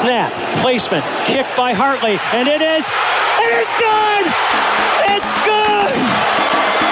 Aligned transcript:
Snap, 0.00 0.32
placement, 0.60 1.04
kick 1.24 1.46
by 1.56 1.72
Hartley, 1.72 2.18
and 2.32 2.46
it 2.46 2.60
is, 2.60 2.84
it 3.40 3.52
is 3.56 3.68
good! 3.80 4.26
It's 5.08 5.32
good! 5.46 5.96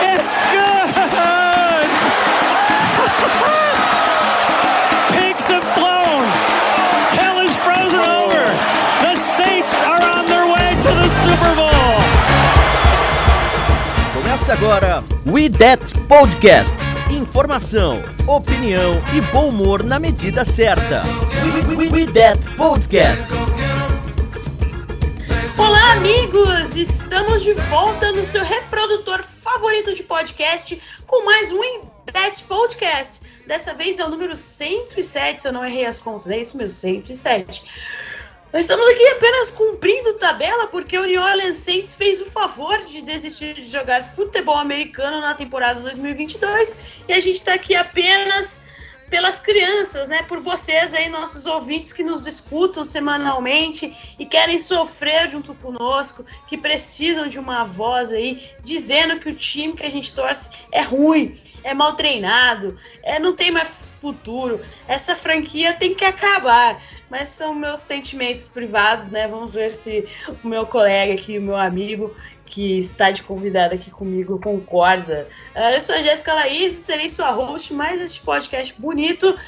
It's 0.01 0.37
good! 3.45 3.61
Começa 14.45 14.63
agora 14.63 15.05
We 15.27 15.49
That 15.49 15.99
Podcast. 16.07 16.77
Informação, 17.11 18.03
opinião 18.27 19.01
e 19.17 19.21
bom 19.33 19.49
humor 19.49 19.83
na 19.83 19.99
medida 19.99 20.45
certa. 20.45 21.03
We, 21.67 21.75
we, 21.75 21.89
we 21.89 22.13
That 22.13 22.39
Podcast. 22.55 23.27
Olá, 25.57 25.93
amigos! 25.93 26.77
Estamos 26.77 27.43
de 27.43 27.55
volta 27.55 28.13
no 28.13 28.23
seu 28.23 28.45
reprodutor 28.45 29.23
favorito 29.23 29.95
de 29.95 30.03
podcast 30.03 30.79
com 31.07 31.25
mais 31.25 31.51
um 31.51 31.65
Embet 31.65 32.45
Podcast. 32.47 33.23
Dessa 33.47 33.73
vez 33.73 33.99
é 33.99 34.05
o 34.05 34.11
número 34.11 34.37
107, 34.37 35.41
se 35.41 35.49
eu 35.49 35.55
não 35.55 35.65
errei 35.65 35.87
as 35.87 35.99
contas, 35.99 36.29
é 36.29 36.39
isso 36.39 36.59
mesmo, 36.59 36.77
107. 36.77 37.65
Nós 38.55 38.63
estamos 38.63 38.87
aqui 38.87 39.05
apenas 39.09 39.51
cumprindo 39.51 40.15
tabela 40.15 40.69
porque 40.69 40.97
o 40.97 41.05
New 41.05 41.21
Orleans 41.21 41.59
Saints 41.59 41.97
fez 41.97 42.21
o 42.21 42.27
favor 42.27 42.85
de 42.85 43.03
desistir 43.03 43.55
de 43.55 43.69
jogar 43.69 44.05
futebol 44.05 44.57
americano 44.57 45.21
na 45.21 45.35
temporada 45.35 45.81
2022 45.81 46.79
e 47.09 47.13
a 47.13 47.19
gente 47.19 47.35
está 47.35 47.55
aqui 47.55 47.75
apenas 47.75 48.61
pelas 49.11 49.41
crianças, 49.41 50.09
né? 50.09 50.23
Por 50.23 50.39
vocês 50.39 50.95
aí, 50.95 51.09
nossos 51.09 51.47
ouvintes 51.47 51.93
que 51.93 52.05
nos 52.05 52.29
escutam 52.29 52.85
semanalmente 52.85 53.93
e 54.21 54.25
querem 54.25 54.57
sofrer 54.57 55.29
junto 55.29 55.53
conosco, 55.55 56.25
que 56.47 56.57
precisam 56.57 57.27
de 57.27 57.41
uma 57.41 57.65
voz 57.65 58.13
aí 58.13 58.53
dizendo 58.63 59.19
que 59.19 59.31
o 59.31 59.35
time 59.35 59.73
que 59.73 59.83
a 59.83 59.91
gente 59.91 60.15
torce 60.15 60.51
é 60.71 60.81
ruim, 60.81 61.41
é 61.65 61.75
mal 61.75 61.97
treinado, 61.97 62.79
é 63.03 63.19
não 63.19 63.35
tem 63.35 63.51
mais 63.51 63.94
futuro. 64.05 64.61
Essa 64.87 65.17
franquia 65.17 65.73
tem 65.73 65.95
que 65.95 66.05
acabar. 66.05 66.79
Mas 67.09 67.29
são 67.29 67.55
meus 67.55 67.81
sentimentos 67.81 68.49
privados, 68.49 69.09
né? 69.09 69.27
Vamos 69.27 69.55
ver 69.55 69.73
se 69.73 70.07
o 70.43 70.47
meu 70.47 70.67
colega 70.67 71.15
aqui, 71.15 71.39
o 71.39 71.43
meu 71.43 71.57
amigo, 71.57 72.15
que 72.45 72.79
está 72.79 73.11
de 73.11 73.23
convidado 73.23 73.75
aqui 73.75 73.91
comigo, 73.91 74.39
concorda. 74.39 75.27
Uh, 75.55 75.75
eu 75.75 75.81
sou 75.81 75.95
a 75.95 76.03
Jéssica 76.03 76.35
Laís, 76.35 76.75
serei 76.75 77.09
sua 77.09 77.31
host 77.31 77.73
mais 77.73 77.99
este 78.01 78.21
podcast 78.21 78.75
bonito. 78.79 79.39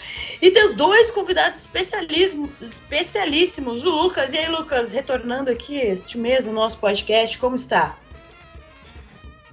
E 0.40 0.50
tenho 0.50 0.74
dois 0.74 1.10
convidados 1.10 1.58
especialíssimos, 1.58 3.84
o 3.84 3.90
Lucas. 3.90 4.32
E 4.32 4.38
aí, 4.38 4.48
Lucas, 4.48 4.92
retornando 4.92 5.50
aqui 5.50 5.76
este 5.76 6.16
mês 6.16 6.46
no 6.46 6.52
nosso 6.52 6.78
podcast, 6.78 7.36
como 7.38 7.56
está? 7.56 7.98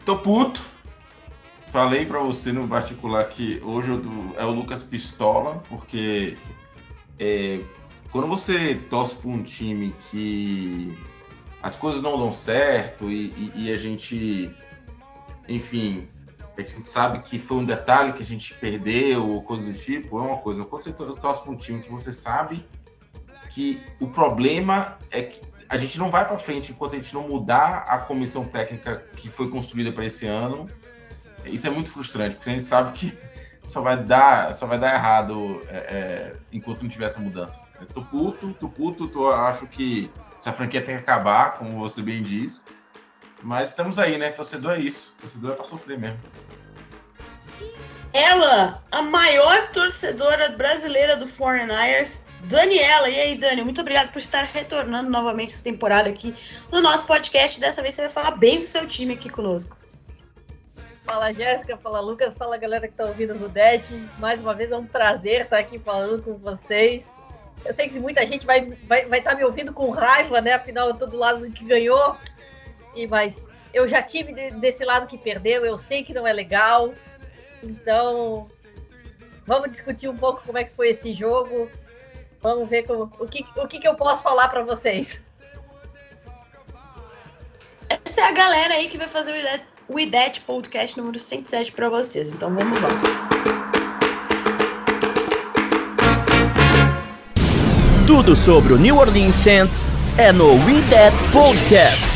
Tô 0.06 0.18
puto. 0.18 0.73
Falei 1.74 2.06
para 2.06 2.20
você 2.20 2.52
no 2.52 2.68
particular 2.68 3.28
que 3.30 3.60
hoje 3.64 3.90
é 4.38 4.46
o 4.46 4.52
Lucas 4.52 4.84
Pistola, 4.84 5.56
porque 5.68 6.38
é, 7.18 7.62
quando 8.12 8.28
você 8.28 8.76
torce 8.92 9.16
para 9.16 9.32
um 9.32 9.42
time 9.42 9.92
que 10.12 10.96
as 11.64 11.76
coisas 11.76 12.00
não 12.00 12.16
dão 12.16 12.32
certo 12.32 13.10
e, 13.10 13.32
e, 13.32 13.52
e, 13.56 13.74
a 13.74 13.76
gente, 13.76 14.56
enfim, 15.50 16.08
a 16.56 16.62
gente 16.62 16.88
sabe 16.88 17.24
que 17.24 17.40
foi 17.40 17.58
um 17.58 17.66
detalhe 17.66 18.14
que 18.14 18.22
a 18.22 18.26
gente 18.26 18.54
perdeu 18.54 19.28
ou 19.28 19.42
coisa 19.42 19.64
do 19.64 19.74
tipo, 19.74 20.20
é 20.20 20.22
uma 20.22 20.38
coisa. 20.38 20.64
Quando 20.66 20.84
você 20.84 20.94
torce 20.94 21.42
para 21.42 21.52
um 21.52 21.58
time 21.58 21.82
que 21.82 21.92
você 21.92 22.14
sabe 22.14 22.64
que 23.50 23.82
o 24.00 24.06
problema 24.06 25.00
é 25.10 25.24
que 25.24 25.42
a 25.68 25.78
gente 25.78 25.98
não 25.98 26.12
vai 26.12 26.24
para 26.24 26.38
frente 26.38 26.72
enquanto 26.72 26.94
a 26.94 26.98
gente 26.98 27.16
não 27.16 27.28
mudar 27.28 27.88
a 27.88 27.98
comissão 27.98 28.46
técnica 28.46 29.04
que 29.16 29.28
foi 29.28 29.50
construída 29.50 29.92
para 29.92 30.06
esse 30.06 30.28
ano. 30.28 30.70
Isso 31.46 31.68
é 31.68 31.70
muito 31.70 31.90
frustrante, 31.90 32.36
porque 32.36 32.50
a 32.50 32.54
gente 32.54 32.64
sabe 32.64 32.92
que 32.98 33.18
só 33.64 33.82
vai 33.82 33.98
dar, 33.98 34.54
só 34.54 34.66
vai 34.66 34.78
dar 34.78 34.94
errado 34.94 35.62
é, 35.70 35.78
é, 35.78 36.36
enquanto 36.52 36.82
não 36.82 36.90
tiver 36.90 37.06
essa 37.06 37.20
mudança. 37.20 37.62
Eu 37.80 37.88
tô 37.88 38.02
puto, 38.02 38.54
tô 38.60 38.68
puto, 38.68 39.08
tô, 39.08 39.32
acho 39.32 39.68
que 39.68 40.12
essa 40.38 40.52
franquia 40.52 40.82
tem 40.82 40.96
que 40.96 41.02
acabar, 41.02 41.54
como 41.54 41.80
você 41.80 42.02
bem 42.02 42.22
diz. 42.22 42.66
Mas 43.42 43.70
estamos 43.70 44.00
aí, 44.00 44.18
né? 44.18 44.32
Torcedor 44.32 44.74
é 44.74 44.80
isso. 44.80 45.14
Torcedor 45.20 45.52
é 45.52 45.56
pra 45.56 45.66
sofrer 45.66 45.98
mesmo. 45.98 46.20
Ela, 48.14 48.84
a 48.92 49.02
maior 49.02 49.70
torcedora 49.72 50.50
brasileira 50.50 51.16
do 51.16 51.26
49ers, 51.26 52.22
Daniela. 52.44 53.10
E 53.10 53.20
aí, 53.20 53.38
Dani, 53.38 53.64
muito 53.64 53.82
obrigado 53.82 54.12
por 54.12 54.20
estar 54.20 54.44
retornando 54.44 55.10
novamente 55.10 55.54
essa 55.54 55.64
temporada 55.64 56.10
aqui 56.10 56.36
no 56.72 56.82
nosso 56.82 57.06
podcast. 57.06 57.60
Dessa 57.60 57.82
vez 57.82 57.96
você 57.96 58.02
vai 58.02 58.10
falar 58.12 58.32
bem 58.32 58.60
do 58.60 58.66
seu 58.66 58.86
time 58.88 59.14
aqui 59.14 59.30
conosco. 59.30 59.76
Fala 61.14 61.32
Jéssica, 61.32 61.78
fala 61.78 62.00
Lucas, 62.00 62.34
fala 62.34 62.58
galera 62.58 62.88
que 62.88 62.96
tá 62.96 63.06
ouvindo 63.06 63.36
no 63.36 63.48
Det. 63.48 63.84
Mais 64.18 64.42
uma 64.42 64.56
vez 64.56 64.72
é 64.72 64.76
um 64.76 64.88
prazer 64.88 65.42
estar 65.42 65.60
aqui 65.60 65.78
falando 65.78 66.24
com 66.24 66.34
vocês. 66.40 67.16
Eu 67.64 67.72
sei 67.72 67.88
que 67.88 68.00
muita 68.00 68.26
gente 68.26 68.48
vai 68.48 68.62
estar 68.62 68.88
vai, 68.88 69.06
vai 69.06 69.22
tá 69.22 69.36
me 69.36 69.44
ouvindo 69.44 69.72
com 69.72 69.92
raiva, 69.92 70.42
né? 70.42 70.54
Afinal, 70.54 70.88
eu 70.88 70.96
tô 70.96 71.06
do 71.06 71.16
lado 71.16 71.52
que 71.52 71.66
ganhou. 71.66 72.18
E, 72.96 73.06
mas 73.06 73.46
eu 73.72 73.88
já 73.88 74.02
tive 74.02 74.34
desse 74.54 74.84
lado 74.84 75.06
que 75.06 75.16
perdeu, 75.16 75.64
eu 75.64 75.78
sei 75.78 76.04
que 76.04 76.16
não 76.16 76.26
é 76.26 76.34
legal. 76.34 76.96
Então, 77.62 78.50
vamos 79.46 79.70
discutir 79.70 80.08
um 80.08 80.18
pouco 80.18 80.42
como 80.44 80.58
é 80.58 80.64
que 80.64 80.74
foi 80.74 80.90
esse 80.90 81.14
jogo. 81.14 81.70
Vamos 82.42 82.68
ver 82.68 82.88
como, 82.88 83.04
o, 83.20 83.28
que, 83.28 83.46
o 83.56 83.68
que, 83.68 83.78
que 83.78 83.88
eu 83.88 83.94
posso 83.94 84.24
falar 84.24 84.48
para 84.48 84.64
vocês. 84.64 85.24
Essa 87.88 88.22
é 88.22 88.24
a 88.24 88.32
galera 88.32 88.74
aí 88.74 88.90
que 88.90 88.98
vai 88.98 89.08
fazer 89.08 89.32
o 89.32 89.36
o 89.94 90.00
IDET 90.00 90.42
Podcast 90.42 90.98
número 90.98 91.20
107 91.20 91.72
para 91.72 91.88
vocês. 91.88 92.34
Então 92.34 92.54
vamos 92.54 92.82
lá. 92.82 92.90
Tudo 98.08 98.36
sobre 98.36 98.74
o 98.74 98.78
New 98.78 98.98
Orleans 98.98 99.36
Saints 99.36 99.88
é 100.18 100.32
no 100.32 100.54
We 100.66 100.82
Podcast. 101.32 102.13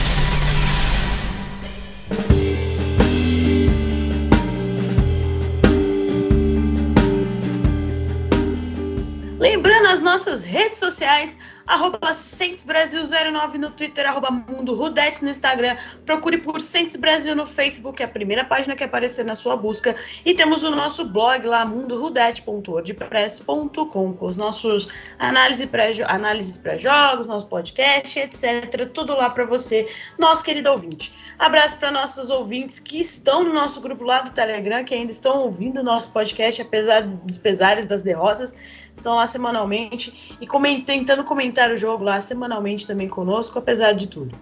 Lembrando 9.97 9.97
as 9.97 10.01
nossas 10.01 10.43
redes 10.43 10.77
sociais, 10.77 11.39
arroba 11.65 11.97
Brasil09 11.99 13.55
no 13.55 13.71
Twitter, 13.71 14.07
arroba 14.07 14.29
Mundo 14.29 14.75
Rudete 14.75 15.23
no 15.23 15.29
Instagram. 15.29 15.75
Procure 16.05 16.37
por 16.37 16.61
Centes 16.61 16.95
Brasil 16.95 17.35
no 17.35 17.47
Facebook, 17.47 18.01
é 18.01 18.05
a 18.05 18.07
primeira 18.07 18.45
página 18.45 18.75
que 18.75 18.83
aparecer 18.83 19.25
na 19.25 19.35
sua 19.35 19.57
busca. 19.57 19.95
E 20.23 20.33
temos 20.33 20.63
o 20.63 20.71
nosso 20.71 21.05
blog 21.09 21.45
lá, 21.45 21.65
mundorudete.wordpress.com, 21.65 24.13
com 24.13 24.25
os 24.25 24.35
nossos 24.35 24.87
análises 25.17 25.67
pré-jogos, 25.67 27.25
nosso 27.25 27.47
podcast, 27.47 28.19
etc. 28.19 28.87
Tudo 28.93 29.15
lá 29.15 29.29
para 29.29 29.45
você, 29.45 29.89
nosso 30.17 30.43
querido 30.43 30.69
ouvinte. 30.71 31.13
Abraço 31.39 31.77
para 31.77 31.91
nossos 31.91 32.29
ouvintes 32.29 32.79
que 32.79 32.99
estão 32.99 33.43
no 33.43 33.53
nosso 33.53 33.81
grupo 33.81 34.03
lá 34.03 34.21
do 34.21 34.31
Telegram, 34.31 34.83
que 34.83 34.93
ainda 34.93 35.11
estão 35.11 35.39
ouvindo 35.39 35.81
o 35.81 35.83
nosso 35.83 36.11
podcast, 36.11 36.61
apesar 36.61 37.05
dos 37.05 37.37
pesares 37.37 37.87
das 37.87 38.03
derrotas 38.03 38.55
estão 38.99 39.15
lá 39.15 39.27
semanalmente 39.27 40.37
e 40.39 40.47
coment, 40.47 40.81
tentando 40.81 41.23
comentar 41.23 41.71
o 41.71 41.77
jogo 41.77 42.03
lá 42.03 42.19
semanalmente 42.21 42.85
também 42.85 43.07
conosco, 43.07 43.57
apesar 43.57 43.93
de 43.93 44.07
tudo. 44.07 44.37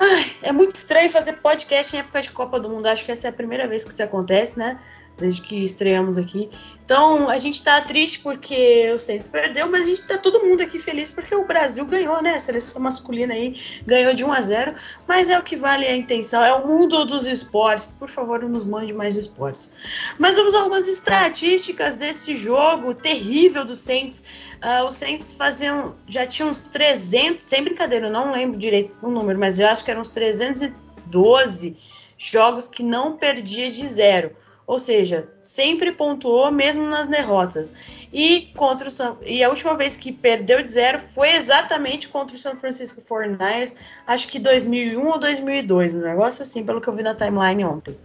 Ai, 0.00 0.32
é 0.42 0.52
muito 0.52 0.76
estranho 0.76 1.10
fazer 1.10 1.34
podcast 1.34 1.94
em 1.94 1.98
época 1.98 2.22
de 2.22 2.30
Copa 2.30 2.60
do 2.60 2.68
Mundo. 2.68 2.86
Acho 2.86 3.04
que 3.04 3.10
essa 3.10 3.26
é 3.26 3.30
a 3.30 3.32
primeira 3.32 3.66
vez 3.66 3.84
que 3.84 3.92
isso 3.92 4.02
acontece, 4.02 4.58
né? 4.58 4.78
Desde 5.18 5.42
que 5.42 5.64
estreamos 5.64 6.16
aqui. 6.16 6.48
Então, 6.88 7.28
a 7.28 7.36
gente 7.36 7.62
tá 7.62 7.82
triste 7.82 8.20
porque 8.20 8.90
o 8.94 8.98
Santos 8.98 9.28
perdeu, 9.28 9.70
mas 9.70 9.84
a 9.84 9.88
gente 9.90 10.02
tá 10.04 10.16
todo 10.16 10.42
mundo 10.42 10.62
aqui 10.62 10.78
feliz 10.78 11.10
porque 11.10 11.34
o 11.34 11.44
Brasil 11.44 11.84
ganhou, 11.84 12.22
né? 12.22 12.36
A 12.36 12.40
seleção 12.40 12.80
masculina 12.80 13.34
aí 13.34 13.60
ganhou 13.84 14.14
de 14.14 14.24
1 14.24 14.32
a 14.32 14.40
0, 14.40 14.74
mas 15.06 15.28
é 15.28 15.38
o 15.38 15.42
que 15.42 15.54
vale 15.54 15.84
a 15.84 15.94
intenção, 15.94 16.42
é 16.42 16.54
o 16.54 16.66
mundo 16.66 17.04
dos 17.04 17.26
esportes. 17.26 17.92
Por 17.92 18.08
favor, 18.08 18.42
nos 18.42 18.64
mande 18.64 18.94
mais 18.94 19.16
esportes. 19.16 19.70
Mas 20.18 20.36
vamos 20.36 20.54
a 20.54 20.60
algumas 20.60 20.88
estatísticas 20.88 21.94
desse 21.94 22.34
jogo 22.34 22.94
terrível 22.94 23.66
do 23.66 23.76
Saints. 23.76 24.24
Uh, 24.64 24.86
os 24.86 24.94
Saints 24.94 25.34
faziam, 25.34 25.94
já 26.06 26.26
tinham 26.26 26.48
uns 26.48 26.68
300, 26.68 27.44
sem 27.44 27.64
brincadeira, 27.64 28.06
eu 28.06 28.10
não 28.10 28.32
lembro 28.32 28.58
direito 28.58 28.98
o 29.02 29.10
número, 29.10 29.38
mas 29.38 29.58
eu 29.58 29.68
acho 29.68 29.84
que 29.84 29.90
eram 29.90 30.00
uns 30.00 30.08
312 30.08 31.76
jogos 32.16 32.66
que 32.66 32.82
não 32.82 33.18
perdia 33.18 33.70
de 33.70 33.86
zero. 33.86 34.34
Ou 34.68 34.78
seja, 34.78 35.26
sempre 35.40 35.92
pontuou 35.92 36.52
mesmo 36.52 36.84
nas 36.84 37.06
derrotas. 37.06 37.72
E, 38.12 38.52
contra 38.54 38.88
o 38.88 38.90
San... 38.90 39.16
e 39.22 39.42
a 39.42 39.48
última 39.48 39.74
vez 39.74 39.96
que 39.96 40.12
perdeu 40.12 40.62
de 40.62 40.68
zero 40.68 40.98
foi 41.00 41.30
exatamente 41.30 42.06
contra 42.06 42.36
o 42.36 42.38
San 42.38 42.54
Francisco 42.56 43.00
49ers, 43.00 43.74
acho 44.06 44.28
que 44.28 44.38
2001 44.38 45.06
ou 45.06 45.18
2002, 45.18 45.94
um 45.94 46.00
negócio 46.02 46.42
assim, 46.42 46.66
pelo 46.66 46.82
que 46.82 46.88
eu 46.88 46.92
vi 46.92 47.02
na 47.02 47.14
timeline 47.14 47.64
ontem. 47.64 47.98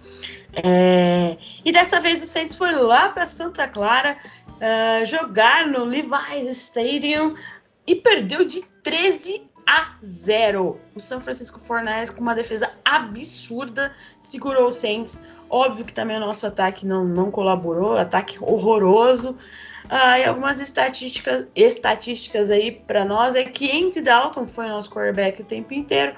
É... 0.53 1.35
E 1.65 1.71
dessa 1.73 1.99
vez 1.99 2.23
o 2.23 2.27
Saints 2.27 2.55
foi 2.55 2.71
lá 2.71 3.09
para 3.09 3.25
Santa 3.25 3.67
Clara 3.67 4.17
uh, 4.47 5.05
jogar 5.05 5.67
no 5.67 5.83
Levi's 5.83 6.47
Stadium 6.47 7.35
e 7.85 7.93
perdeu 7.93 8.45
de 8.45 8.61
13 8.81 9.45
a 9.67 9.95
0. 10.03 10.79
O 10.95 10.99
San 10.99 11.19
Francisco 11.19 11.59
49ers 11.59 12.13
com 12.13 12.21
uma 12.21 12.35
defesa 12.35 12.71
absurda 12.85 13.93
segurou 14.19 14.67
o 14.67 14.71
Saints. 14.71 15.21
Óbvio 15.53 15.85
que 15.85 15.93
também 15.93 16.17
o 16.17 16.19
nosso 16.19 16.47
ataque 16.47 16.83
não, 16.83 17.05
não 17.05 17.29
colaborou, 17.29 17.95
ataque 17.95 18.39
horroroso. 18.41 19.37
Ah, 19.87 20.17
e 20.17 20.25
algumas 20.25 20.59
estatísticas, 20.59 21.45
estatísticas 21.55 22.49
aí 22.49 22.71
para 22.71 23.05
nós 23.05 23.35
é 23.35 23.43
que 23.43 23.69
Andy 23.69 24.01
Dalton 24.01 24.47
foi 24.47 24.67
nosso 24.67 24.89
quarterback 24.89 25.43
o 25.43 25.45
tempo 25.45 25.71
inteiro. 25.75 26.15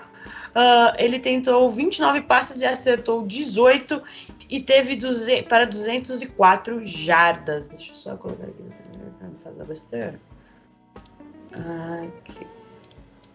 Uh, 0.56 0.96
ele 0.98 1.20
tentou 1.20 1.70
29 1.70 2.22
passes 2.22 2.62
e 2.62 2.66
acertou 2.66 3.28
18 3.28 4.02
e 4.50 4.64
teve 4.64 4.96
200, 4.96 5.50
para 5.50 5.66
204 5.66 6.86
jardas. 6.86 7.68
Deixa 7.68 7.92
eu 7.92 7.96
só 7.96 8.16
colocar 8.16 8.46
aqui 8.46 8.64
para 9.20 9.28
não 9.28 9.36
fazer 9.44 9.66
besteira. 9.66 10.20
Aqui. 11.52 12.48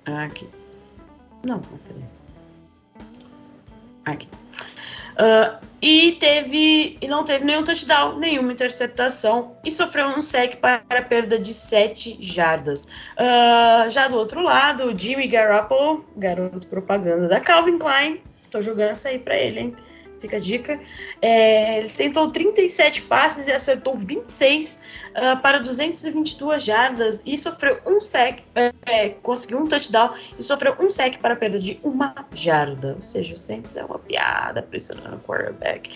Aqui. 0.06 0.48
Não, 1.46 1.56
aqui. 1.58 2.04
Aqui. 4.06 4.28
Uh, 5.12 5.70
e 5.82 6.12
teve 6.12 6.98
e 7.00 7.08
não 7.08 7.24
teve 7.24 7.44
nenhum 7.44 7.64
touchdown, 7.64 8.18
nenhuma 8.18 8.52
interceptação 8.52 9.56
e 9.64 9.72
sofreu 9.72 10.08
um 10.08 10.20
sec 10.20 10.56
para 10.56 11.02
perda 11.02 11.38
de 11.38 11.54
7 11.54 12.18
jardas. 12.20 12.84
Uh, 12.84 13.88
já 13.88 14.06
do 14.08 14.16
outro 14.16 14.42
lado, 14.42 14.96
Jimmy 14.96 15.26
Garoppolo, 15.26 16.04
garoto 16.16 16.66
propaganda 16.66 17.28
da 17.28 17.40
Calvin 17.40 17.78
Klein, 17.78 18.20
tô 18.50 18.60
jogando 18.60 18.90
essa 18.90 19.08
aí 19.08 19.18
para 19.18 19.36
ele, 19.36 19.60
hein? 19.60 19.76
Fica 20.20 20.36
a 20.36 20.40
dica. 20.40 20.78
É, 21.22 21.78
ele 21.78 21.88
tentou 21.88 22.30
37 22.30 23.02
passes 23.02 23.48
e 23.48 23.52
acertou 23.52 23.96
26 23.96 24.82
uh, 25.10 25.40
para 25.40 25.58
222 25.58 26.62
jardas 26.62 27.22
e 27.24 27.38
sofreu 27.38 27.80
um 27.86 28.00
sec, 28.00 28.42
é, 28.54 29.08
conseguiu 29.22 29.58
um 29.58 29.66
touchdown 29.66 30.14
e 30.38 30.42
sofreu 30.42 30.76
um 30.78 30.90
sec 30.90 31.18
para 31.18 31.34
perda 31.34 31.58
de 31.58 31.80
uma 31.82 32.14
jarda. 32.32 32.94
Ou 32.94 33.02
seja, 33.02 33.34
o 33.34 33.38
Saints 33.38 33.76
é 33.76 33.84
uma 33.84 33.98
piada 33.98 34.62
pressionando 34.62 35.16
o 35.16 35.20
quarterback. 35.20 35.90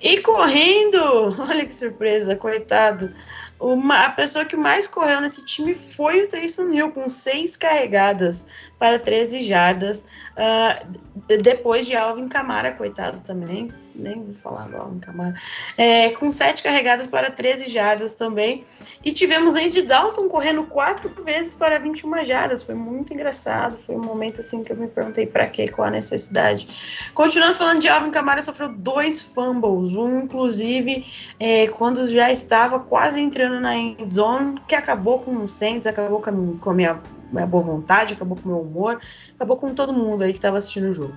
E 0.00 0.18
correndo, 0.22 0.98
olha 1.38 1.66
que 1.66 1.74
surpresa, 1.74 2.34
coitado. 2.34 3.12
Uma, 3.60 4.06
a 4.06 4.10
pessoa 4.10 4.46
que 4.46 4.56
mais 4.56 4.88
correu 4.88 5.20
nesse 5.20 5.44
time 5.44 5.74
foi 5.74 6.22
o 6.22 6.28
Taysom 6.28 6.72
Hill, 6.72 6.92
com 6.92 7.06
seis 7.10 7.58
carregadas 7.58 8.48
para 8.80 8.98
13 8.98 9.42
jardas. 9.42 10.06
Uh, 10.32 10.98
depois 11.42 11.86
de 11.86 11.94
Alvin 11.94 12.28
Camara, 12.28 12.72
coitado 12.72 13.20
também, 13.26 13.70
nem 13.94 14.22
vou 14.22 14.34
falar 14.34 14.68
do 14.68 14.76
Alvin 14.78 14.98
Camara, 14.98 15.34
é, 15.76 16.08
com 16.10 16.30
sete 16.30 16.62
carregadas 16.62 17.06
para 17.06 17.30
13 17.30 17.68
jardas 17.68 18.14
também. 18.14 18.64
E 19.04 19.12
tivemos 19.12 19.54
Andy 19.54 19.82
Dalton 19.82 20.28
correndo 20.28 20.64
quatro 20.64 21.10
vezes 21.22 21.52
para 21.52 21.78
21 21.78 22.24
jardas. 22.24 22.62
Foi 22.62 22.74
muito 22.74 23.12
engraçado. 23.12 23.76
Foi 23.76 23.94
um 23.94 24.02
momento 24.02 24.40
assim 24.40 24.62
que 24.62 24.72
eu 24.72 24.76
me 24.76 24.88
perguntei 24.88 25.26
para 25.26 25.46
quê, 25.46 25.68
qual 25.68 25.88
a 25.88 25.90
necessidade. 25.90 26.66
Continuando 27.14 27.54
falando 27.54 27.80
de 27.80 27.88
Alvin 27.88 28.10
Camara, 28.10 28.40
sofreu 28.40 28.70
dois 28.70 29.20
fumbles, 29.20 29.94
um 29.94 30.22
inclusive 30.22 31.04
é, 31.38 31.68
quando 31.68 32.08
já 32.08 32.30
estava 32.30 32.80
quase 32.80 33.20
entrando 33.20 33.60
na 33.60 33.76
end 33.76 34.10
zone, 34.10 34.58
que 34.66 34.74
acabou 34.74 35.18
com 35.18 35.36
o 35.36 35.48
Saints, 35.48 35.86
acabou 35.86 36.22
com 36.22 36.70
a 36.70 36.74
minha 36.74 36.98
minha 37.32 37.46
boa 37.46 37.62
vontade, 37.62 38.14
acabou 38.14 38.36
com 38.36 38.48
o 38.48 38.52
meu 38.52 38.60
humor, 38.60 39.00
acabou 39.34 39.56
com 39.56 39.74
todo 39.74 39.92
mundo 39.92 40.22
aí 40.22 40.32
que 40.32 40.38
estava 40.38 40.58
assistindo 40.58 40.88
o 40.88 40.92
jogo. 40.92 41.14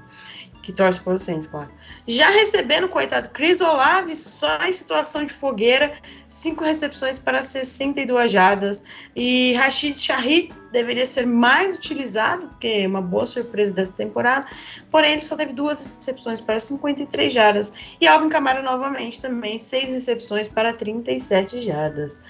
Que 0.63 0.71
torce 0.71 1.01
para 1.01 1.13
o 1.13 1.19
Saints, 1.19 1.45
claro. 1.45 1.69
Já 2.07 2.29
recebendo, 2.29 2.87
coitado, 2.87 3.29
Chris 3.31 3.59
Olave, 3.59 4.15
só 4.15 4.57
em 4.65 4.71
situação 4.71 5.25
de 5.25 5.33
fogueira, 5.33 5.93
cinco 6.29 6.63
recepções 6.63 7.19
para 7.19 7.41
62 7.41 8.31
jardas. 8.31 8.85
E 9.13 9.53
Rashid 9.55 9.99
Shahid 9.99 10.53
deveria 10.71 11.05
ser 11.05 11.27
mais 11.27 11.75
utilizado, 11.75 12.47
porque 12.47 12.67
é 12.67 12.87
uma 12.87 13.01
boa 13.01 13.25
surpresa 13.25 13.73
dessa 13.73 13.91
temporada. 13.91 14.47
Porém, 14.89 15.11
ele 15.11 15.21
só 15.21 15.35
teve 15.35 15.51
duas 15.51 15.97
recepções 15.97 16.39
para 16.39 16.57
53 16.61 17.33
jardas. 17.33 17.73
E 17.99 18.07
Alvin 18.07 18.29
Kamara 18.29 18.61
novamente 18.61 19.19
também, 19.19 19.59
seis 19.59 19.89
recepções 19.91 20.47
para 20.47 20.71
37 20.73 21.59
jardas. 21.59 22.21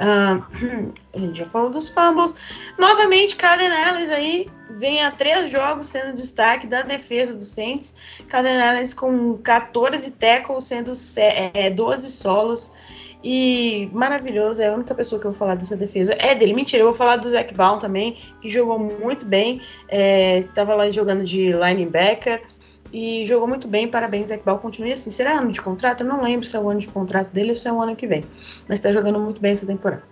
Uh, 0.00 0.92
a 1.14 1.18
gente 1.18 1.38
já 1.38 1.46
falou 1.46 1.68
dos 1.70 1.88
fumbles. 1.90 2.34
Novamente, 2.78 3.36
Karen 3.36 3.70
Ellis 3.70 4.10
aí 4.10 4.50
vem 4.70 5.04
a 5.04 5.10
três 5.10 5.50
jogos 5.50 5.86
sendo 5.86 6.14
destaque 6.14 6.66
da 6.66 6.82
defesa 6.82 7.34
do 7.34 7.44
Saints. 7.44 7.81
Ellis 8.32 8.94
com 8.94 9.36
14 9.38 10.10
tackles, 10.12 10.64
sendo 10.64 10.92
é, 11.16 11.70
12 11.70 12.10
solos. 12.10 12.72
E 13.24 13.88
maravilhoso, 13.92 14.60
é 14.62 14.68
a 14.68 14.74
única 14.74 14.94
pessoa 14.94 15.20
que 15.20 15.26
eu 15.26 15.30
vou 15.30 15.38
falar 15.38 15.54
dessa 15.54 15.76
defesa. 15.76 16.14
É 16.18 16.34
dele, 16.34 16.52
mentira, 16.52 16.82
eu 16.82 16.86
vou 16.86 16.94
falar 16.94 17.16
do 17.16 17.30
Zac 17.30 17.54
Baum 17.54 17.78
também, 17.78 18.16
que 18.40 18.48
jogou 18.48 18.78
muito 18.78 19.24
bem. 19.24 19.60
É, 19.88 20.42
tava 20.54 20.74
lá 20.74 20.90
jogando 20.90 21.22
de 21.22 21.52
linebacker 21.52 22.42
e 22.92 23.24
jogou 23.26 23.46
muito 23.46 23.68
bem. 23.68 23.86
Parabéns, 23.86 24.28
Zac 24.28 24.44
Ball. 24.44 24.58
Continue 24.58 24.92
assim. 24.92 25.10
Será 25.10 25.38
ano 25.38 25.52
de 25.52 25.60
contrato? 25.60 26.02
Eu 26.02 26.08
não 26.08 26.20
lembro 26.20 26.46
se 26.46 26.56
é 26.56 26.60
o 26.60 26.68
ano 26.68 26.80
de 26.80 26.88
contrato 26.88 27.30
dele 27.30 27.50
ou 27.50 27.56
se 27.56 27.68
é 27.68 27.72
o 27.72 27.80
ano 27.80 27.94
que 27.94 28.08
vem. 28.08 28.24
Mas 28.68 28.78
está 28.78 28.90
jogando 28.90 29.20
muito 29.20 29.40
bem 29.40 29.52
essa 29.52 29.66
temporada. 29.66 30.02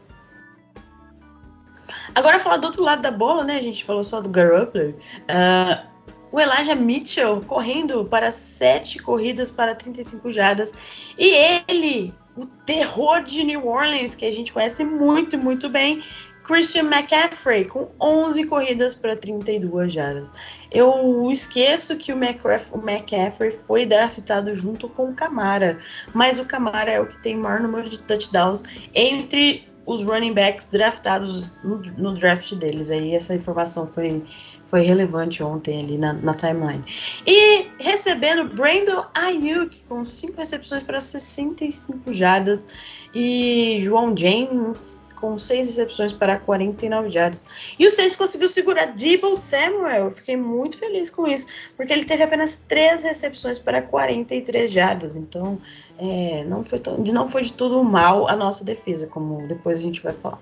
Agora, 2.14 2.38
falar 2.38 2.58
do 2.58 2.66
outro 2.66 2.82
lado 2.82 3.02
da 3.02 3.10
bola, 3.10 3.44
né? 3.44 3.56
A 3.56 3.62
gente 3.62 3.84
falou 3.84 4.04
só 4.04 4.20
do 4.20 4.28
Garoppolo. 4.28 4.90
Uh, 4.90 5.89
o 6.32 6.40
Elijah 6.40 6.74
Mitchell 6.74 7.40
correndo 7.46 8.04
para 8.04 8.30
sete 8.30 8.98
corridas 8.98 9.50
para 9.50 9.74
35 9.74 10.30
jardas. 10.30 10.72
E 11.18 11.62
ele, 11.68 12.14
o 12.36 12.46
terror 12.46 13.22
de 13.22 13.42
New 13.44 13.66
Orleans, 13.66 14.14
que 14.14 14.24
a 14.24 14.30
gente 14.30 14.52
conhece 14.52 14.84
muito, 14.84 15.36
muito 15.38 15.68
bem, 15.68 16.02
Christian 16.44 16.84
McCaffrey, 16.84 17.64
com 17.64 17.88
11 18.00 18.44
corridas 18.46 18.94
para 18.94 19.14
32 19.14 19.92
jardas. 19.92 20.28
Eu 20.70 21.30
esqueço 21.30 21.96
que 21.96 22.12
o 22.12 22.16
McCaffrey 22.16 23.50
foi 23.52 23.86
draftado 23.86 24.54
junto 24.54 24.88
com 24.88 25.10
o 25.10 25.14
Camara, 25.14 25.78
mas 26.12 26.38
o 26.38 26.44
Camara 26.44 26.90
é 26.90 27.00
o 27.00 27.06
que 27.06 27.22
tem 27.22 27.36
maior 27.36 27.60
número 27.60 27.88
de 27.88 28.00
touchdowns 28.00 28.62
entre 28.94 29.68
os 29.86 30.04
running 30.04 30.34
backs 30.34 30.66
draftados 30.70 31.52
no, 31.64 31.78
no 31.78 32.14
draft 32.14 32.54
deles. 32.54 32.90
Aí 32.90 33.14
essa 33.14 33.34
informação 33.34 33.88
foi, 33.92 34.22
foi 34.70 34.82
relevante 34.82 35.42
ontem 35.42 35.80
ali 35.80 35.98
na, 35.98 36.12
na 36.12 36.34
timeline. 36.34 36.84
E 37.26 37.66
recebendo 37.78 38.44
Brandon 38.54 39.04
Ayuk 39.14 39.82
com 39.88 40.04
5 40.04 40.36
recepções 40.38 40.82
para 40.82 41.00
65 41.00 42.12
jardas 42.12 42.66
e 43.14 43.80
João 43.82 44.16
James 44.16 45.00
com 45.20 45.36
seis 45.38 45.66
recepções 45.66 46.12
para 46.12 46.38
49 46.38 47.10
jardas. 47.10 47.44
E 47.78 47.86
o 47.86 47.90
Saints 47.90 48.16
conseguiu 48.16 48.48
segurar 48.48 48.86
Debo 48.86 49.34
Samuel. 49.34 50.06
Eu 50.06 50.10
fiquei 50.10 50.36
muito 50.36 50.78
feliz 50.78 51.10
com 51.10 51.28
isso, 51.28 51.46
porque 51.76 51.92
ele 51.92 52.06
teve 52.06 52.22
apenas 52.22 52.56
três 52.66 53.02
recepções 53.02 53.58
para 53.58 53.82
43 53.82 54.70
jardas. 54.70 55.16
Então, 55.16 55.60
é, 55.98 56.42
não, 56.44 56.64
foi 56.64 56.78
tão, 56.78 56.96
não 56.96 57.28
foi 57.28 57.42
de 57.42 57.52
tudo 57.52 57.84
mal 57.84 58.28
a 58.28 58.34
nossa 58.34 58.64
defesa, 58.64 59.06
como 59.06 59.46
depois 59.46 59.78
a 59.78 59.82
gente 59.82 60.00
vai 60.00 60.14
falar. 60.14 60.40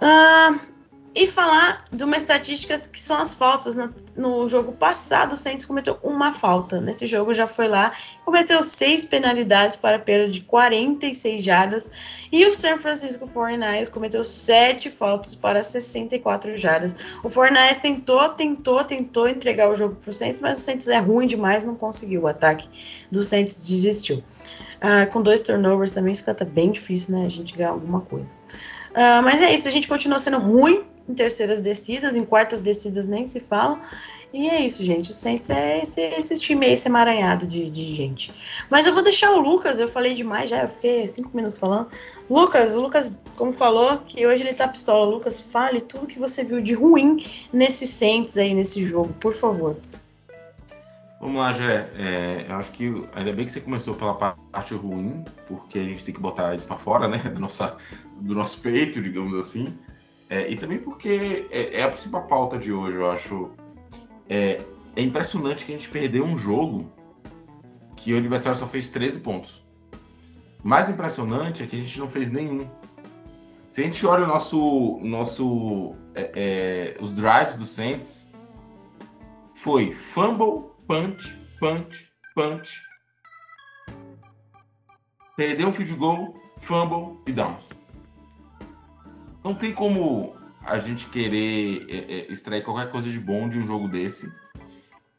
Ah, 0.00 0.58
e 1.14 1.26
falar 1.26 1.84
de 1.92 2.04
uma 2.04 2.16
estatística 2.16 2.78
que 2.78 3.02
são 3.02 3.20
as 3.20 3.34
faltas. 3.34 3.76
No, 4.16 4.48
jogo 4.48 4.72
passado, 4.72 5.32
o 5.32 5.36
Saints 5.36 5.64
cometeu 5.64 5.98
uma 6.02 6.32
falta. 6.32 6.80
Nesse 6.80 7.06
jogo 7.06 7.34
já 7.34 7.46
foi 7.46 7.66
lá, 7.66 7.92
cometeu 8.24 8.62
seis 8.62 9.04
penalidades 9.04 9.76
para 9.76 9.98
perda 9.98 10.30
de 10.30 10.40
46 10.42 11.44
jardas. 11.44 11.90
E 12.30 12.46
o 12.46 12.52
San 12.52 12.78
Francisco 12.78 13.26
49ers 13.26 13.90
cometeu 13.90 14.22
sete 14.22 14.88
faltas 14.88 15.34
para 15.34 15.62
64 15.62 16.56
jardas. 16.56 16.94
O 17.24 17.28
49ers 17.28 17.80
tentou, 17.80 18.28
tentou, 18.28 18.84
tentou 18.84 19.28
entregar 19.28 19.68
o 19.68 19.74
jogo 19.74 19.96
para 19.96 20.10
o 20.10 20.14
Saints, 20.14 20.40
mas 20.40 20.58
o 20.58 20.60
Saints 20.60 20.86
é 20.86 20.98
ruim 20.98 21.26
demais, 21.26 21.64
não 21.64 21.74
conseguiu. 21.74 22.22
O 22.22 22.28
ataque 22.28 22.68
do 23.10 23.24
Saints 23.24 23.66
desistiu. 23.66 24.22
Ah, 24.80 25.06
com 25.06 25.20
dois 25.20 25.42
turnovers 25.42 25.90
também 25.90 26.14
fica 26.14 26.32
bem 26.44 26.70
difícil, 26.70 27.16
né? 27.16 27.26
A 27.26 27.28
gente 27.28 27.52
ganhar 27.52 27.70
alguma 27.70 28.00
coisa. 28.00 28.28
Uh, 28.90 29.22
mas 29.22 29.40
é 29.40 29.54
isso, 29.54 29.68
a 29.68 29.70
gente 29.70 29.86
continua 29.86 30.18
sendo 30.18 30.38
ruim 30.38 30.84
em 31.10 31.14
terceiras 31.14 31.60
descidas, 31.60 32.16
em 32.16 32.24
quartas 32.24 32.60
descidas 32.60 33.06
nem 33.06 33.26
se 33.26 33.40
fala. 33.40 33.80
E 34.32 34.48
é 34.48 34.64
isso, 34.64 34.84
gente. 34.84 35.10
O 35.10 35.12
Saints 35.12 35.50
é 35.50 35.80
esse, 35.82 36.00
esse 36.00 36.38
time 36.38 36.64
aí, 36.64 36.72
esse 36.72 36.86
emaranhado 36.86 37.46
de, 37.46 37.68
de 37.68 37.94
gente. 37.94 38.32
Mas 38.70 38.86
eu 38.86 38.94
vou 38.94 39.02
deixar 39.02 39.32
o 39.32 39.40
Lucas, 39.40 39.80
eu 39.80 39.88
falei 39.88 40.14
demais 40.14 40.48
já, 40.48 40.62
eu 40.62 40.68
fiquei 40.68 41.06
cinco 41.08 41.30
minutos 41.34 41.58
falando. 41.58 41.88
Lucas, 42.28 42.76
o 42.76 42.80
Lucas, 42.80 43.18
como 43.36 43.52
falou, 43.52 43.98
que 43.98 44.24
hoje 44.24 44.44
ele 44.44 44.54
tá 44.54 44.68
pistola. 44.68 45.04
Lucas, 45.04 45.40
fale 45.40 45.80
tudo 45.80 46.06
que 46.06 46.18
você 46.18 46.44
viu 46.44 46.60
de 46.60 46.74
ruim 46.74 47.26
nesse 47.52 47.88
Saints 47.88 48.38
aí, 48.38 48.54
nesse 48.54 48.84
jogo, 48.84 49.12
por 49.14 49.34
favor. 49.34 49.76
Vamos 51.20 51.36
lá, 51.36 51.52
Jé. 51.52 51.90
É, 51.98 52.46
eu 52.48 52.56
acho 52.56 52.70
que 52.70 52.86
ainda 53.14 53.32
bem 53.32 53.44
que 53.44 53.52
você 53.52 53.60
começou 53.60 53.94
pela 53.94 54.14
parte 54.14 54.74
ruim, 54.74 55.24
porque 55.48 55.78
a 55.78 55.84
gente 55.84 56.04
tem 56.04 56.14
que 56.14 56.20
botar 56.20 56.54
isso 56.54 56.66
para 56.66 56.76
fora, 56.76 57.08
né? 57.08 57.18
Do, 57.34 57.40
nossa, 57.40 57.76
do 58.20 58.34
nosso 58.34 58.60
peito, 58.60 59.02
digamos 59.02 59.38
assim. 59.38 59.76
É, 60.30 60.48
e 60.48 60.56
também 60.56 60.78
porque 60.78 61.48
é, 61.50 61.80
é, 61.80 61.82
a 61.82 61.88
principal 61.88 62.24
pauta 62.28 62.56
de 62.56 62.72
hoje, 62.72 62.96
eu 62.96 63.10
acho. 63.10 63.50
É, 64.28 64.62
é 64.94 65.02
impressionante 65.02 65.64
que 65.64 65.72
a 65.72 65.76
gente 65.76 65.88
perdeu 65.88 66.24
um 66.24 66.36
jogo 66.36 66.88
que 67.96 68.14
o 68.14 68.16
adversário 68.16 68.56
só 68.56 68.66
fez 68.66 68.88
13 68.88 69.18
pontos. 69.20 69.66
Mais 70.62 70.88
impressionante 70.88 71.64
é 71.64 71.66
que 71.66 71.74
a 71.74 71.78
gente 71.80 71.98
não 71.98 72.08
fez 72.08 72.30
nenhum. 72.30 72.70
Se 73.68 73.80
a 73.80 73.84
gente 73.84 74.06
olha 74.06 74.24
o 74.24 74.26
nosso, 74.28 75.00
nosso 75.02 75.94
é, 76.14 76.32
é, 76.96 77.02
os 77.02 77.12
drives 77.12 77.54
do 77.54 77.64
Saints, 77.64 78.30
foi 79.54 79.92
fumble, 79.92 80.70
punch, 80.86 81.36
punch, 81.58 82.08
punch. 82.34 82.82
Perdeu 85.36 85.68
um 85.68 85.72
field 85.72 85.94
goal, 85.94 86.34
fumble 86.58 87.20
e 87.26 87.32
downs. 87.32 87.79
Não 89.42 89.54
tem 89.54 89.72
como 89.72 90.34
a 90.64 90.78
gente 90.78 91.06
querer 91.06 91.86
é, 91.88 91.96
é, 91.96 92.32
extrair 92.32 92.62
qualquer 92.62 92.90
coisa 92.90 93.10
de 93.10 93.18
bom 93.18 93.48
de 93.48 93.58
um 93.58 93.66
jogo 93.66 93.88
desse. 93.88 94.30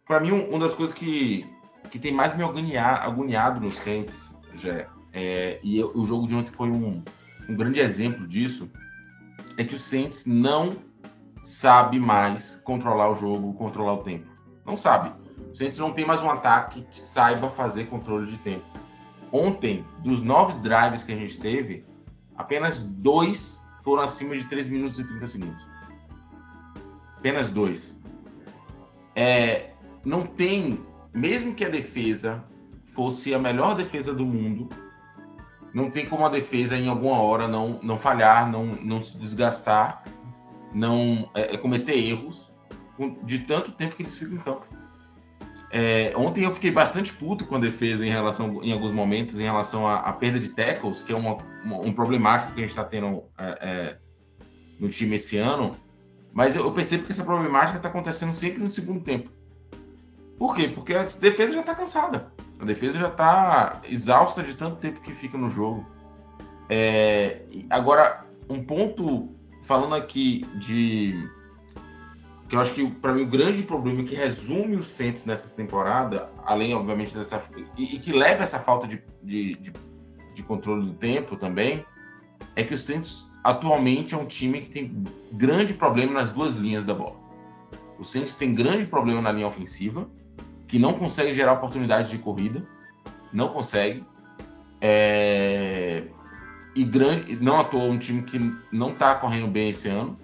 Para 0.06 0.20
mim, 0.20 0.32
um, 0.32 0.50
uma 0.50 0.60
das 0.60 0.74
coisas 0.74 0.96
que, 0.96 1.46
que 1.90 1.98
tem 1.98 2.14
mais 2.14 2.36
me 2.36 2.44
agoniado 2.44 3.60
no 3.60 3.72
Saints, 3.72 4.38
já 4.56 4.88
é, 5.14 5.60
e 5.64 5.78
eu, 5.78 5.92
o 5.96 6.06
jogo 6.06 6.28
de 6.28 6.36
ontem 6.36 6.52
foi 6.52 6.70
um, 6.70 7.04
um 7.50 7.56
grande 7.56 7.80
exemplo 7.80 8.28
disso, 8.28 8.70
é 9.58 9.64
que 9.64 9.76
o 9.76 9.80
Saints 9.80 10.26
não 10.26 10.78
sabe 11.42 12.00
mais 12.00 12.62
controlar 12.64 13.10
o 13.10 13.16
jogo, 13.16 13.54
controlar 13.54 13.94
o 13.94 14.04
tempo. 14.04 14.28
Não 14.66 14.78
sabe. 14.78 15.12
O 15.52 15.56
Saints 15.56 15.78
não 15.80 15.92
tem 15.92 16.06
mais 16.06 16.22
um 16.22 16.30
ataque 16.30 16.86
que 16.92 17.02
saiba 17.02 17.50
fazer 17.50 17.86
controle 17.86 18.28
de 18.28 18.38
tempo. 18.38 18.66
Ontem, 19.32 19.86
dos 20.00 20.22
nove 20.22 20.60
drives 20.60 21.04
que 21.04 21.12
a 21.12 21.16
gente 21.16 21.40
teve, 21.40 21.86
apenas 22.36 22.80
dois 22.80 23.61
foram 23.84 24.04
acima 24.04 24.38
de 24.38 24.46
3 24.46 24.70
minutos 24.70 25.00
e 25.00 25.04
30 25.04 25.28
segundos. 25.28 25.68
Apenas 27.18 27.50
dois. 27.50 27.98
É, 29.16 29.72
não 30.04 30.26
tem, 30.26 30.84
mesmo 31.14 31.54
que 31.54 31.66
a 31.66 31.70
defesa 31.70 32.44
fosse 32.86 33.34
a 33.34 33.40
melhor 33.40 33.76
defesa 33.76 34.14
do 34.14 34.26
mundo, 34.26 34.70
não 35.74 35.90
tem 35.90 36.06
como 36.06 36.26
a 36.26 36.30
defesa 36.30 36.78
em 36.78 36.88
alguma 36.88 37.22
hora 37.22 37.48
não, 37.48 37.80
não 37.82 37.98
falhar, 37.98 38.50
não, 38.50 38.66
não 38.66 39.02
se 39.02 39.18
desgastar, 39.18 40.04
não 40.74 41.30
é, 41.34 41.56
é 41.56 41.58
cometer 41.58 41.96
erros 41.96 42.52
de 43.24 43.40
tanto 43.40 43.72
tempo 43.72 43.96
que 43.96 44.04
eles 44.04 44.16
ficam 44.16 44.36
em 44.36 44.40
campo. 44.40 44.81
É, 45.74 46.12
ontem 46.18 46.44
eu 46.44 46.52
fiquei 46.52 46.70
bastante 46.70 47.14
puto 47.14 47.46
com 47.46 47.56
a 47.56 47.60
defesa 47.60 48.06
em 48.06 48.10
relação, 48.10 48.62
em 48.62 48.74
alguns 48.74 48.92
momentos, 48.92 49.40
em 49.40 49.44
relação 49.44 49.88
à, 49.88 50.00
à 50.00 50.12
perda 50.12 50.38
de 50.38 50.50
tackles, 50.50 51.02
que 51.02 51.14
é 51.14 51.16
uma, 51.16 51.38
uma, 51.64 51.78
um 51.80 51.94
problemático 51.94 52.52
que 52.52 52.60
a 52.60 52.64
gente 52.64 52.72
está 52.72 52.84
tendo 52.84 53.24
é, 53.38 53.58
é, 53.62 53.98
no 54.78 54.90
time 54.90 55.16
esse 55.16 55.38
ano. 55.38 55.78
Mas 56.34 56.56
eu, 56.56 56.64
eu 56.64 56.72
percebo 56.74 57.06
que 57.06 57.12
essa 57.12 57.24
problemática 57.24 57.78
está 57.78 57.88
acontecendo 57.88 58.34
sempre 58.34 58.62
no 58.62 58.68
segundo 58.68 59.00
tempo. 59.00 59.30
Por 60.38 60.56
quê? 60.56 60.68
Porque 60.68 60.94
a 60.94 61.04
defesa 61.04 61.54
já 61.54 61.62
está 61.62 61.74
cansada. 61.74 62.34
A 62.60 62.66
defesa 62.66 63.00
já 63.00 63.08
está 63.08 63.82
exausta 63.86 64.44
de 64.44 64.56
tanto 64.56 64.76
tempo 64.78 65.00
que 65.00 65.14
fica 65.14 65.38
no 65.38 65.50
jogo. 65.50 65.86
É, 66.68 67.44
agora, 67.70 68.26
um 68.50 68.64
ponto 68.64 69.30
falando 69.62 69.96
aqui 69.96 70.46
de 70.56 71.30
que 72.52 72.58
eu 72.58 72.60
acho 72.60 72.74
que 72.74 72.86
para 72.86 73.14
mim 73.14 73.22
o 73.22 73.28
grande 73.28 73.64
problema 73.64 74.04
que 74.04 74.14
resume 74.14 74.76
o 74.76 74.84
Saints 74.84 75.26
nessa 75.26 75.56
temporada, 75.56 76.30
além 76.44 76.76
obviamente 76.76 77.16
dessa 77.16 77.42
e, 77.78 77.96
e 77.96 78.00
que 78.00 78.12
leva 78.12 78.44
essa 78.44 78.60
falta 78.60 78.86
de, 78.86 79.02
de, 79.24 79.56
de, 79.56 79.74
de, 80.34 80.44
controle 80.44 80.88
do 80.88 80.94
tempo 80.96 81.38
também, 81.38 81.86
é 82.54 82.62
que 82.62 82.74
o 82.74 82.78
Saints 82.78 83.26
atualmente 83.42 84.14
é 84.14 84.18
um 84.18 84.26
time 84.26 84.60
que 84.60 84.68
tem 84.68 85.02
grande 85.32 85.74
problema 85.74 86.12
nas 86.12 86.30
duas 86.30 86.56
linhas 86.56 86.84
da 86.84 86.94
bola. 86.94 87.16
O 87.98 88.04
Saints 88.04 88.36
tem 88.36 88.54
grande 88.54 88.86
problema 88.86 89.22
na 89.22 89.32
linha 89.32 89.48
ofensiva, 89.48 90.10
que 90.68 90.78
não 90.78 90.96
consegue 90.96 91.34
gerar 91.34 91.54
oportunidades 91.54 92.12
de 92.12 92.18
corrida, 92.18 92.68
não 93.32 93.48
consegue. 93.48 94.06
É... 94.82 96.04
E 96.76 96.84
grande, 96.84 97.34
não 97.38 97.62
à 97.62 97.64
toa 97.64 97.86
um 97.86 97.98
time 97.98 98.24
que 98.24 98.38
não 98.74 98.92
está 98.92 99.16
correndo 99.16 99.48
bem 99.48 99.70
esse 99.70 99.88
ano. 99.88 100.20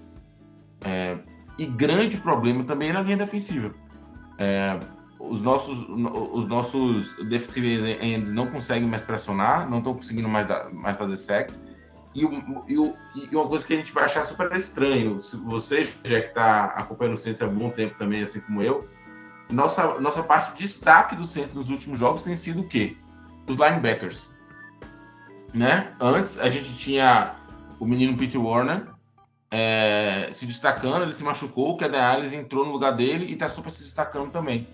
É 0.82 1.20
e 1.58 1.66
grande 1.66 2.18
problema 2.18 2.64
também 2.64 2.94
na 2.94 3.02
linha 3.02 3.18
defensiva. 3.18 3.74
É, 4.38 4.80
os 5.20 5.42
nossos, 5.42 5.80
os 5.90 6.48
nossos 6.48 7.16
defensive 7.28 7.98
ends 8.02 8.32
não 8.32 8.48
conseguem 8.48 8.88
mais 8.88 9.04
pressionar, 9.04 9.70
não 9.70 9.80
estão 9.80 9.94
conseguindo 9.94 10.30
mais, 10.30 10.48
dar, 10.48 10.72
mais 10.72 10.96
fazer 10.96 11.18
sacks. 11.18 11.62
E, 12.14 12.24
e, 12.24 12.94
e, 13.32 13.36
uma 13.36 13.48
coisa 13.48 13.66
que 13.66 13.74
a 13.74 13.78
gente 13.78 13.92
vai 13.92 14.06
achar 14.06 14.24
super 14.24 14.52
estranho, 14.56 15.22
se 15.22 15.36
você 15.38 15.84
já 15.84 16.22
que 16.22 16.30
está 16.30 16.66
acompanhando 16.66 17.16
o 17.16 17.18
Santos 17.18 17.42
há 17.42 17.48
bom 17.48 17.70
tempo 17.70 17.96
também, 17.98 18.22
assim 18.22 18.40
como 18.42 18.62
eu, 18.62 18.88
nossa, 19.52 20.00
nossa 20.00 20.24
parte 20.24 20.54
de 20.54 20.64
destaque 20.64 21.16
do 21.16 21.26
Santos 21.26 21.56
nos 21.56 21.70
últimos 21.70 22.00
jogos 22.00 22.22
tem 22.22 22.36
sido 22.36 22.62
o 22.62 22.68
quê? 22.68 22.98
Os 23.48 23.58
linebackers. 23.58 24.30
Né? 25.54 25.94
Antes 26.00 26.38
a 26.38 26.50
gente 26.50 26.76
tinha 26.76 27.36
o 27.80 27.86
menino 27.86 28.18
Pete 28.18 28.38
Warner, 28.38 28.88
é, 29.50 30.30
se 30.32 30.46
destacando, 30.46 31.04
ele 31.04 31.14
se 31.14 31.24
machucou, 31.24 31.72
o 31.72 31.78
Keden 31.78 32.00
Alves 32.00 32.34
entrou 32.34 32.66
no 32.66 32.72
lugar 32.72 32.92
dele 32.92 33.26
e 33.26 33.34
está 33.34 33.48
super 33.48 33.72
se 33.72 33.84
destacando 33.84 34.32
também. 34.32 34.68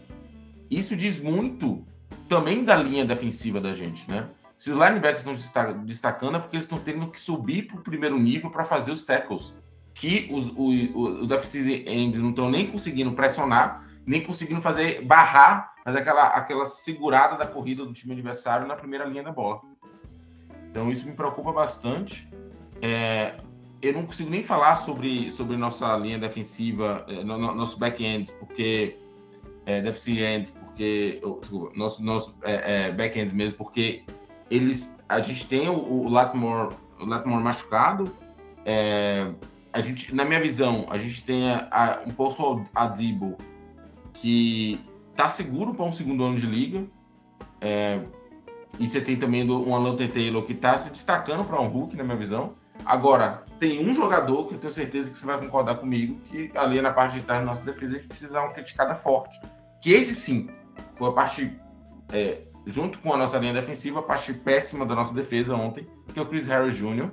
Isso 0.70 0.96
diz 0.96 1.20
muito 1.20 1.86
também 2.28 2.64
da 2.64 2.76
linha 2.76 3.06
defensiva 3.06 3.62
da 3.62 3.74
gente, 3.74 4.10
né? 4.10 4.30
Se 4.58 4.72
os 4.72 4.78
linebackers 4.78 5.22
estão 5.22 5.36
se 5.36 5.52
destacando 5.84 6.38
é 6.38 6.40
porque 6.40 6.56
eles 6.56 6.66
estão 6.66 6.80
tendo 6.80 7.08
que 7.08 7.20
subir 7.20 7.68
para 7.68 7.78
o 7.78 7.82
primeiro 7.82 8.18
nível 8.18 8.50
para 8.50 8.66
fazer 8.66 8.92
os 8.92 9.04
tackles, 9.04 9.54
que 9.94 10.30
os, 10.32 10.48
os, 10.56 11.20
os 11.22 11.28
defensive 11.28 11.84
ends 11.88 12.18
não 12.18 12.30
estão 12.30 12.50
nem 12.50 12.72
conseguindo 12.72 13.12
pressionar, 13.12 13.86
nem 14.06 14.24
conseguindo 14.24 14.62
fazer 14.62 15.04
barrar, 15.04 15.74
fazer 15.84 16.00
aquela, 16.00 16.28
aquela 16.28 16.66
segurada 16.66 17.38
da 17.38 17.46
corrida 17.46 17.86
do 17.86 17.94
time 17.94 18.14
adversário 18.14 18.66
na 18.66 18.76
primeira 18.76 19.06
linha 19.06 19.24
da 19.24 19.32
bola. 19.32 19.62
Então 20.72 20.90
isso 20.90 21.06
me 21.06 21.14
preocupa 21.14 21.52
bastante. 21.52 22.28
É, 22.82 23.36
eu 23.84 23.94
não 23.94 24.06
consigo 24.06 24.30
nem 24.30 24.42
falar 24.42 24.78
sobre, 24.78 25.30
sobre 25.30 25.58
nossa 25.58 25.96
linha 25.98 26.18
defensiva, 26.18 27.06
eh, 27.08 27.24
no, 27.24 27.38
no, 27.38 27.54
nosso 27.54 27.78
back-end, 27.78 28.32
porque. 28.40 28.98
É, 29.66 29.82
defensive 29.82 30.22
end, 30.22 30.52
porque. 30.52 31.22
Oh, 31.24 31.40
desculpa, 31.40 31.76
nosso, 31.76 32.04
nosso 32.04 32.36
é, 32.44 32.88
é, 32.88 32.92
back-end 32.92 33.36
mesmo, 33.36 33.58
porque 33.58 34.04
eles. 34.50 34.98
A 35.10 35.20
gente 35.22 35.46
tem 35.48 35.70
o, 35.70 35.74
o 35.74 36.10
Latmore, 36.10 36.76
o 37.00 37.06
Latmore 37.06 37.44
machucado. 37.44 38.12
É, 38.66 39.32
a 39.74 39.82
gente, 39.82 40.14
na 40.16 40.24
minha 40.24 40.40
visão, 40.40 40.86
a 40.90 40.98
gente 40.98 41.24
tem 41.24 41.50
a, 41.50 41.68
a, 41.70 42.02
um 42.08 42.12
posto 42.12 42.64
Adibo 42.74 43.38
que 44.14 44.80
tá 45.16 45.28
seguro 45.28 45.74
para 45.74 45.86
um 45.86 45.92
segundo 45.92 46.24
ano 46.24 46.38
de 46.38 46.46
liga. 46.46 46.86
É, 47.60 48.00
e 48.80 48.88
você 48.88 49.02
tem 49.02 49.18
também 49.18 49.50
um 49.50 49.76
Alan 49.76 49.96
Taylor 49.96 50.44
que 50.44 50.54
está 50.54 50.78
se 50.78 50.90
destacando 50.90 51.44
para 51.44 51.60
um 51.60 51.68
Hulk, 51.68 51.96
na 51.96 52.04
minha 52.04 52.16
visão. 52.16 52.54
Agora, 52.86 53.44
tem 53.60 53.88
um 53.88 53.96
jogador 53.96 54.48
que 54.48 54.56
eu 54.56 54.60
tenho 54.60 54.74
certeza 54.74 55.10
que 55.10 55.18
você 55.18 55.26
vai 55.26 55.40
concordar 55.40 55.76
comigo, 55.76 56.20
que 56.26 56.52
ali 56.56 56.82
na 56.82 56.92
parte 56.92 57.16
de 57.16 57.22
trás 57.22 57.40
da 57.42 57.46
nossa 57.46 57.64
defesa 57.64 57.94
a 57.94 57.98
gente 57.98 58.08
precisa 58.08 58.32
dar 58.32 58.44
uma 58.44 58.52
criticada 58.52 58.96
forte. 58.96 59.40
Que 59.82 59.94
esse 59.94 60.14
sim 60.14 60.50
foi 60.96 61.10
a 61.10 61.12
parte, 61.12 61.58
é, 62.12 62.42
junto 62.66 63.00
com 63.00 63.14
a 63.14 63.18
nossa 63.18 63.38
linha 63.38 63.54
defensiva, 63.54 64.00
a 64.00 64.04
parte 64.04 64.34
péssima 64.34 64.86
da 64.86 64.96
nossa 64.96 65.14
defesa 65.14 65.56
ontem, 65.56 65.88
que 66.14 66.20
é 66.20 66.22
o 66.22 66.26
Chris 66.26 66.48
Harris 66.48 66.76
Jr., 66.76 67.10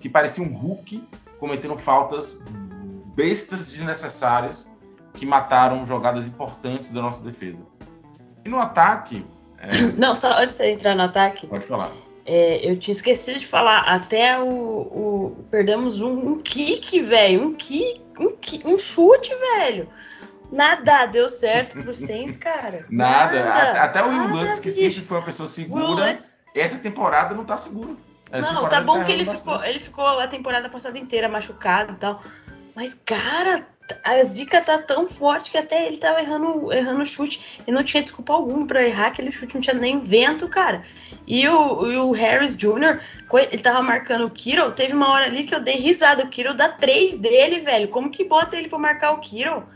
que 0.00 0.08
parecia 0.08 0.42
um 0.42 0.52
Hulk 0.52 1.06
cometendo 1.38 1.76
faltas 1.76 2.40
bestas 3.14 3.66
desnecessárias 3.66 4.70
que 5.14 5.26
mataram 5.26 5.84
jogadas 5.84 6.26
importantes 6.26 6.90
da 6.90 7.02
nossa 7.02 7.22
defesa. 7.22 7.62
E 8.44 8.48
no 8.48 8.58
ataque. 8.58 9.24
É... 9.58 9.82
Não, 9.96 10.14
só 10.14 10.32
antes 10.38 10.58
de 10.58 10.66
entrar 10.66 10.94
no 10.94 11.02
ataque. 11.02 11.46
Pode 11.46 11.66
falar. 11.66 11.92
É, 12.24 12.70
eu 12.70 12.78
tinha 12.78 12.92
esquecido 12.92 13.38
de 13.38 13.46
falar, 13.46 13.80
até 13.80 14.40
o. 14.40 14.46
o 14.46 15.44
perdemos 15.50 16.00
um, 16.00 16.12
um 16.12 16.38
kick, 16.38 17.00
velho. 17.00 17.48
Um 17.48 17.54
kick, 17.54 18.00
um 18.18 18.36
kick, 18.36 18.66
um 18.66 18.78
chute, 18.78 19.34
velho. 19.34 19.88
Nada 20.50 21.06
deu 21.06 21.28
certo 21.28 21.82
pro 21.82 21.94
Saints, 21.94 22.36
cara. 22.36 22.86
nada. 22.90 23.44
nada. 23.44 23.82
Até 23.82 24.04
o 24.04 24.08
Will 24.08 24.28
Lutz, 24.28 24.58
que 24.58 24.70
sempre 24.70 25.00
foi 25.00 25.16
uma 25.16 25.24
pessoa 25.24 25.48
segura, 25.48 26.16
essa 26.54 26.78
temporada 26.78 27.34
não 27.34 27.44
tá 27.44 27.56
seguro. 27.56 27.98
Essa 28.30 28.52
não, 28.52 28.68
tá 28.68 28.80
bom 28.80 29.04
que 29.04 29.12
ele 29.12 29.24
ficou, 29.24 29.62
ele 29.64 29.78
ficou 29.78 30.06
a 30.06 30.26
temporada 30.26 30.68
passada 30.68 30.98
inteira 30.98 31.28
machucado 31.28 31.92
e 31.92 31.96
tal. 31.96 32.22
Mas, 32.74 32.94
cara, 33.04 33.66
a 34.04 34.22
zica 34.22 34.60
tá 34.60 34.78
tão 34.78 35.08
forte 35.08 35.50
que 35.50 35.58
até 35.58 35.86
ele 35.86 35.96
tava 35.96 36.20
errando, 36.20 36.72
errando 36.72 37.02
o 37.02 37.06
chute 37.06 37.62
e 37.66 37.72
não 37.72 37.82
tinha 37.82 38.02
desculpa 38.02 38.32
alguma 38.32 38.66
para 38.66 38.86
errar 38.86 39.08
aquele 39.08 39.32
chute, 39.32 39.54
não 39.54 39.60
tinha 39.60 39.74
nem 39.74 40.00
vento, 40.00 40.48
cara. 40.48 40.84
E 41.26 41.46
o, 41.48 41.86
e 41.90 41.96
o 41.96 42.10
Harris 42.12 42.56
Jr., 42.56 43.00
ele 43.50 43.62
tava 43.62 43.82
marcando 43.82 44.26
o 44.26 44.30
Kiro, 44.30 44.72
teve 44.72 44.94
uma 44.94 45.10
hora 45.10 45.26
ali 45.26 45.44
que 45.44 45.54
eu 45.54 45.60
dei 45.60 45.76
risada, 45.76 46.24
o 46.24 46.28
Kiro 46.28 46.54
dá 46.54 46.68
três 46.68 47.16
dele, 47.16 47.60
velho. 47.60 47.88
Como 47.88 48.10
que 48.10 48.24
bota 48.24 48.56
ele 48.56 48.68
para 48.68 48.78
marcar 48.78 49.12
o 49.12 49.18
Kiro? 49.18 49.66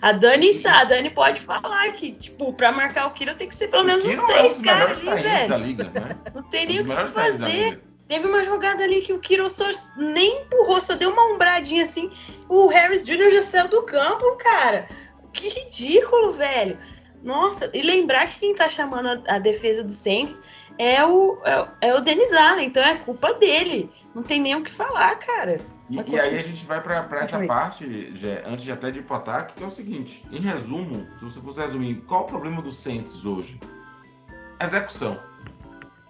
A 0.00 0.12
Dani, 0.12 0.50
a 0.66 0.84
Dani 0.84 1.10
pode 1.10 1.40
falar 1.42 1.92
que, 1.92 2.12
tipo, 2.12 2.52
pra 2.54 2.72
marcar 2.72 3.06
o 3.06 3.10
Kiro 3.10 3.34
tem 3.34 3.48
que 3.48 3.54
ser 3.54 3.68
pelo 3.68 3.84
menos 3.84 4.04
uns 4.06 4.18
três 4.26 4.56
é 4.56 4.58
um 4.58 4.62
caras 4.62 5.06
ali, 5.06 5.22
velho. 5.22 5.56
Liga, 5.58 5.84
né? 5.84 6.16
Não 6.34 6.42
tem 6.44 6.66
nem 6.66 6.80
o 6.80 6.84
que 6.84 7.08
fazer. 7.08 7.82
Teve 8.10 8.26
uma 8.26 8.42
jogada 8.42 8.82
ali 8.82 9.02
que 9.02 9.12
o 9.12 9.20
Kiro 9.20 9.48
só 9.48 9.70
nem 9.96 10.42
empurrou, 10.42 10.80
só 10.80 10.96
deu 10.96 11.12
uma 11.12 11.32
umbradinha 11.32 11.84
assim. 11.84 12.10
O 12.48 12.66
Harris 12.66 13.06
Jr. 13.06 13.30
já 13.30 13.40
saiu 13.40 13.68
do 13.68 13.84
campo, 13.84 14.36
cara. 14.36 14.88
Que 15.32 15.48
ridículo, 15.48 16.32
velho. 16.32 16.76
Nossa, 17.22 17.70
e 17.72 17.80
lembrar 17.80 18.26
que 18.26 18.40
quem 18.40 18.52
tá 18.52 18.68
chamando 18.68 19.06
a, 19.28 19.36
a 19.36 19.38
defesa 19.38 19.84
do 19.84 19.92
Saints 19.92 20.42
é 20.76 21.04
o, 21.06 21.38
é, 21.44 21.68
é 21.82 21.94
o 21.94 22.00
Denis 22.00 22.32
Allen, 22.32 22.66
então 22.66 22.82
é 22.82 22.96
culpa 22.96 23.32
dele. 23.34 23.88
Não 24.12 24.24
tem 24.24 24.40
nem 24.40 24.56
o 24.56 24.64
que 24.64 24.72
falar, 24.72 25.14
cara. 25.20 25.60
E, 25.88 25.94
e 25.94 26.18
aí 26.18 26.36
a 26.36 26.42
gente 26.42 26.66
vai 26.66 26.82
para 26.82 27.06
essa 27.20 27.38
parte, 27.46 28.12
antes 28.44 28.64
de 28.64 28.72
até 28.72 28.90
de 28.90 28.98
ir 28.98 29.02
pro 29.02 29.18
ataque, 29.18 29.54
que 29.54 29.62
é 29.62 29.66
o 29.68 29.70
seguinte: 29.70 30.26
em 30.32 30.40
resumo, 30.40 31.06
se 31.16 31.24
você 31.24 31.40
fosse 31.40 31.60
resumir, 31.60 32.02
qual 32.08 32.24
o 32.24 32.26
problema 32.26 32.60
do 32.60 32.72
Saints 32.72 33.24
hoje? 33.24 33.60
Execução. 34.60 35.16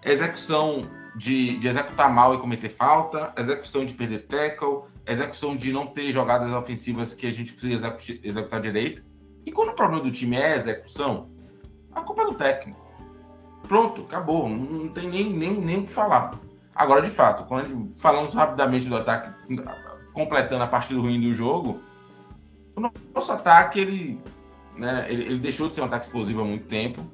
Execução 0.03 0.89
de, 1.15 1.57
de 1.57 1.67
executar 1.67 2.11
mal 2.11 2.35
e 2.35 2.37
cometer 2.37 2.69
falta, 2.69 3.33
execução 3.37 3.85
de 3.85 3.93
perder 3.93 4.27
tackle, 4.27 4.83
execução 5.05 5.55
de 5.55 5.71
não 5.71 5.87
ter 5.87 6.11
jogadas 6.11 6.51
ofensivas 6.51 7.13
que 7.13 7.27
a 7.27 7.31
gente 7.31 7.53
precisa 7.53 7.87
execu- 7.87 8.19
executar 8.23 8.61
direito. 8.61 9.03
E 9.45 9.51
quando 9.51 9.69
o 9.69 9.73
problema 9.73 10.03
do 10.03 10.11
time 10.11 10.37
é 10.37 10.55
execução, 10.55 11.29
a 11.91 12.01
culpa 12.01 12.21
é 12.21 12.25
do 12.25 12.33
técnico. 12.35 12.79
Pronto, 13.67 14.01
acabou. 14.01 14.47
Não, 14.47 14.57
não 14.57 14.89
tem 14.89 15.09
nem, 15.09 15.31
nem, 15.31 15.59
nem 15.59 15.79
o 15.79 15.85
que 15.85 15.91
falar. 15.91 16.39
Agora, 16.73 17.01
de 17.01 17.09
fato, 17.09 17.43
quando 17.45 17.91
a 17.95 17.99
falamos 17.99 18.33
rapidamente 18.33 18.87
do 18.87 18.95
ataque, 18.95 19.31
completando 20.13 20.63
a 20.63 20.67
parte 20.67 20.93
ruim 20.93 21.19
do 21.19 21.33
jogo, 21.33 21.81
o 22.75 22.91
nosso 23.13 23.31
ataque, 23.31 23.79
ele, 23.79 24.21
né, 24.77 25.05
ele, 25.09 25.23
ele 25.23 25.39
deixou 25.39 25.67
de 25.67 25.75
ser 25.75 25.81
um 25.81 25.85
ataque 25.85 26.05
explosivo 26.05 26.41
há 26.41 26.45
muito 26.45 26.65
tempo. 26.67 27.05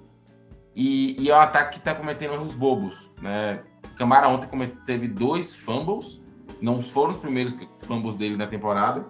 E, 0.75 1.19
e 1.19 1.31
é 1.31 1.35
um 1.35 1.39
ataque 1.39 1.71
que 1.71 1.77
está 1.79 1.95
cometendo 1.95 2.35
erros 2.35 2.53
bobos. 2.53 3.09
Né? 3.19 3.63
Camara 3.97 4.27
ontem 4.27 4.47
teve 4.85 5.07
dois 5.07 5.55
fumbles, 5.55 6.21
não 6.61 6.81
foram 6.81 7.11
os 7.11 7.17
primeiros 7.17 7.55
fumbles 7.79 8.15
dele 8.15 8.37
na 8.37 8.47
temporada. 8.47 9.05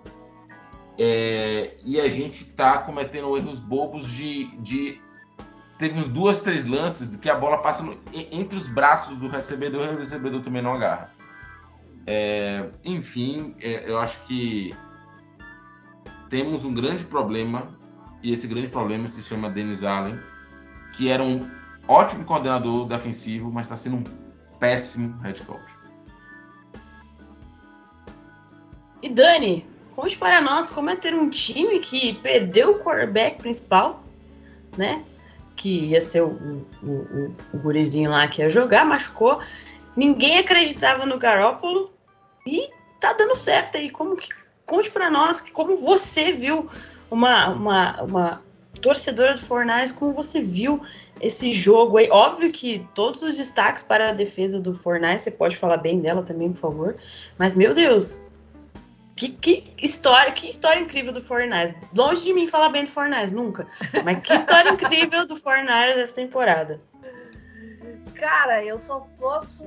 É, 0.97 1.77
e 1.85 1.99
a 1.99 2.09
gente 2.09 2.43
está 2.43 2.79
cometendo 2.79 3.37
erros 3.37 3.59
bobos 3.59 4.09
de, 4.09 4.45
de 4.57 4.99
teve 5.77 5.99
uns 5.99 6.07
duas, 6.07 6.39
três 6.41 6.65
lances 6.65 7.15
que 7.17 7.29
a 7.29 7.35
bola 7.35 7.59
passa 7.59 7.83
no- 7.83 7.93
en- 8.11 8.27
entre 8.31 8.57
os 8.57 8.67
braços 8.67 9.15
do 9.17 9.27
recebedor 9.27 9.85
e 9.85 9.95
o 9.95 9.97
recebedor 9.99 10.41
também 10.41 10.61
não 10.61 10.73
agarra. 10.73 11.11
É, 12.07 12.69
enfim, 12.83 13.53
é, 13.59 13.87
eu 13.87 13.99
acho 13.99 14.19
que 14.23 14.73
temos 16.29 16.63
um 16.65 16.73
grande 16.73 17.03
problema, 17.05 17.77
e 18.23 18.31
esse 18.31 18.47
grande 18.47 18.67
problema 18.69 19.07
se 19.07 19.21
chama 19.21 19.49
Dennis 19.49 19.83
Allen, 19.83 20.17
que 20.93 21.09
era 21.09 21.21
um 21.21 21.47
ótimo 21.87 22.23
coordenador 22.25 22.87
defensivo, 22.87 23.51
mas 23.51 23.67
está 23.67 23.77
sendo 23.77 23.97
um 23.97 24.03
péssimo 24.59 25.19
head 25.21 25.41
coach. 25.43 25.75
E 29.01 29.09
Dani, 29.09 29.65
conte 29.95 30.17
para 30.17 30.41
nós 30.41 30.69
como 30.69 30.89
é 30.89 30.95
ter 30.95 31.13
um 31.13 31.29
time 31.29 31.79
que 31.79 32.13
perdeu 32.15 32.71
o 32.71 32.79
quarterback 32.79 33.37
principal, 33.37 34.03
né? 34.75 35.03
Que 35.55 35.85
ia 35.85 36.01
ser 36.01 36.21
o, 36.21 36.29
o, 36.29 36.87
o, 36.87 37.35
o 37.53 37.57
gurizinho 37.59 38.11
lá 38.11 38.27
que 38.27 38.41
ia 38.41 38.49
jogar, 38.49 38.85
machucou. 38.85 39.39
Ninguém 39.95 40.37
acreditava 40.37 41.05
no 41.05 41.17
Garópolo 41.17 41.91
e 42.45 42.69
tá 42.99 43.13
dando 43.13 43.35
certo 43.35 43.77
aí. 43.77 43.89
Como 43.89 44.15
que, 44.15 44.29
conte 44.65 44.89
para 44.91 45.09
nós 45.09 45.41
como 45.41 45.77
você 45.77 46.31
viu 46.31 46.69
uma, 47.09 47.49
uma, 47.49 48.03
uma 48.03 48.41
torcedora 48.81 49.33
do 49.33 49.41
Fornais, 49.41 49.91
como 49.91 50.13
você 50.13 50.41
viu 50.41 50.81
esse 51.21 51.53
jogo 51.53 51.97
aí. 51.97 52.09
Óbvio 52.09 52.51
que 52.51 52.87
todos 52.93 53.21
os 53.21 53.37
destaques 53.37 53.83
para 53.83 54.09
a 54.09 54.13
defesa 54.13 54.59
do 54.59 54.73
Fornais, 54.73 55.21
você 55.21 55.31
pode 55.31 55.57
falar 55.57 55.77
bem 55.77 55.99
dela 55.99 56.23
também, 56.23 56.51
por 56.51 56.59
favor. 56.59 56.95
Mas, 57.37 57.53
meu 57.53 57.73
Deus, 57.73 58.25
que, 59.15 59.29
que 59.29 59.73
história, 59.81 60.31
que 60.31 60.47
história 60.47 60.79
incrível 60.79 61.11
do 61.11 61.21
Fornais. 61.21 61.73
Longe 61.95 62.23
de 62.23 62.33
mim 62.33 62.47
falar 62.47 62.69
bem 62.69 62.85
do 62.85 62.91
Fornais, 62.91 63.31
nunca. 63.31 63.67
Mas 64.05 64.19
que 64.19 64.33
história 64.33 64.69
incrível 64.69 65.25
do 65.25 65.35
Fornais 65.35 65.95
dessa 65.95 66.13
temporada. 66.13 66.79
Cara, 68.13 68.63
eu 68.63 68.79
só 68.79 69.07
posso 69.19 69.63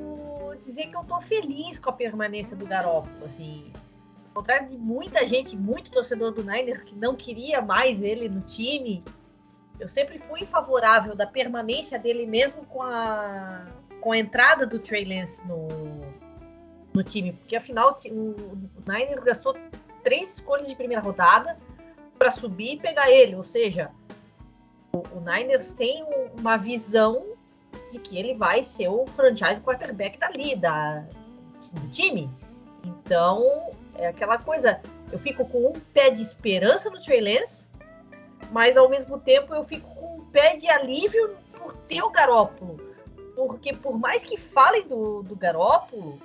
dizer 0.65 0.87
que 0.87 0.97
eu 0.97 1.05
tô 1.05 1.21
feliz 1.21 1.79
com 1.79 1.91
a 1.91 1.93
permanência 1.93 2.57
do 2.57 2.67
Garoppolo, 2.67 3.25
assim. 3.25 3.73
Ao 4.29 4.43
contrário 4.43 4.69
de 4.69 4.79
muita 4.79 5.27
gente, 5.27 5.57
muito 5.57 5.91
torcedor 5.91 6.33
do 6.33 6.45
Niners 6.45 6.83
que 6.83 6.95
não 6.95 7.17
queria 7.17 7.61
mais 7.61 8.01
ele 8.01 8.29
no 8.29 8.41
time, 8.43 9.03
eu 9.81 9.89
sempre 9.89 10.19
fui 10.19 10.45
favorável 10.45 11.17
da 11.17 11.27
permanência 11.27 11.99
dele 11.99 12.27
mesmo 12.27 12.65
com 12.67 12.83
a 12.83 13.67
com 14.01 14.13
a 14.13 14.19
entrada 14.19 14.67
do 14.67 14.79
Trey 14.79 15.05
Lance 15.05 15.47
no, 15.47 15.69
no 16.95 17.03
time, 17.05 17.33
porque 17.35 17.55
afinal 17.55 17.99
o, 18.07 18.13
o 18.13 18.59
Niners 18.87 19.21
gastou 19.23 19.55
três 20.03 20.37
escolhas 20.37 20.69
de 20.69 20.75
primeira 20.75 21.03
rodada 21.03 21.59
para 22.19 22.31
subir 22.31 22.75
e 22.75 22.79
pegar 22.79 23.11
ele, 23.11 23.35
ou 23.35 23.43
seja, 23.45 23.91
o, 24.93 24.99
o 24.99 25.21
Niners 25.21 25.71
tem 25.73 26.03
um- 26.03 26.41
uma 26.41 26.57
visão 26.57 27.27
de 27.93 27.99
que 27.99 28.19
ele 28.19 28.35
vai 28.35 28.65
ser 28.65 28.89
o 28.89 29.05
franchise 29.09 29.61
quarterback 29.61 30.19
dali, 30.19 30.57
da, 30.57 31.05
do 31.75 31.89
time. 31.91 32.31
Então, 32.85 33.73
é 33.97 34.07
aquela 34.09 34.39
coisa, 34.39 34.81
eu 35.13 35.19
fico 35.19 35.45
com 35.47 35.69
um 35.69 35.73
pé 35.93 36.09
de 36.09 36.23
esperança 36.23 36.89
no 36.89 37.01
Trey 37.03 37.21
Lance, 37.21 37.69
mas 38.51 38.77
ao 38.77 38.89
mesmo 38.89 39.19
tempo 39.19 39.55
eu 39.55 39.65
fico 39.65 39.89
com 39.95 40.19
um 40.19 40.25
pé 40.27 40.57
de 40.57 40.69
alívio 40.69 41.37
por 41.57 41.77
ter 41.77 42.03
o 42.03 42.11
Garópolo. 42.11 42.79
Porque 43.35 43.73
por 43.73 43.99
mais 43.99 44.25
que 44.25 44.37
falem 44.37 44.87
do, 44.87 45.23
do 45.23 45.37
Garópolo, 45.37 46.19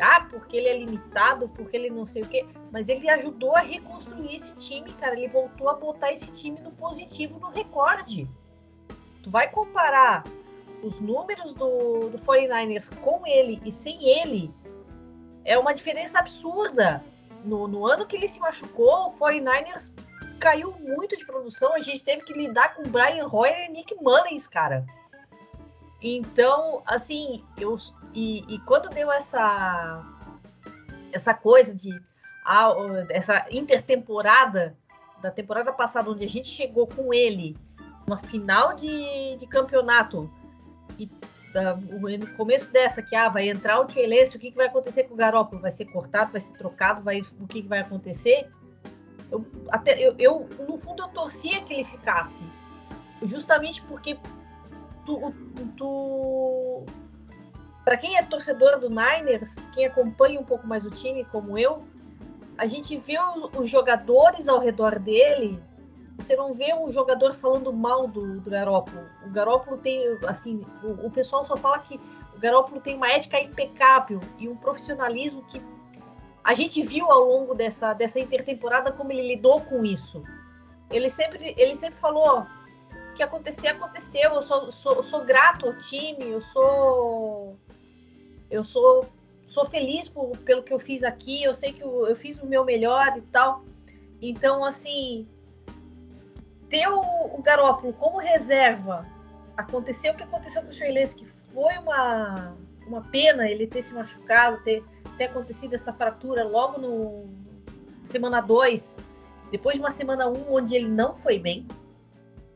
ah, 0.00 0.26
porque 0.30 0.56
ele 0.56 0.68
é 0.68 0.78
limitado, 0.78 1.48
porque 1.48 1.76
ele 1.76 1.90
não 1.90 2.06
sei 2.06 2.22
o 2.22 2.28
quê, 2.28 2.44
mas 2.70 2.88
ele 2.88 3.08
ajudou 3.08 3.54
a 3.56 3.60
reconstruir 3.60 4.36
esse 4.36 4.54
time, 4.56 4.92
cara. 4.94 5.16
Ele 5.16 5.28
voltou 5.28 5.68
a 5.68 5.74
botar 5.74 6.12
esse 6.12 6.30
time 6.32 6.58
no 6.60 6.70
positivo, 6.72 7.38
no 7.38 7.50
recorde. 7.50 8.28
Tu 9.22 9.30
vai 9.30 9.50
comparar 9.50 10.24
os 10.82 11.00
números 11.00 11.52
do, 11.54 12.10
do 12.10 12.18
49ers 12.18 12.94
com 13.00 13.26
ele 13.26 13.60
e 13.64 13.72
sem 13.72 14.06
ele, 14.06 14.52
é 15.44 15.58
uma 15.58 15.72
diferença 15.72 16.18
absurda. 16.18 17.02
No, 17.44 17.68
no 17.68 17.86
ano 17.86 18.06
que 18.06 18.16
ele 18.16 18.26
se 18.26 18.40
machucou, 18.40 19.08
o 19.08 19.18
49ers 19.18 19.92
caiu 20.36 20.72
muito 20.78 21.16
de 21.16 21.24
produção. 21.24 21.74
A 21.74 21.80
gente 21.80 22.04
teve 22.04 22.22
que 22.22 22.32
lidar 22.32 22.74
com 22.74 22.82
Brian 22.84 23.28
Hoyer 23.30 23.68
e 23.68 23.72
Nick 23.72 23.94
Mullins, 23.96 24.46
cara. 24.46 24.86
Então, 26.02 26.82
assim, 26.86 27.44
eu 27.58 27.76
e, 28.14 28.44
e 28.54 28.58
quando 28.60 28.88
deu 28.88 29.10
essa 29.10 30.04
essa 31.12 31.34
coisa 31.34 31.74
de 31.74 31.90
ah, 32.44 32.72
essa 33.10 33.46
intertemporada 33.50 34.76
da 35.20 35.30
temporada 35.30 35.72
passada, 35.72 36.10
onde 36.10 36.24
a 36.24 36.28
gente 36.28 36.48
chegou 36.48 36.86
com 36.86 37.12
ele 37.12 37.56
uma 38.06 38.18
final 38.18 38.74
de, 38.74 39.36
de 39.36 39.46
campeonato 39.46 40.30
e 40.98 41.10
no 42.18 42.36
começo 42.36 42.70
dessa 42.70 43.02
que 43.02 43.16
ah, 43.16 43.28
vai 43.28 43.48
entrar 43.48 43.80
o 43.80 43.86
Lance, 43.86 44.36
o 44.36 44.40
que, 44.40 44.50
que 44.50 44.56
vai 44.56 44.66
acontecer 44.66 45.04
com 45.04 45.14
o 45.14 45.16
Garoppolo? 45.16 45.62
Vai 45.62 45.70
ser 45.70 45.86
cortado, 45.86 46.32
vai 46.32 46.40
ser 46.40 46.56
trocado, 46.56 47.02
vai, 47.02 47.22
o 47.40 47.46
que, 47.46 47.62
que 47.62 47.68
vai 47.68 47.78
acontecer? 47.78 48.50
Eu, 49.30 49.44
até, 49.70 49.98
eu, 49.98 50.14
eu, 50.18 50.48
no 50.68 50.78
fundo, 50.78 51.02
eu 51.02 51.08
torcia 51.08 51.62
que 51.62 51.74
ele 51.74 51.84
ficasse. 51.84 52.44
Justamente 53.22 53.82
porque 53.82 54.18
tu, 55.04 55.32
tu 55.76 56.84
para 57.84 57.96
quem 57.96 58.16
é 58.16 58.22
torcedor 58.22 58.80
do 58.80 58.88
Niners, 58.90 59.56
quem 59.72 59.86
acompanha 59.86 60.40
um 60.40 60.44
pouco 60.44 60.66
mais 60.66 60.84
o 60.84 60.90
time, 60.90 61.24
como 61.26 61.56
eu, 61.56 61.84
a 62.58 62.66
gente 62.66 62.96
vê 62.96 63.16
os 63.56 63.70
jogadores 63.70 64.48
ao 64.48 64.58
redor 64.58 64.98
dele. 64.98 65.62
Você 66.18 66.34
não 66.34 66.52
vê 66.52 66.74
um 66.74 66.90
jogador 66.90 67.34
falando 67.34 67.72
mal 67.72 68.08
do, 68.08 68.40
do 68.40 68.50
Garópolo. 68.50 69.06
O 69.24 69.30
Garópolo 69.30 69.76
tem, 69.76 70.02
assim, 70.26 70.64
o, 70.82 71.06
o 71.06 71.10
pessoal 71.10 71.46
só 71.46 71.56
fala 71.56 71.78
que 71.78 72.00
o 72.34 72.40
Garópolo 72.40 72.80
tem 72.80 72.96
uma 72.96 73.10
ética 73.10 73.38
impecável 73.38 74.20
e 74.38 74.48
um 74.48 74.56
profissionalismo 74.56 75.42
que 75.44 75.60
a 76.46 76.54
gente 76.54 76.80
viu 76.80 77.10
ao 77.10 77.24
longo 77.24 77.54
dessa, 77.56 77.92
dessa 77.92 78.20
intertemporada 78.20 78.92
como 78.92 79.10
ele 79.10 79.34
lidou 79.34 79.62
com 79.62 79.84
isso. 79.84 80.22
Ele 80.92 81.08
sempre, 81.08 81.52
ele 81.58 81.74
sempre 81.74 81.98
falou: 81.98 82.46
o 83.10 83.14
que 83.16 83.22
acontecer, 83.24 83.66
aconteceu. 83.66 84.32
Eu 84.32 84.42
sou, 84.42 84.70
sou, 84.70 85.02
sou 85.02 85.24
grato 85.24 85.66
ao 85.66 85.76
time, 85.76 86.30
eu 86.30 86.40
sou. 86.40 87.58
Eu 88.48 88.62
sou, 88.62 89.08
sou 89.48 89.66
feliz 89.66 90.08
por, 90.08 90.38
pelo 90.38 90.62
que 90.62 90.72
eu 90.72 90.78
fiz 90.78 91.02
aqui, 91.02 91.42
eu 91.42 91.52
sei 91.52 91.72
que 91.72 91.82
eu, 91.82 92.06
eu 92.06 92.14
fiz 92.14 92.40
o 92.40 92.46
meu 92.46 92.64
melhor 92.64 93.18
e 93.18 93.22
tal. 93.22 93.64
Então, 94.22 94.64
assim, 94.64 95.26
ter 96.70 96.86
o, 96.86 97.00
o 97.00 97.42
Garópolo 97.42 97.92
como 97.94 98.18
reserva, 98.18 99.04
aconteceu 99.56 100.12
o 100.12 100.16
que 100.16 100.22
aconteceu 100.22 100.62
com 100.62 100.68
o 100.68 100.94
Lance, 100.94 101.16
que 101.16 101.26
foi 101.52 101.76
uma, 101.78 102.56
uma 102.86 103.02
pena 103.02 103.48
ele 103.48 103.66
ter 103.66 103.82
se 103.82 103.94
machucado, 103.94 104.62
ter, 104.62 104.84
ter 105.16 105.24
acontecido 105.24 105.74
essa 105.74 105.92
fratura 105.92 106.44
logo 106.44 106.80
no 106.80 107.28
semana 108.04 108.40
2 108.40 108.96
depois 109.50 109.76
de 109.76 109.80
uma 109.80 109.90
semana 109.90 110.28
1 110.28 110.52
onde 110.52 110.74
ele 110.74 110.88
não 110.88 111.14
foi 111.14 111.38
bem, 111.38 111.66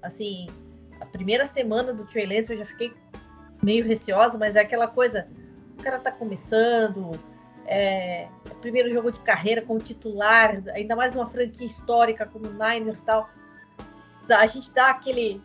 assim, 0.02 0.48
a 1.00 1.06
primeira 1.06 1.46
semana 1.46 1.92
do 1.92 2.04
Trey 2.04 2.26
Lance 2.26 2.52
eu 2.52 2.58
já 2.58 2.66
fiquei 2.66 2.92
meio 3.62 3.84
receosa, 3.84 4.38
mas 4.38 4.56
é 4.56 4.60
aquela 4.60 4.88
coisa, 4.88 5.28
o 5.78 5.82
cara 5.82 5.98
tá 5.98 6.10
começando, 6.10 7.18
é, 7.66 8.22
é 8.22 8.54
primeiro 8.60 8.92
jogo 8.92 9.12
de 9.12 9.20
carreira 9.20 9.62
como 9.62 9.78
titular, 9.78 10.62
ainda 10.74 10.96
mais 10.96 11.14
numa 11.14 11.28
franquia 11.28 11.66
histórica 11.66 12.26
como 12.26 12.46
o 12.46 12.52
Niners 12.52 13.00
e 13.00 13.04
tal, 13.04 13.30
a 14.28 14.46
gente 14.46 14.72
dá 14.72 14.90
aquele, 14.90 15.40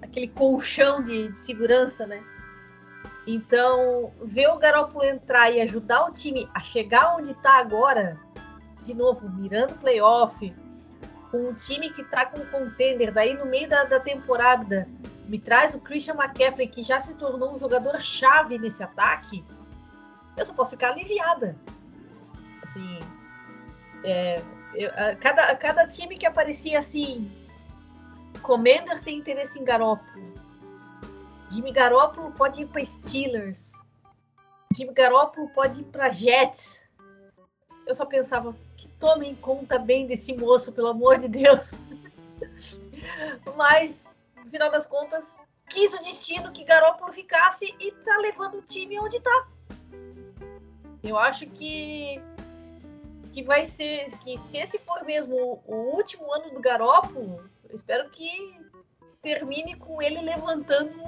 aquele 0.00 0.28
colchão 0.28 1.02
de, 1.02 1.28
de 1.28 1.38
segurança, 1.38 2.06
né? 2.06 2.22
Então, 3.32 4.12
ver 4.24 4.48
o 4.48 4.58
Garoppolo 4.58 5.04
entrar 5.04 5.52
e 5.52 5.60
ajudar 5.60 6.06
o 6.06 6.12
time 6.12 6.50
a 6.52 6.58
chegar 6.58 7.16
onde 7.16 7.30
está 7.30 7.60
agora, 7.60 8.18
de 8.82 8.92
novo, 8.92 9.30
mirando 9.30 9.78
playoff, 9.78 10.52
com 11.30 11.50
um 11.50 11.54
time 11.54 11.90
que 11.90 12.02
está 12.02 12.26
com 12.26 12.44
contender, 12.46 13.12
daí 13.12 13.34
no 13.34 13.46
meio 13.46 13.68
da, 13.68 13.84
da, 13.84 14.00
temporada 14.00 14.88
me 15.28 15.38
traz 15.38 15.76
o 15.76 15.80
Christian 15.80 16.14
McCaffrey, 16.14 16.66
que 16.66 16.82
já 16.82 16.98
se 16.98 17.16
tornou 17.16 17.54
um 17.54 17.60
jogador 17.60 18.00
chave 18.00 18.58
nesse 18.58 18.82
ataque, 18.82 19.44
eu 20.36 20.44
só 20.44 20.52
posso 20.52 20.72
ficar 20.72 20.88
aliviada. 20.90 21.54
Assim, 22.64 22.98
é, 24.02 24.42
eu, 24.74 24.90
a, 24.90 25.14
cada, 25.14 25.54
cada 25.54 25.86
time 25.86 26.18
que 26.18 26.26
aparecia 26.26 26.80
assim, 26.80 27.30
Commanders 28.42 29.04
tem 29.04 29.18
interesse 29.18 29.56
em 29.56 29.62
Garoppolo, 29.62 30.34
Jimmy 31.50 31.72
Garoppolo 31.72 32.32
pode 32.32 32.62
ir 32.62 32.66
para 32.66 32.84
Steelers. 32.84 33.72
Jimmy 34.74 34.92
Garoppolo 34.92 35.48
pode 35.48 35.80
ir 35.80 35.84
para 35.84 36.10
Jets. 36.10 36.80
Eu 37.86 37.94
só 37.94 38.06
pensava 38.06 38.54
que 38.76 38.86
tomem 39.00 39.34
conta 39.34 39.78
bem 39.78 40.06
desse 40.06 40.32
moço, 40.32 40.72
pelo 40.72 40.88
amor 40.88 41.18
de 41.18 41.28
Deus. 41.28 41.72
Mas, 43.56 44.08
no 44.36 44.48
final 44.48 44.70
das 44.70 44.86
contas, 44.86 45.36
quis 45.68 45.92
o 45.92 45.98
destino 45.98 46.52
que 46.52 46.64
Garoppolo 46.64 47.12
ficasse 47.12 47.74
e 47.80 47.90
tá 47.92 48.16
levando 48.18 48.58
o 48.58 48.62
time 48.62 49.00
onde 49.00 49.20
tá. 49.20 49.48
Eu 51.02 51.18
acho 51.18 51.46
que 51.46 52.22
que 53.32 53.42
vai 53.44 53.64
ser 53.64 54.10
que 54.18 54.36
se 54.38 54.58
esse 54.58 54.78
for 54.78 55.04
mesmo 55.04 55.62
o 55.64 55.74
último 55.94 56.32
ano 56.32 56.50
do 56.50 56.60
Garoppolo, 56.60 57.48
eu 57.68 57.74
espero 57.76 58.10
que 58.10 58.60
termine 59.22 59.76
com 59.76 60.02
ele 60.02 60.20
levantando 60.20 61.00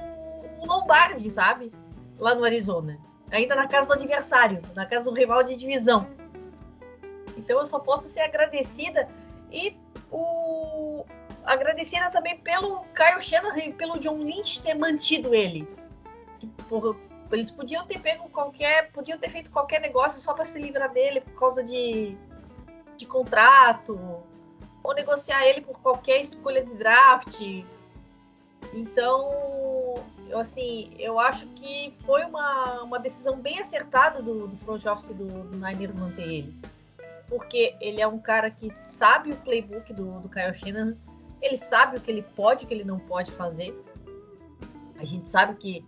o 0.62 0.66
Lombardi, 0.66 1.29
sabe? 1.29 1.72
Lá 2.18 2.35
no 2.35 2.44
Arizona. 2.44 2.98
Ainda 3.31 3.55
na 3.57 3.66
casa 3.66 3.88
do 3.88 3.94
adversário, 3.94 4.62
na 4.75 4.87
casa 4.87 5.11
do 5.11 5.16
rival 5.16 5.42
de 5.42 5.57
divisão. 5.57 6.07
Então 7.37 7.59
eu 7.59 7.66
só 7.66 7.81
posso 7.81 8.09
ser 8.09 8.20
agradecida 8.20 9.09
e 9.51 9.77
o 10.11 11.05
agradecida 11.44 12.09
também 12.11 12.38
pelo 12.38 12.85
Kyle 12.94 13.20
Shanahan 13.20 13.59
e 13.59 13.72
pelo 13.72 13.98
John 13.98 14.18
Lynch 14.18 14.62
ter 14.62 14.75
mantido 14.75 15.35
ele. 15.35 15.66
Por, 16.68 16.96
eles 17.33 17.51
podiam 17.51 17.85
ter 17.87 17.98
pego 17.98 18.29
qualquer, 18.29 18.92
podiam 18.92 19.18
ter 19.18 19.31
feito 19.31 19.51
qualquer 19.51 19.81
negócio 19.81 20.20
só 20.20 20.35
para 20.35 20.44
se 20.44 20.61
livrar 20.61 20.92
dele 20.92 21.20
por 21.22 21.33
causa 21.33 21.64
de, 21.64 22.16
de 22.96 23.07
contrato 23.07 24.22
ou 24.85 24.94
negociar 24.94 25.44
ele 25.46 25.62
por 25.62 25.81
qualquer 25.81 26.20
escolha 26.20 26.64
de 26.64 26.75
draft. 26.75 27.40
Então, 28.72 29.52
assim, 30.38 30.90
eu 30.99 31.18
acho 31.18 31.47
que 31.49 31.95
foi 32.05 32.25
uma, 32.25 32.83
uma 32.83 32.99
decisão 32.99 33.37
bem 33.37 33.59
acertada 33.59 34.23
do, 34.23 34.49
do 34.49 34.57
front 34.59 34.85
office 34.87 35.14
do, 35.14 35.27
do 35.27 35.57
Niners 35.57 35.97
manter 35.97 36.29
ele. 36.29 36.57
Porque 37.29 37.75
ele 37.81 38.01
é 38.01 38.07
um 38.07 38.18
cara 38.18 38.51
que 38.51 38.71
sabe 38.71 39.33
o 39.33 39.37
playbook 39.37 39.92
do, 39.92 40.21
do 40.21 40.29
Kyle 40.29 40.55
Shanahan, 40.55 40.97
ele 41.40 41.57
sabe 41.57 41.97
o 41.97 42.01
que 42.01 42.11
ele 42.11 42.23
pode 42.23 42.62
e 42.62 42.64
o 42.64 42.68
que 42.68 42.75
ele 42.75 42.85
não 42.85 42.99
pode 42.99 43.33
fazer. 43.33 43.75
A 44.99 45.05
gente 45.05 45.29
sabe 45.29 45.55
que 45.57 45.85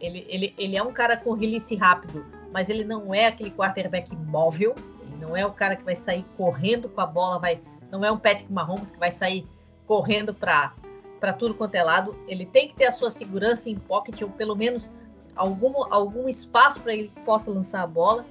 ele, 0.00 0.26
ele, 0.28 0.54
ele 0.58 0.76
é 0.76 0.82
um 0.82 0.92
cara 0.92 1.16
com 1.16 1.32
release 1.32 1.74
rápido, 1.76 2.24
mas 2.52 2.68
ele 2.68 2.84
não 2.84 3.14
é 3.14 3.26
aquele 3.26 3.50
quarterback 3.50 4.14
móvel, 4.16 4.74
ele 5.02 5.16
não 5.16 5.36
é 5.36 5.46
o 5.46 5.52
cara 5.52 5.76
que 5.76 5.84
vai 5.84 5.94
sair 5.94 6.24
correndo 6.36 6.88
com 6.88 7.00
a 7.00 7.06
bola, 7.06 7.38
vai, 7.38 7.60
não 7.90 8.04
é 8.04 8.10
um 8.10 8.18
Patrick 8.18 8.52
Mahomes 8.52 8.90
que 8.90 8.98
vai 8.98 9.12
sair 9.12 9.46
correndo 9.86 10.34
para 10.34 10.72
para 11.20 11.34
tudo 11.34 11.54
quanto 11.54 11.74
é 11.74 11.82
lado. 11.82 12.16
Ele 12.26 12.46
tem 12.46 12.68
que 12.68 12.74
ter 12.74 12.86
a 12.86 12.92
sua 12.92 13.10
segurança 13.10 13.68
em 13.68 13.78
pocket, 13.78 14.20
ou 14.22 14.30
pelo 14.30 14.56
menos 14.56 14.90
algum, 15.36 15.92
algum 15.92 16.28
espaço 16.28 16.80
para 16.80 16.94
ele 16.94 17.12
possa 17.24 17.50
lançar 17.50 17.82
a 17.82 17.86
bola. 17.86 18.26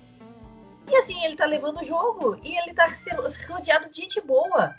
E 0.89 0.95
assim, 0.95 1.23
ele 1.23 1.35
tá 1.35 1.45
levando 1.45 1.79
o 1.79 1.83
jogo 1.83 2.39
e 2.43 2.57
ele 2.57 2.73
tá 2.73 2.91
rodeado 3.47 3.89
de 3.89 4.01
gente 4.01 4.19
boa. 4.19 4.75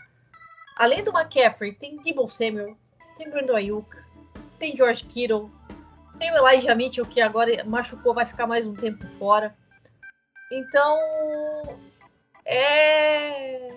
Além 0.77 1.03
do 1.03 1.11
McCaffrey, 1.11 1.73
tem 1.73 1.97
Debo 1.97 2.29
Samuel, 2.29 2.75
tem 3.17 3.29
Brandon 3.29 3.55
Ayuk, 3.55 3.95
tem 4.59 4.75
George 4.75 5.05
Kittle, 5.05 5.49
tem 6.19 6.31
o 6.31 6.47
Elijah 6.47 6.75
Mitchell, 6.75 7.05
que 7.05 7.21
agora 7.21 7.63
machucou, 7.63 8.13
vai 8.13 8.25
ficar 8.25 8.45
mais 8.45 8.67
um 8.67 8.75
tempo 8.75 9.05
fora. 9.17 9.55
Então, 10.51 10.99
é. 12.45 13.71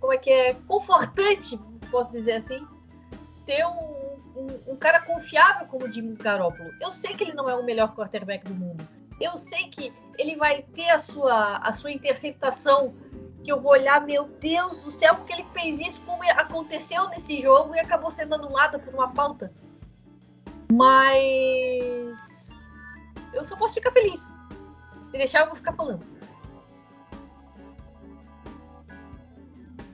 Como 0.00 0.12
é 0.12 0.18
que 0.18 0.30
é? 0.30 0.54
Confortante, 0.66 1.58
posso 1.90 2.10
dizer 2.10 2.34
assim, 2.34 2.66
ter 3.48 3.66
um, 3.66 4.20
um, 4.36 4.72
um 4.72 4.76
cara 4.76 5.00
confiável 5.00 5.66
como 5.68 5.86
o 5.86 5.90
Jimmy 5.90 6.14
Garoppolo. 6.16 6.70
Eu 6.82 6.92
sei 6.92 7.14
que 7.14 7.24
ele 7.24 7.32
não 7.32 7.48
é 7.48 7.54
o 7.54 7.64
melhor 7.64 7.94
quarterback 7.96 8.44
do 8.44 8.54
mundo. 8.54 8.86
Eu 9.18 9.38
sei 9.38 9.70
que 9.70 9.90
ele 10.18 10.36
vai 10.36 10.62
ter 10.74 10.90
a 10.90 10.98
sua, 10.98 11.56
a 11.56 11.72
sua 11.72 11.90
interceptação 11.90 12.94
que 13.42 13.50
eu 13.50 13.58
vou 13.58 13.72
olhar, 13.72 14.04
meu 14.04 14.24
Deus 14.38 14.78
do 14.80 14.90
céu, 14.90 15.14
porque 15.14 15.32
ele 15.32 15.46
fez 15.54 15.80
isso, 15.80 15.98
como 16.02 16.22
aconteceu 16.24 17.08
nesse 17.08 17.40
jogo 17.40 17.74
e 17.74 17.80
acabou 17.80 18.10
sendo 18.10 18.34
anulada 18.34 18.78
por 18.78 18.92
uma 18.92 19.08
falta. 19.14 19.50
Mas 20.70 22.54
eu 23.32 23.42
só 23.42 23.56
posso 23.56 23.74
ficar 23.74 23.92
feliz. 23.92 24.30
Se 25.10 25.12
deixar, 25.12 25.40
eu 25.40 25.46
vou 25.46 25.56
ficar 25.56 25.72
falando. 25.72 26.04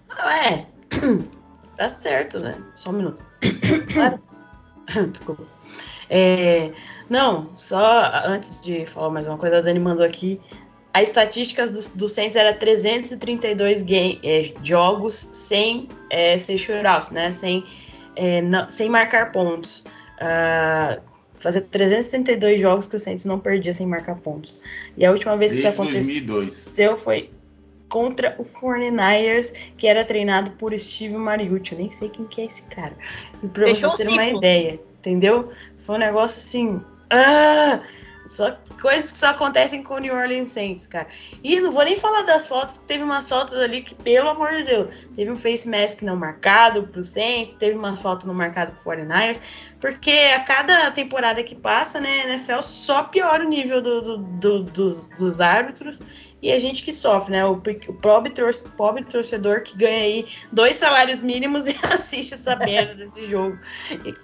Ah, 0.09 0.49
é. 0.49 0.67
Tá 1.77 1.89
certo, 1.89 2.39
né? 2.39 2.57
Só 2.77 2.91
um 2.91 2.95
minuto. 2.95 3.34
Desculpa. 5.11 5.43
É, 6.11 6.71
não, 7.09 7.51
só 7.57 8.11
antes 8.27 8.61
de 8.61 8.87
falar 8.87 9.11
mais 9.11 9.27
uma 9.27 9.39
coisa, 9.39 9.59
a 9.59 9.61
Dani 9.61 9.81
mandou 9.81 10.05
aqui. 10.05 10.41
A 10.93 11.03
estatística 11.03 11.67
do, 11.67 11.81
do 11.97 12.09
Saints 12.09 12.37
era 12.37 12.55
332 12.55 13.83
game, 13.83 14.21
é, 14.23 14.53
jogos 14.63 15.29
sem 15.33 15.89
é, 16.11 16.39
ser 16.39 16.57
shootout, 16.57 17.13
né? 17.13 17.33
Sem, 17.33 17.65
é, 18.15 18.41
não, 18.41 18.71
sem 18.71 18.89
marcar 18.89 19.33
pontos. 19.33 19.85
Uh, 20.15 21.03
fazer 21.45 21.63
332 21.63 22.61
jogos 22.61 22.87
que 22.87 22.97
o 22.97 22.99
Saints 22.99 23.25
não 23.25 23.39
perdia 23.39 23.73
sem 23.75 23.87
marcar 23.87 24.17
pontos. 24.17 24.59
E 24.97 25.05
a 25.05 25.11
última 25.11 25.37
vez 25.37 25.51
Desde 25.53 25.69
que 25.69 25.73
isso 25.73 25.83
aconteceu 25.83 26.27
2002. 26.27 27.03
foi 27.03 27.31
contra 27.95 28.35
o 28.41 28.45
49ers, 28.45 29.55
que 29.79 29.87
era 29.87 30.05
treinado 30.05 30.51
por 30.59 30.77
Steve 30.77 31.15
Mariucci. 31.17 31.73
Eu 31.75 31.79
nem 31.79 31.93
sei 31.93 32.09
quem 32.09 32.27
que 32.27 32.41
é 32.41 32.47
esse 32.47 32.63
cara. 32.63 32.93
E 33.41 33.47
pra 33.47 33.67
Fechou 33.69 33.91
vocês 33.91 34.09
terem 34.09 34.15
uma 34.33 34.39
ideia, 34.39 34.81
entendeu? 34.99 35.53
Foi 35.87 35.95
um 35.95 35.99
negócio 35.99 36.39
assim. 36.45 36.83
Ah, 37.11 37.81
só 38.27 38.57
coisas 38.81 39.13
que 39.13 39.19
só 39.19 39.29
acontecem 39.29 39.85
com 39.85 39.95
o 39.95 39.99
New 39.99 40.13
Orleans 40.13 40.49
Saints, 40.49 40.87
cara. 40.87 41.07
E 41.45 41.61
não 41.61 41.71
vou 41.71 41.85
nem 41.85 41.95
falar 41.95 42.23
das 42.23 42.49
fotos, 42.49 42.79
que 42.79 42.87
teve 42.87 43.05
umas 43.05 43.29
fotos 43.29 43.57
ali 43.59 43.83
que, 43.83 43.95
pelo 43.95 44.31
amor 44.31 44.51
de 44.57 44.65
Deus, 44.65 44.95
teve 45.15 45.31
um 45.31 45.37
face 45.37 45.69
mask 45.69 46.03
não 46.03 46.17
marcado 46.17 46.83
pro 46.85 47.03
Saints, 47.03 47.55
teve 47.55 47.77
umas 47.77 48.01
fotos 48.01 48.27
não 48.27 48.35
marcadas 48.35 48.75
pro 48.83 48.93
49ers, 48.93 49.39
porque 49.81 50.11
a 50.11 50.41
cada 50.41 50.91
temporada 50.91 51.45
que 51.45 51.55
passa, 51.55 52.01
né, 52.01 52.25
NFL 52.31 52.63
só 52.63 53.05
piora 53.05 53.45
o 53.45 53.49
nível 53.49 53.81
do, 53.81 54.01
do- 54.01 54.19
do- 54.19 54.63
dos, 54.65 55.09
dos 55.11 55.41
árbitros 55.43 56.01
e 56.45 56.53
a 56.53 56.59
gente 56.59 56.83
que 56.83 56.93
sofre, 56.93 57.33
né? 57.33 57.47
O, 57.47 57.53
o 57.53 57.95
pobre, 57.95 58.31
tor 58.31 58.55
pobre 58.77 59.03
torcedor 59.03 59.63
que 59.63 59.75
ganha 59.79 60.03
aí 60.03 60.27
dois 60.53 60.77
salários 60.77 61.23
mínimos 61.23 61.65
e 61.67 61.75
assiste 61.83 62.35
essa 62.35 62.55
merda 62.55 62.95
desse 62.95 63.27
jogo. 63.27 63.59
E 63.91 64.15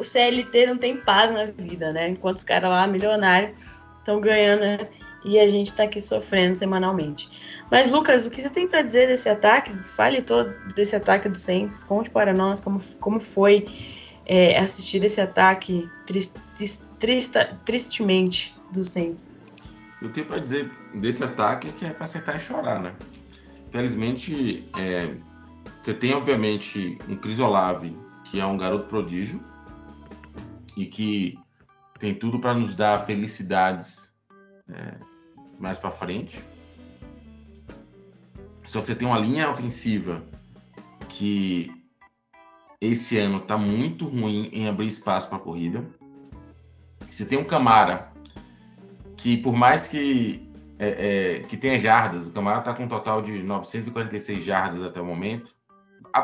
o 0.00 0.02
CLT 0.02 0.66
não 0.66 0.78
tem 0.78 0.96
paz 0.96 1.30
na 1.30 1.44
vida, 1.44 1.92
né? 1.92 2.08
Enquanto 2.08 2.38
os 2.38 2.44
caras 2.44 2.70
lá, 2.70 2.86
milionários, 2.86 3.52
estão 3.98 4.22
ganhando 4.22 4.62
né? 4.62 4.88
e 5.22 5.38
a 5.38 5.46
gente 5.46 5.70
tá 5.74 5.82
aqui 5.82 6.00
sofrendo 6.00 6.56
semanalmente. 6.56 7.28
Mas, 7.70 7.92
Lucas, 7.92 8.26
o 8.26 8.30
que 8.30 8.40
você 8.40 8.48
tem 8.48 8.66
para 8.66 8.80
dizer 8.80 9.08
desse 9.08 9.28
ataque? 9.28 9.70
Fale 9.92 10.22
todo 10.22 10.50
desse 10.74 10.96
ataque 10.96 11.28
do 11.28 11.36
Saints. 11.36 11.84
Conte 11.84 12.08
para 12.08 12.32
nós 12.32 12.58
como, 12.58 12.80
como 13.00 13.20
foi 13.20 13.66
é, 14.24 14.58
assistir 14.58 15.04
esse 15.04 15.20
ataque 15.20 15.86
tris- 16.06 16.32
tris- 16.56 16.88
trista- 16.98 17.54
tristemente 17.66 18.54
do 18.72 18.82
Saints. 18.82 19.33
Eu 20.04 20.12
tenho 20.12 20.26
para 20.26 20.38
dizer 20.38 20.70
desse 20.92 21.24
ataque 21.24 21.72
que 21.72 21.86
é 21.86 21.90
para 21.90 22.04
acertar 22.04 22.36
e 22.36 22.40
chorar, 22.40 22.78
né? 22.78 22.94
Felizmente, 23.72 24.68
é, 24.78 25.16
você 25.80 25.94
tem, 25.94 26.12
obviamente, 26.12 26.98
um 27.08 27.16
Cris 27.16 27.38
Olave, 27.38 27.96
que 28.24 28.38
é 28.38 28.44
um 28.44 28.58
garoto 28.58 28.86
prodígio 28.86 29.42
e 30.76 30.84
que 30.84 31.38
tem 31.98 32.14
tudo 32.14 32.38
para 32.38 32.52
nos 32.52 32.74
dar 32.74 33.06
felicidades 33.06 34.12
é, 34.68 34.94
mais 35.58 35.78
para 35.78 35.90
frente. 35.90 36.44
Só 38.66 38.82
que 38.82 38.88
você 38.88 38.94
tem 38.94 39.08
uma 39.08 39.18
linha 39.18 39.48
ofensiva 39.48 40.22
que 41.08 41.72
esse 42.78 43.16
ano 43.16 43.38
está 43.38 43.56
muito 43.56 44.06
ruim 44.06 44.50
em 44.52 44.68
abrir 44.68 44.88
espaço 44.88 45.30
para 45.30 45.38
corrida. 45.38 45.82
Você 47.08 47.24
tem 47.24 47.38
um 47.38 47.44
Camara 47.44 48.13
que, 49.24 49.38
por 49.38 49.54
mais 49.54 49.86
que, 49.86 50.46
é, 50.78 51.38
é, 51.38 51.38
que 51.44 51.56
tenha 51.56 51.80
jardas, 51.80 52.26
o 52.26 52.30
Camara 52.30 52.58
está 52.58 52.74
com 52.74 52.84
um 52.84 52.88
total 52.88 53.22
de 53.22 53.42
946 53.42 54.44
jardas 54.44 54.82
até 54.82 55.00
o 55.00 55.06
momento, 55.06 55.56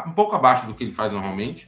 um 0.07 0.13
pouco 0.13 0.37
abaixo 0.37 0.67
do 0.67 0.75
que 0.75 0.85
ele 0.85 0.93
faz 0.93 1.11
normalmente, 1.11 1.67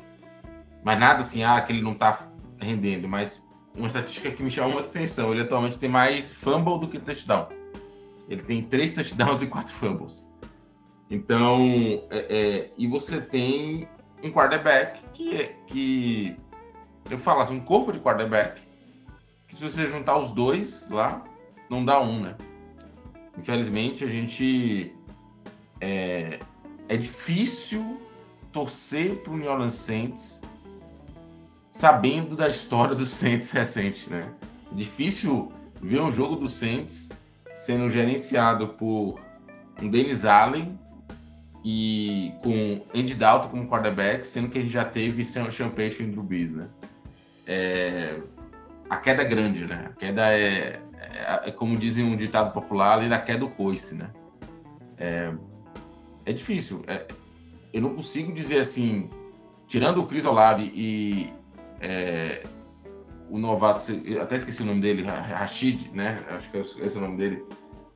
mas 0.84 1.00
nada 1.00 1.20
assim, 1.20 1.42
ah, 1.42 1.58
que 1.62 1.72
ele 1.72 1.80
não 1.80 1.92
está 1.92 2.28
rendendo. 2.60 3.08
Mas 3.08 3.42
uma 3.74 3.86
estatística 3.86 4.30
que 4.30 4.42
me 4.42 4.50
chama 4.50 4.74
muita 4.74 4.90
atenção: 4.90 5.32
ele 5.32 5.40
atualmente 5.40 5.78
tem 5.78 5.88
mais 5.88 6.30
fumble 6.30 6.78
do 6.78 6.86
que 6.86 6.98
touchdown. 6.98 7.48
Ele 8.28 8.42
tem 8.42 8.62
três 8.64 8.92
touchdowns 8.92 9.40
e 9.40 9.46
quatro 9.46 9.72
fumbles. 9.72 10.26
Então, 11.08 11.62
é, 12.10 12.26
é, 12.28 12.70
e 12.76 12.86
você 12.86 13.22
tem 13.22 13.88
um 14.22 14.30
quarterback 14.30 15.00
que, 15.14 15.34
é, 15.34 15.56
que 15.66 16.36
eu 17.08 17.16
falo 17.16 17.40
assim, 17.40 17.56
um 17.56 17.64
corpo 17.64 17.90
de 17.90 18.00
quarterback, 18.00 18.60
que 19.52 19.58
se 19.58 19.62
você 19.62 19.86
juntar 19.86 20.16
os 20.16 20.32
dois 20.32 20.88
lá, 20.88 21.22
não 21.68 21.84
dá 21.84 22.00
um, 22.00 22.20
né? 22.20 22.36
Infelizmente, 23.38 24.04
a 24.04 24.06
gente. 24.06 24.94
É, 25.80 26.38
é 26.88 26.96
difícil 26.96 28.00
torcer 28.50 29.16
para 29.16 29.32
o 29.32 29.36
New 29.36 29.50
Orleans 29.50 29.74
Saints 29.74 30.40
sabendo 31.72 32.36
da 32.36 32.48
história 32.48 32.94
do 32.94 33.04
Saints 33.06 33.50
recente, 33.50 34.08
né? 34.08 34.32
É 34.70 34.74
difícil 34.74 35.52
ver 35.80 36.00
um 36.00 36.10
jogo 36.10 36.36
do 36.36 36.48
Saints 36.48 37.08
sendo 37.54 37.88
gerenciado 37.88 38.68
por 38.68 39.20
um 39.80 39.88
Dennis 39.88 40.24
Allen 40.24 40.78
e 41.64 42.32
com 42.42 42.82
Andy 42.94 43.14
Dalton 43.14 43.48
como 43.48 43.68
quarterback, 43.68 44.26
sendo 44.26 44.48
que 44.48 44.58
a 44.58 44.60
gente 44.60 44.72
já 44.72 44.84
teve 44.84 45.24
Sean 45.24 45.48
Payton 45.48 46.02
e 46.04 46.06
Drew 46.06 46.22
Brees, 46.22 46.52
né? 46.52 46.68
É... 47.46 48.20
A 48.92 48.98
queda 48.98 49.22
é 49.22 49.24
grande, 49.24 49.64
né? 49.64 49.86
A 49.86 49.92
queda 49.94 50.34
é, 50.34 50.78
é, 50.98 51.48
é, 51.48 51.50
como 51.50 51.78
dizem 51.78 52.04
um 52.04 52.14
ditado 52.14 52.52
popular, 52.52 52.98
ali 52.98 53.08
da 53.08 53.18
queda 53.18 53.38
do 53.38 53.48
coice, 53.48 53.94
né? 53.94 54.10
É, 54.98 55.32
é 56.26 56.32
difícil. 56.34 56.82
É... 56.86 57.06
Eu 57.72 57.80
não 57.80 57.94
consigo 57.94 58.30
dizer 58.34 58.58
assim, 58.60 59.08
tirando 59.66 60.02
o 60.02 60.06
Chris 60.06 60.26
Olave 60.26 60.70
e 60.74 61.32
é... 61.80 62.42
o 63.30 63.38
novato, 63.38 63.80
até 64.20 64.36
esqueci 64.36 64.60
o 64.62 64.66
nome 64.66 64.82
dele, 64.82 65.04
Rashid, 65.04 65.90
né? 65.94 66.22
Acho 66.28 66.50
que 66.50 66.58
é 66.58 66.60
esse 66.60 66.94
é 66.94 66.98
o 66.98 67.00
nome 67.00 67.16
dele, 67.16 67.42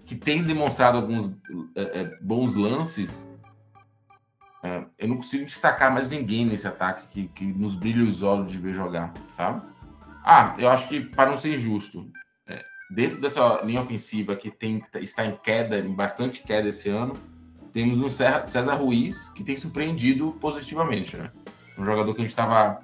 que 0.06 0.14
tem 0.14 0.42
demonstrado 0.42 0.96
alguns 0.96 1.30
é, 1.76 2.18
bons 2.22 2.54
lances 2.54 3.26
é, 4.66 4.84
eu 4.98 5.08
não 5.08 5.16
consigo 5.16 5.44
destacar 5.44 5.92
mais 5.92 6.08
ninguém 6.08 6.44
nesse 6.44 6.66
ataque 6.66 7.06
que, 7.06 7.28
que 7.28 7.44
nos 7.44 7.74
brilha 7.76 8.02
os 8.02 8.22
olhos 8.22 8.50
de 8.50 8.58
ver 8.58 8.72
jogar, 8.72 9.12
sabe? 9.30 9.62
Ah, 10.28 10.56
eu 10.58 10.68
acho 10.68 10.88
que, 10.88 11.00
para 11.00 11.30
não 11.30 11.36
ser 11.36 11.54
injusto, 11.54 12.10
é, 12.48 12.60
dentro 12.90 13.20
dessa 13.20 13.62
linha 13.62 13.80
ofensiva 13.80 14.34
que 14.34 14.50
tem, 14.50 14.84
está 14.96 15.24
em 15.24 15.36
queda, 15.36 15.78
em 15.78 15.94
bastante 15.94 16.42
queda 16.42 16.68
esse 16.68 16.88
ano, 16.88 17.14
temos 17.72 18.00
um 18.00 18.10
César 18.10 18.74
Ruiz 18.74 19.28
que 19.28 19.44
tem 19.44 19.54
surpreendido 19.54 20.32
positivamente, 20.40 21.16
né? 21.16 21.30
Um 21.78 21.84
jogador 21.84 22.12
que 22.12 22.22
a 22.22 22.24
gente 22.24 22.30
estava 22.30 22.80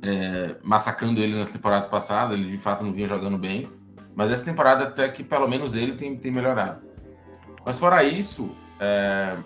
é, 0.00 0.56
massacrando 0.64 1.20
ele 1.20 1.36
nas 1.36 1.50
temporadas 1.50 1.86
passadas, 1.86 2.38
ele 2.38 2.50
de 2.50 2.58
fato 2.58 2.82
não 2.82 2.94
vinha 2.94 3.06
jogando 3.06 3.36
bem, 3.36 3.68
mas 4.14 4.30
essa 4.30 4.44
temporada 4.44 4.84
até 4.84 5.10
que 5.10 5.22
pelo 5.22 5.46
menos 5.46 5.74
ele 5.74 5.96
tem, 5.96 6.16
tem 6.16 6.32
melhorado. 6.32 6.80
Mas 7.62 7.76
fora 7.76 8.02
isso, 8.02 8.56
é, 8.80 9.36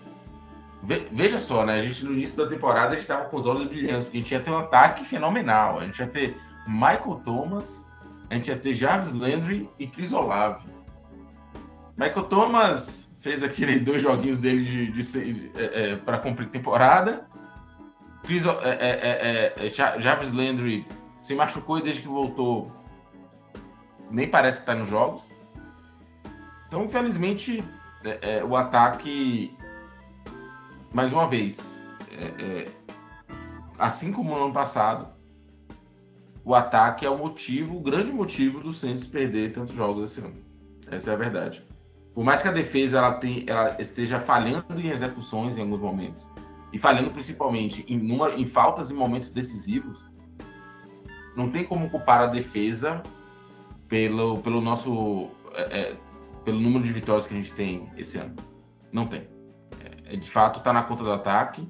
Veja 0.82 1.38
só, 1.38 1.66
né? 1.66 1.78
A 1.78 1.82
gente 1.82 2.04
no 2.04 2.12
início 2.12 2.38
da 2.38 2.46
temporada 2.46 2.96
estava 2.96 3.26
com 3.26 3.36
os 3.36 3.44
olhos 3.44 3.64
brilhantes, 3.64 4.04
porque 4.04 4.16
a 4.16 4.20
gente 4.20 4.32
ia 4.32 4.40
ter 4.40 4.50
um 4.50 4.58
ataque 4.58 5.04
fenomenal. 5.04 5.78
A 5.78 5.84
gente 5.84 5.98
ia 5.98 6.06
ter 6.06 6.36
Michael 6.70 7.20
Thomas, 7.24 7.84
a 8.30 8.34
gente 8.34 8.48
ia 8.48 8.56
ter 8.56 8.74
Jarvis 8.74 9.12
Landry 9.12 9.68
e 9.78 9.88
Chris 9.88 10.12
Olave. 10.12 10.64
Michael 11.96 12.26
Thomas 12.26 13.10
fez 13.18 13.42
aqueles 13.42 13.82
dois 13.84 14.02
joguinhos 14.02 14.38
dele 14.38 14.64
de, 14.64 14.92
de, 14.92 15.02
de 15.02 15.52
é, 15.58 15.90
é, 15.90 15.96
para 15.96 16.18
cumprir 16.18 16.48
temporada. 16.48 17.28
Chris, 18.22 18.46
é, 18.46 18.52
é, 18.52 19.54
é, 19.58 19.66
é 19.66 20.00
Jarvis 20.00 20.32
Landry 20.32 20.86
se 21.22 21.34
machucou 21.34 21.78
e 21.78 21.82
desde 21.82 22.02
que 22.02 22.08
voltou 22.08 22.70
nem 24.08 24.28
parece 24.28 24.58
que 24.58 24.62
está 24.62 24.74
nos 24.74 24.88
jogos. 24.88 25.24
Então, 26.68 26.84
infelizmente, 26.84 27.64
o 28.48 28.56
ataque 28.56 29.56
mais 30.92 31.12
uma 31.12 31.26
vez, 31.26 31.80
assim 33.78 34.12
como 34.12 34.30
no 34.30 34.44
ano 34.44 34.52
passado, 34.52 35.08
o 36.50 36.54
ataque 36.54 37.06
é 37.06 37.10
o 37.10 37.16
motivo, 37.16 37.76
o 37.76 37.80
grande 37.80 38.10
motivo 38.10 38.58
do 38.58 38.72
Santos 38.72 39.06
perder 39.06 39.52
tantos 39.52 39.72
jogos 39.72 40.10
esse 40.10 40.20
ano. 40.20 40.34
Essa 40.90 41.10
é 41.10 41.14
a 41.14 41.16
verdade. 41.16 41.64
Por 42.12 42.24
mais 42.24 42.42
que 42.42 42.48
a 42.48 42.50
defesa 42.50 42.98
ela, 42.98 43.12
tem, 43.14 43.44
ela 43.46 43.80
esteja 43.80 44.18
falhando 44.18 44.80
em 44.80 44.88
execuções 44.88 45.56
em 45.56 45.60
alguns 45.60 45.78
momentos, 45.78 46.26
e 46.72 46.78
falhando 46.78 47.08
principalmente 47.12 47.84
em, 47.88 47.96
número, 47.96 48.36
em 48.36 48.44
faltas 48.44 48.90
em 48.90 48.94
momentos 48.94 49.30
decisivos, 49.30 50.10
não 51.36 51.52
tem 51.52 51.64
como 51.64 51.88
culpar 51.88 52.20
a 52.20 52.26
defesa 52.26 53.00
pelo, 53.86 54.38
pelo 54.38 54.60
nosso 54.60 55.28
é, 55.54 55.80
é 55.80 55.96
pelo 56.44 56.58
número 56.58 56.82
de 56.82 56.92
vitórias 56.92 57.28
que 57.28 57.34
a 57.34 57.36
gente 57.36 57.52
tem 57.52 57.88
esse 57.96 58.18
ano. 58.18 58.34
Não 58.90 59.06
tem. 59.06 59.28
É, 60.04 60.16
de 60.16 60.28
fato 60.28 60.58
está 60.58 60.72
na 60.72 60.82
conta 60.82 61.04
do 61.04 61.12
ataque. 61.12 61.68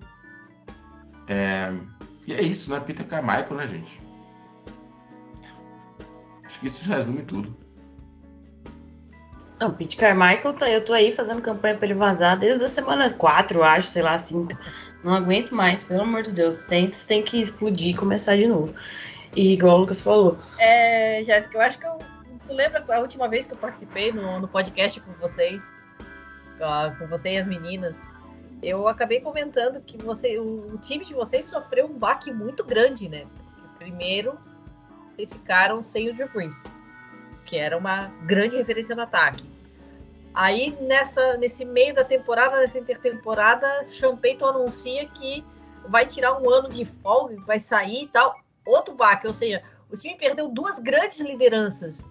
É... 1.29 1.71
E 2.27 2.33
é 2.33 2.41
isso, 2.41 2.71
né? 2.71 2.81
Peter 2.81 3.07
Carmichael, 3.07 3.55
né, 3.55 3.67
gente? 3.67 4.10
Acho 6.61 6.61
que 6.61 6.67
isso 6.67 6.91
resume 6.91 7.23
tudo. 7.23 7.57
Não, 9.59 9.73
Pete 9.73 9.97
Carmichael, 9.97 10.55
tá, 10.55 10.71
eu 10.71 10.85
tô 10.85 10.93
aí 10.93 11.13
fazendo 11.13 11.41
campanha 11.41 11.75
para 11.75 11.87
ele 11.87 11.95
vazar 11.95 12.39
desde 12.39 12.65
a 12.65 12.69
semana 12.69 13.11
4, 13.11 13.63
acho, 13.63 13.89
sei 13.89 14.03
lá, 14.03 14.17
5. 14.17 14.53
Não 15.03 15.15
aguento 15.15 15.55
mais, 15.55 15.83
pelo 15.83 16.03
amor 16.03 16.23
de 16.23 16.33
Deus. 16.33 16.55
Saints 16.57 17.05
tem 17.05 17.23
que 17.23 17.41
explodir 17.41 17.95
e 17.95 17.97
começar 17.97 18.37
de 18.37 18.47
novo. 18.47 18.75
E 19.35 19.55
igual 19.55 19.77
o 19.77 19.81
Lucas 19.81 20.03
falou. 20.03 20.39
É, 20.59 21.23
Jéssica, 21.25 21.57
eu 21.57 21.63
acho 21.63 21.79
que 21.79 21.87
eu. 21.87 21.99
Tu 22.47 22.53
lembra 22.53 22.85
a 22.89 23.01
última 23.01 23.29
vez 23.29 23.47
que 23.47 23.53
eu 23.53 23.59
participei 23.59 24.13
no, 24.13 24.41
no 24.41 24.49
podcast 24.49 25.01
com 25.01 25.13
vocês? 25.13 25.75
Com 26.99 27.07
você 27.07 27.35
e 27.35 27.39
as 27.39 27.47
meninas? 27.47 28.03
eu 28.63 28.87
acabei 28.87 29.21
comentando 29.21 29.81
que 29.81 29.97
você, 29.97 30.39
o, 30.39 30.75
o, 30.75 30.79
time 30.79 31.03
de 31.03 31.15
vocês 31.15 31.47
sofreu 31.47 31.87
um 31.87 31.99
baque 31.99 32.31
muito 32.31 32.63
grande, 32.63 33.09
né? 33.09 33.25
primeiro, 33.81 34.39
vocês 35.21 35.33
ficaram 35.33 35.83
sem 35.83 36.09
o 36.09 36.15
Drew 36.15 36.29
Brees, 36.29 36.63
que 37.45 37.57
era 37.57 37.77
uma 37.77 38.07
grande 38.25 38.57
referência 38.57 38.97
no 38.97 39.03
ataque. 39.03 39.45
Aí, 40.33 40.75
nessa, 40.81 41.37
nesse 41.37 41.65
meio 41.65 41.95
da 41.95 42.05
temporada, 42.05 42.59
nessa 42.59 42.79
intertemporada, 42.79 43.87
Champeyton 43.91 44.47
anuncia 44.47 45.07
que 45.09 45.45
vai 45.89 46.07
tirar 46.07 46.41
um 46.41 46.49
ano 46.49 46.69
de 46.69 46.85
folga, 46.85 47.37
vai 47.45 47.61
sair 47.61 48.05
e 48.05 48.09
tal. 48.09 48.39
Outro 48.65 48.95
baque, 48.95 49.27
ou 49.27 49.35
seja, 49.35 49.63
o 49.91 49.97
time 49.97 50.17
perdeu 50.17 50.49
duas 50.49 50.79
grandes 50.79 51.21
lideranças. 51.21 52.03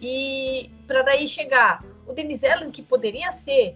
E 0.00 0.70
para 0.86 1.02
daí 1.02 1.26
chegar 1.26 1.84
o 2.06 2.12
Denis 2.12 2.44
Allen, 2.44 2.70
que 2.70 2.82
poderia 2.82 3.30
ser 3.32 3.74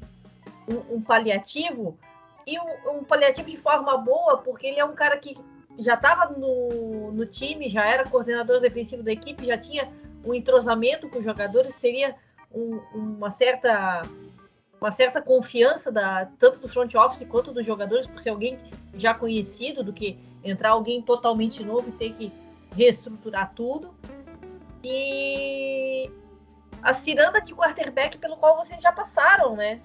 um, 0.68 0.96
um 0.96 1.02
paliativo 1.02 1.98
e 2.46 2.58
um, 2.58 2.98
um, 2.98 3.04
paliativo 3.04 3.50
de 3.50 3.56
forma 3.56 3.98
boa, 3.98 4.38
porque 4.38 4.68
ele 4.68 4.78
é 4.78 4.84
um 4.84 4.94
cara 4.94 5.16
que 5.18 5.36
já 5.78 5.94
estava 5.94 6.32
no, 6.32 7.12
no 7.12 7.26
time, 7.26 7.68
já 7.68 7.86
era 7.86 8.08
coordenador 8.08 8.60
defensivo 8.60 9.02
da 9.02 9.12
equipe, 9.12 9.46
já 9.46 9.58
tinha 9.58 9.90
um 10.24 10.34
entrosamento 10.34 11.08
com 11.08 11.18
os 11.18 11.24
jogadores, 11.24 11.76
teria 11.76 12.14
um, 12.52 12.76
uma 12.94 13.30
certa 13.30 14.02
uma 14.78 14.90
certa 14.90 15.22
confiança 15.22 15.90
da 15.90 16.26
tanto 16.38 16.58
do 16.58 16.68
front 16.68 16.94
office 16.94 17.26
quanto 17.28 17.50
dos 17.50 17.64
jogadores 17.64 18.06
por 18.06 18.20
ser 18.20 18.30
alguém 18.30 18.58
já 18.94 19.14
conhecido 19.14 19.82
do 19.82 19.92
que 19.92 20.18
entrar 20.44 20.70
alguém 20.70 21.00
totalmente 21.00 21.64
novo 21.64 21.88
e 21.88 21.92
ter 21.92 22.12
que 22.12 22.32
reestruturar 22.74 23.52
tudo 23.54 23.94
e 24.84 26.10
a 26.82 26.92
ciranda 26.92 27.40
de 27.40 27.54
quarterback 27.54 28.18
pelo 28.18 28.36
qual 28.36 28.56
vocês 28.56 28.80
já 28.80 28.92
passaram, 28.92 29.56
né? 29.56 29.80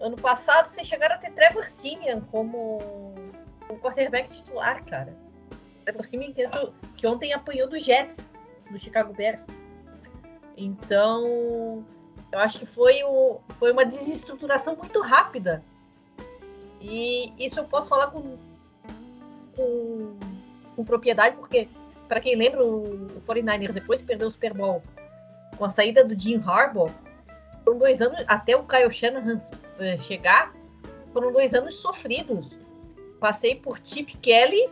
Ano 0.00 0.16
passado, 0.16 0.68
vocês 0.68 0.88
chegaram 0.88 1.14
a 1.14 1.18
ter 1.18 1.30
Trevor 1.32 1.64
Simeon 1.64 2.20
como 2.22 3.13
o 3.74 3.78
quarterback 3.78 4.28
titular, 4.30 4.84
cara. 4.84 5.14
Trevor 5.84 6.04
Simeon 6.04 6.32
que, 6.32 6.44
que 6.96 7.06
ontem 7.06 7.32
apanhou 7.32 7.68
do 7.68 7.78
Jets, 7.78 8.32
do 8.70 8.78
Chicago 8.78 9.12
Bears. 9.12 9.46
Então, 10.56 11.84
eu 12.32 12.38
acho 12.38 12.58
que 12.58 12.66
foi, 12.66 13.02
o, 13.04 13.40
foi 13.58 13.72
uma 13.72 13.84
desestruturação 13.84 14.76
muito 14.76 15.00
rápida. 15.00 15.62
E 16.80 17.32
isso 17.38 17.60
eu 17.60 17.64
posso 17.64 17.88
falar 17.88 18.08
com, 18.08 18.36
com, 19.56 20.16
com 20.76 20.84
propriedade, 20.84 21.36
porque, 21.36 21.68
para 22.08 22.20
quem 22.20 22.36
lembra, 22.36 22.64
o 22.64 23.22
49ers, 23.26 23.72
depois 23.72 24.02
que 24.02 24.08
perdeu 24.08 24.28
o 24.28 24.30
Super 24.30 24.54
Bowl, 24.54 24.82
com 25.56 25.64
a 25.64 25.70
saída 25.70 26.04
do 26.04 26.18
Jim 26.18 26.42
Harbaugh, 26.44 26.90
foram 27.64 27.78
dois 27.78 28.02
anos, 28.02 28.22
até 28.26 28.54
o 28.56 28.64
Kyle 28.64 28.90
Shanahan 28.90 29.40
eh, 29.78 29.98
chegar, 29.98 30.54
foram 31.12 31.32
dois 31.32 31.54
anos 31.54 31.76
sofridos. 31.76 32.63
Passei 33.20 33.56
por 33.56 33.78
Chip 33.84 34.16
Kelly 34.18 34.70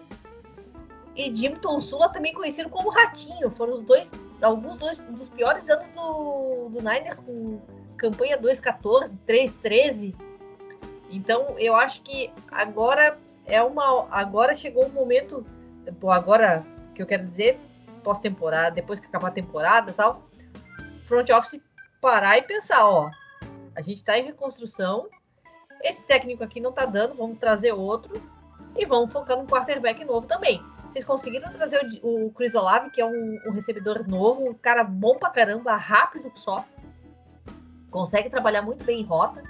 e 1.15 1.35
Jim 1.35 1.55
Tonsula, 1.57 2.09
também 2.09 2.33
conhecido 2.33 2.71
como 2.71 2.91
Ratinho. 2.91 3.51
Foram 3.51 3.75
os 3.75 3.83
dois, 3.83 4.11
alguns 4.41 4.79
dois, 4.79 5.01
dos 5.03 5.29
piores 5.29 5.69
anos 5.69 5.91
do, 5.91 6.69
do 6.71 6.79
Niners, 6.79 7.19
com 7.19 7.61
campanha 7.97 8.39
2-14, 8.39 9.17
3-13. 9.27 10.15
Então, 11.11 11.59
eu 11.59 11.75
acho 11.75 12.03
que 12.03 12.33
agora 12.51 13.19
é 13.47 13.63
uma. 13.63 14.07
Agora 14.11 14.55
chegou 14.55 14.85
o 14.85 14.87
um 14.87 14.93
momento. 14.93 15.45
Agora, 16.09 16.65
que 16.95 17.03
eu 17.03 17.07
quero 17.07 17.27
dizer, 17.27 17.59
pós-temporada, 18.03 18.71
depois 18.71 19.01
que 19.01 19.07
acabar 19.07 19.29
a 19.29 19.33
temporada 19.33 19.91
e 19.91 19.95
tal, 19.95 20.23
front 21.05 21.29
office 21.31 21.61
parar 22.01 22.39
e 22.39 22.43
pensar, 22.43 22.87
ó, 22.87 23.11
a 23.75 23.81
gente 23.81 23.99
está 23.99 24.19
em 24.19 24.25
reconstrução, 24.25 25.09
esse 25.83 26.05
técnico 26.05 26.43
aqui 26.45 26.61
não 26.61 26.71
está 26.71 26.85
dando, 26.85 27.15
vamos 27.15 27.39
trazer 27.39 27.73
outro 27.73 28.23
e 28.77 28.87
vamos 28.87 29.13
focar 29.13 29.39
no 29.39 29.47
quarterback 29.47 30.05
novo 30.05 30.27
também. 30.27 30.63
Vocês 30.87 31.05
conseguiram 31.05 31.51
trazer 31.53 31.81
o, 32.03 32.27
o 32.27 32.31
Chris 32.33 32.55
Olave, 32.55 32.91
que 32.91 33.01
é 33.01 33.07
um, 33.07 33.41
um, 33.47 33.51
recebedor 33.53 34.07
novo, 34.07 34.49
um 34.49 34.55
cara 34.55 34.85
bom 34.85 35.17
pra 35.17 35.31
caramba, 35.31 35.75
rápido 35.77 36.31
só, 36.35 36.65
consegue 37.91 38.29
trabalhar 38.29 38.63
muito 38.63 38.85
bem 38.85 39.01
em 39.01 39.05
rota. 39.05 39.43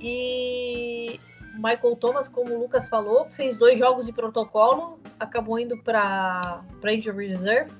E 0.00 1.18
Michael 1.54 1.96
Thomas, 1.96 2.28
como 2.28 2.54
o 2.54 2.60
Lucas 2.60 2.88
falou, 2.88 3.30
fez 3.30 3.56
dois 3.56 3.78
jogos 3.78 4.06
de 4.06 4.12
protocolo, 4.12 4.98
acabou 5.18 5.58
indo 5.58 5.76
para 5.82 6.62
Injury 6.84 7.28
Reserve. 7.28 7.72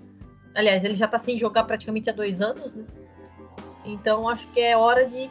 Aliás, 0.55 0.85
ele 0.85 0.95
já 0.95 1.07
está 1.07 1.19
sem 1.19 1.39
jogar 1.39 1.65
praticamente 1.65 2.11
há 2.11 2.13
dois 2.13 2.41
anos, 2.43 2.75
né? 2.75 2.85
Então 3.85 4.29
acho 4.29 4.47
que 4.49 4.61
é 4.61 4.77
hora 4.77 5.07
de 5.07 5.31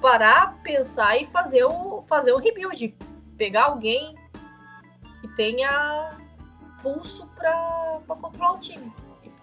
parar, 0.00 0.58
pensar 0.62 1.20
e 1.20 1.26
fazer 1.26 1.64
o 1.64 2.02
fazer 2.08 2.32
um 2.32 2.38
rebuild, 2.38 2.96
pegar 3.36 3.66
alguém 3.66 4.17
que 5.20 5.28
tenha 5.28 6.16
pulso 6.82 7.26
para 7.36 8.00
controlar 8.06 8.52
o 8.52 8.60
time 8.60 8.92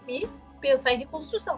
e 0.07 0.27
pensar 0.61 0.93
em 0.93 0.99
reconstrução. 0.99 1.55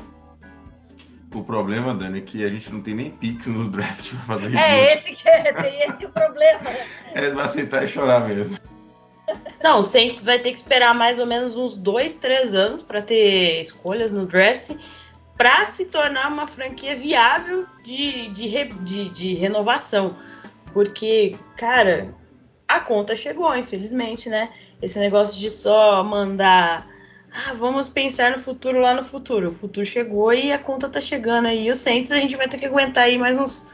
O 1.34 1.43
problema, 1.43 1.93
Dani, 1.93 2.19
é 2.19 2.21
que 2.21 2.43
a 2.45 2.49
gente 2.49 2.71
não 2.71 2.82
tem 2.82 2.95
nem 2.95 3.12
pix 3.12 3.47
no 3.47 3.67
draft 3.67 4.12
pra 4.12 4.19
fazer 4.19 4.47
rebuild. 4.47 4.63
É 4.63 4.93
esse 4.93 5.12
que 5.12 5.27
é, 5.27 5.53
tem 5.53 5.82
esse 5.84 6.06
o 6.06 6.10
problema. 6.10 6.69
É, 7.13 7.32
vai 7.32 7.45
aceitar 7.45 7.84
e 7.84 7.88
chorar 7.88 8.27
mesmo. 8.27 8.58
Não, 9.62 9.80
o 9.80 9.84
Saints 9.84 10.23
vai 10.23 10.39
ter 10.39 10.51
que 10.51 10.58
esperar 10.58 10.93
mais 10.93 11.19
ou 11.19 11.25
menos 11.25 11.58
uns 11.58 11.77
dois, 11.77 12.15
três 12.15 12.53
anos 12.53 12.84
para 12.84 13.01
ter 13.01 13.60
escolhas 13.60 14.12
no 14.12 14.25
draft 14.25 14.71
para 15.36 15.65
se 15.65 15.86
tornar 15.86 16.32
uma 16.32 16.47
franquia 16.47 16.95
viável 16.95 17.65
de, 17.84 18.30
de, 18.30 18.65
de, 18.65 19.10
de, 19.10 19.34
renovação. 19.36 20.15
Porque, 20.73 21.36
cara, 21.56 22.13
a 22.67 22.80
conta 22.80 23.15
chegou, 23.15 23.56
infelizmente, 23.56 24.30
né? 24.30 24.49
Esse 24.82 24.99
negócio 24.99 25.39
de 25.39 25.49
só 25.49 26.03
mandar. 26.03 26.88
Ah, 27.32 27.53
vamos 27.53 27.88
pensar 27.88 28.32
no 28.32 28.39
futuro 28.39 28.80
lá 28.80 28.93
no 28.93 29.03
futuro. 29.03 29.49
O 29.49 29.53
futuro 29.53 29.86
chegou 29.86 30.34
e 30.34 30.51
a 30.51 30.58
conta 30.58 30.89
tá 30.89 30.99
chegando 30.99 31.47
aí. 31.47 31.67
E 31.67 31.71
o 31.71 31.75
Saints 31.75 32.12
a 32.12 32.17
gente 32.17 32.36
vai 32.36 32.47
ter 32.47 32.58
que 32.58 32.65
aguentar 32.65 33.06
aí 33.06 33.17
mais 33.17 33.38
uns 33.38 33.69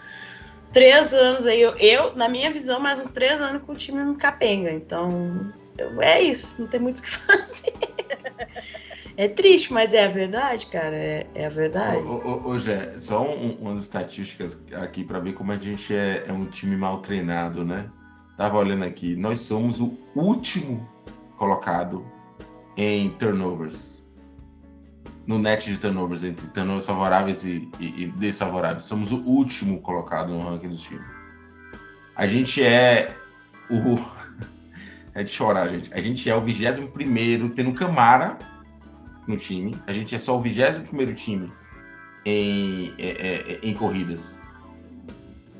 três 0.71 1.13
anos 1.13 1.45
aí. 1.45 1.61
Eu, 1.61 1.75
eu 1.77 2.15
na 2.15 2.27
minha 2.27 2.51
visão, 2.51 2.79
mais 2.79 2.99
uns 2.99 3.11
três 3.11 3.41
anos 3.41 3.63
com 3.63 3.71
o 3.71 3.75
time 3.75 4.03
no 4.03 4.15
capenga. 4.15 4.71
Então, 4.71 5.53
é 6.01 6.21
isso, 6.21 6.61
não 6.61 6.67
tem 6.67 6.79
muito 6.79 6.99
o 6.99 7.01
que 7.01 7.09
fazer. 7.25 7.73
É 9.15 9.27
triste, 9.27 9.71
mas 9.71 9.93
é 9.93 10.03
a 10.03 10.07
verdade, 10.07 10.67
cara. 10.67 10.95
É, 10.95 11.27
é 11.35 11.45
a 11.45 11.49
verdade. 11.49 11.97
Ô, 11.97 12.49
ô, 12.49 12.53
só 12.97 13.23
um, 13.23 13.53
umas 13.61 13.81
estatísticas 13.81 14.59
aqui 14.73 15.03
para 15.03 15.19
ver 15.19 15.33
como 15.33 15.51
a 15.51 15.57
gente 15.57 15.93
é, 15.95 16.25
é, 16.27 16.33
um 16.33 16.45
time 16.45 16.75
mal 16.75 16.99
treinado, 16.99 17.63
né? 17.63 17.85
Tava 18.37 18.57
olhando 18.57 18.83
aqui. 18.83 19.15
Nós 19.15 19.41
somos 19.41 19.79
o 19.79 19.97
último 20.15 20.87
colocado 21.37 22.05
em 22.77 23.09
turnovers. 23.11 24.01
No 25.25 25.39
net 25.39 25.71
de 25.71 25.77
turnovers, 25.77 26.23
entre 26.23 26.47
turnovers 26.47 26.85
favoráveis 26.85 27.43
e, 27.45 27.69
e, 27.79 28.03
e 28.03 28.07
desfavoráveis. 28.07 28.85
Somos 28.85 29.11
o 29.11 29.17
último 29.17 29.79
colocado 29.81 30.29
no 30.29 30.41
ranking 30.41 30.69
dos 30.69 30.81
times. 30.81 31.05
A 32.15 32.27
gente 32.27 32.61
é 32.61 33.15
o 33.69 33.97
é 35.13 35.23
de 35.23 35.29
chorar, 35.29 35.69
gente. 35.69 35.93
A 35.93 36.01
gente 36.01 36.29
é 36.29 36.35
o 36.35 36.41
21 36.41 36.87
primeiro, 36.87 37.49
tendo 37.49 37.73
Camara 37.73 38.37
no 39.27 39.37
time. 39.37 39.75
A 39.87 39.93
gente 39.93 40.13
é 40.13 40.17
só 40.17 40.37
o 40.37 40.41
21 40.41 40.83
primeiro 40.83 41.13
time 41.13 41.51
em, 42.25 42.93
é, 42.97 43.07
é, 43.07 43.59
em 43.63 43.73
corridas. 43.73 44.37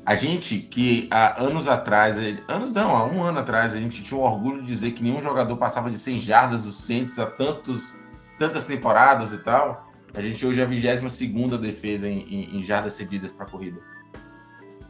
A 0.06 0.16
gente 0.16 0.58
que 0.58 1.08
há 1.10 1.42
anos 1.42 1.66
atrás, 1.66 2.16
anos 2.46 2.72
não, 2.72 2.94
há 2.94 3.06
um 3.06 3.22
ano 3.22 3.38
atrás, 3.38 3.74
a 3.74 3.80
gente 3.80 4.02
tinha 4.02 4.20
o 4.20 4.22
orgulho 4.22 4.60
de 4.60 4.66
dizer 4.66 4.90
que 4.90 5.02
nenhum 5.02 5.22
jogador 5.22 5.56
passava 5.56 5.90
de 5.90 5.98
100 5.98 6.20
jardas 6.20 6.64
dos 6.64 6.76
Saints 6.84 7.18
há 7.18 7.26
tantos, 7.26 7.96
tantas 8.38 8.66
temporadas 8.66 9.32
e 9.32 9.38
tal. 9.38 9.90
A 10.12 10.20
gente 10.20 10.44
hoje 10.44 10.60
é 10.60 10.64
a 10.64 10.66
22 10.66 11.58
defesa 11.58 12.06
em, 12.06 12.20
em, 12.20 12.58
em 12.58 12.62
jardas 12.62 12.94
cedidas 12.94 13.32
para 13.32 13.46
corrida. 13.46 13.80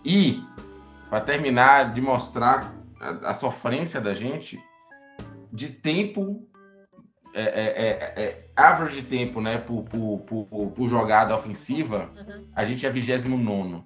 E, 0.05 0.43
para 1.09 1.21
terminar 1.21 1.93
de 1.95 2.01
mostrar 2.01 2.75
a, 3.01 3.31
a 3.31 3.35
sofrência 3.35 4.01
da 4.01 4.15
gente 4.15 4.61
de 5.53 5.69
tempo 5.69 6.45
é, 7.33 7.43
é, 7.43 7.43
é, 7.43 8.25
é, 8.25 8.47
average 8.57 9.01
de 9.01 9.03
tempo, 9.03 9.41
né, 9.41 9.59
por, 9.59 9.83
por, 9.85 10.21
por, 10.21 10.71
por 10.73 10.89
jogada 10.89 11.35
ofensiva, 11.35 12.11
uhum. 12.17 12.47
a 12.55 12.65
gente 12.65 12.85
é 12.85 12.91
29. 12.91 13.85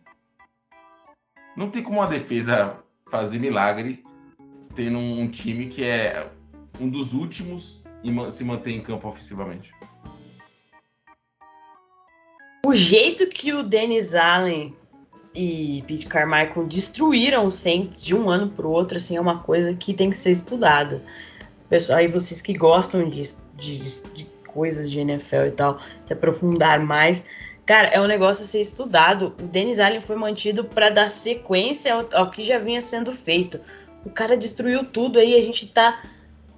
Não 1.58 1.68
tem 1.68 1.82
como 1.82 1.98
uma 1.98 2.06
defesa 2.06 2.76
fazer 3.10 3.40
milagre 3.40 4.04
tendo 4.76 4.96
um, 4.96 5.22
um 5.22 5.28
time 5.28 5.66
que 5.66 5.82
é 5.82 6.30
um 6.80 6.88
dos 6.88 7.12
últimos 7.12 7.82
e 8.04 8.30
se 8.30 8.44
manter 8.44 8.70
em 8.70 8.80
campo 8.80 9.08
ofensivamente. 9.08 9.74
O 12.64 12.72
jeito 12.76 13.26
que 13.26 13.52
o 13.52 13.64
Dennis 13.64 14.14
Allen 14.14 14.72
e 15.34 15.82
Pete 15.88 16.06
Carmichael 16.06 16.64
destruíram 16.68 17.46
o 17.46 17.50
Saints 17.50 18.00
de 18.00 18.14
um 18.14 18.30
ano 18.30 18.50
para 18.50 18.64
o 18.64 18.70
outro, 18.70 18.96
assim, 18.96 19.16
é 19.16 19.20
uma 19.20 19.40
coisa 19.40 19.74
que 19.74 19.92
tem 19.92 20.10
que 20.10 20.16
ser 20.16 20.30
estudada. 20.30 21.02
Pessoal, 21.68 21.98
aí 21.98 22.06
vocês 22.06 22.40
que 22.40 22.52
gostam 22.52 23.08
de, 23.08 23.34
de, 23.56 23.78
de 24.14 24.24
coisas 24.46 24.88
de 24.88 25.00
NFL 25.00 25.46
e 25.46 25.50
tal, 25.50 25.80
se 26.06 26.12
aprofundar 26.12 26.78
mais, 26.78 27.24
cara, 27.68 27.88
é 27.88 28.00
um 28.00 28.06
negócio 28.06 28.42
a 28.42 28.46
ser 28.46 28.62
estudado. 28.62 29.34
O 29.38 29.42
Dennis 29.42 29.78
Allen 29.78 30.00
foi 30.00 30.16
mantido 30.16 30.64
para 30.64 30.88
dar 30.88 31.10
sequência 31.10 31.92
ao, 31.92 32.08
ao, 32.14 32.30
que 32.30 32.42
já 32.42 32.58
vinha 32.58 32.80
sendo 32.80 33.12
feito. 33.12 33.60
O 34.06 34.10
cara 34.10 34.38
destruiu 34.38 34.86
tudo 34.86 35.18
aí, 35.18 35.36
a 35.36 35.42
gente 35.42 35.68
tá 35.68 36.02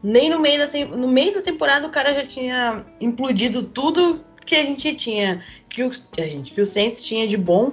nem 0.01 0.31
no 0.31 0.39
meio 0.39 0.61
da 0.61 0.97
no 0.97 1.09
meio 1.09 1.35
da 1.35 1.43
temporada 1.43 1.87
o 1.87 1.91
cara 1.91 2.15
já 2.15 2.25
tinha 2.25 2.87
implodido 3.01 3.65
tudo 3.65 4.25
que 4.47 4.55
a 4.55 4.63
gente 4.63 4.95
tinha, 4.95 5.45
que 5.69 5.83
o, 5.83 5.91
a 6.17 6.23
gente, 6.23 6.53
que 6.53 6.61
o 6.61 6.65
Saints 6.65 7.03
tinha 7.03 7.27
de 7.27 7.37
bom 7.37 7.73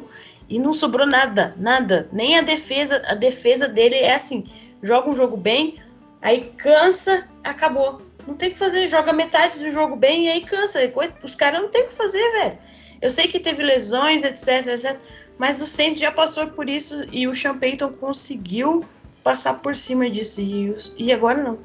e 0.49 0.57
não 0.57 0.73
sobrou 0.73 1.05
nada, 1.05 1.53
nada. 1.57 2.09
Nem 2.11 2.39
a 2.39 2.41
defesa, 2.41 3.03
a 3.05 3.13
defesa 3.13 3.67
dele 3.67 3.97
é 3.97 4.15
assim, 4.15 4.45
joga 4.81 5.11
um 5.11 5.15
jogo 5.15 5.37
bem, 5.37 5.75
aí 6.23 6.51
cansa, 6.57 7.27
acabou. 7.43 8.01
Não 8.27 8.33
tem 8.33 8.49
o 8.49 8.53
que 8.53 8.57
fazer, 8.57 8.87
joga 8.87 9.13
metade 9.13 9.59
do 9.59 9.69
jogo 9.69 9.95
bem 9.95 10.25
e 10.25 10.29
aí 10.29 10.41
cansa. 10.41 10.79
Os 11.23 11.35
caras 11.35 11.61
não 11.61 11.69
tem 11.69 11.83
o 11.83 11.87
que 11.87 11.93
fazer, 11.93 12.31
velho. 12.31 12.57
Eu 13.01 13.09
sei 13.09 13.27
que 13.27 13.39
teve 13.39 13.63
lesões, 13.63 14.23
etc, 14.23 14.67
etc, 14.67 14.99
mas 15.37 15.61
o 15.61 15.65
Saints 15.65 15.99
já 15.99 16.11
passou 16.11 16.47
por 16.47 16.67
isso 16.67 17.05
e 17.11 17.27
o 17.27 17.35
Sean 17.35 17.57
Payton 17.57 17.93
conseguiu 17.93 18.83
passar 19.23 19.59
por 19.59 19.75
cima 19.75 20.09
disso 20.09 20.41
e, 20.41 20.73
e 20.97 21.11
agora 21.11 21.43
não. 21.43 21.59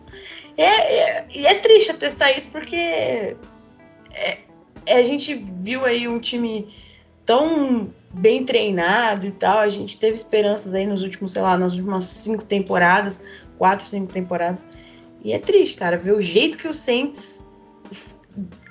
É, 0.57 1.25
é, 1.25 1.43
é 1.45 1.55
triste 1.55 1.91
atestar 1.91 2.37
isso 2.37 2.49
porque 2.51 2.77
é, 2.77 3.37
é, 4.87 4.99
a 4.99 5.03
gente 5.03 5.35
viu 5.61 5.85
aí 5.85 6.07
um 6.07 6.19
time 6.19 6.75
tão 7.25 7.93
bem 8.13 8.45
treinado 8.45 9.27
e 9.27 9.33
tal. 9.33 9.59
A 9.59 9.69
gente 9.69 9.97
teve 9.97 10.17
esperanças 10.17 10.75
aí 10.75 10.87
nos 10.87 11.03
últimos, 11.03 11.33
sei 11.33 11.43
lá, 11.43 11.57
nas 11.57 11.73
últimas 11.73 12.05
cinco 12.05 12.45
temporadas, 12.45 13.25
quatro, 13.57 13.87
cinco 13.87 14.13
temporadas. 14.13 14.67
E 15.25 15.33
é 15.33 15.39
triste, 15.39 15.77
cara, 15.77 15.97
ver 15.97 16.13
o 16.13 16.21
jeito 16.21 16.59
que 16.59 16.69
o 16.69 16.75
Saints 16.75 17.42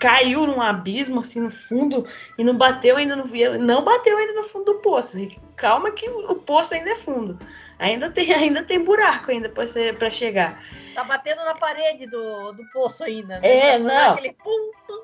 caiu 0.01 0.47
num 0.47 0.59
abismo 0.59 1.19
assim 1.19 1.39
no 1.41 1.51
fundo 1.51 2.07
e 2.35 2.43
não 2.43 2.57
bateu 2.57 2.97
ainda 2.97 3.15
no 3.15 3.23
não 3.59 3.83
bateu 3.83 4.17
ainda 4.17 4.33
no 4.33 4.43
fundo 4.43 4.73
do 4.73 4.79
poço. 4.79 5.27
Calma 5.55 5.91
que 5.91 6.09
o 6.09 6.35
poço 6.35 6.73
ainda 6.73 6.89
é 6.89 6.95
fundo. 6.95 7.37
Ainda 7.77 8.09
tem 8.09 8.33
ainda 8.33 8.63
tem 8.63 8.83
buraco 8.83 9.29
ainda 9.29 9.47
para 9.47 10.09
chegar. 10.09 10.63
Tá 10.95 11.03
batendo 11.03 11.45
na 11.45 11.53
parede 11.53 12.07
do, 12.07 12.51
do 12.51 12.65
poço 12.73 13.03
ainda, 13.03 13.39
né? 13.39 13.47
É, 13.47 13.79
tá 13.79 13.79
não. 13.79 14.17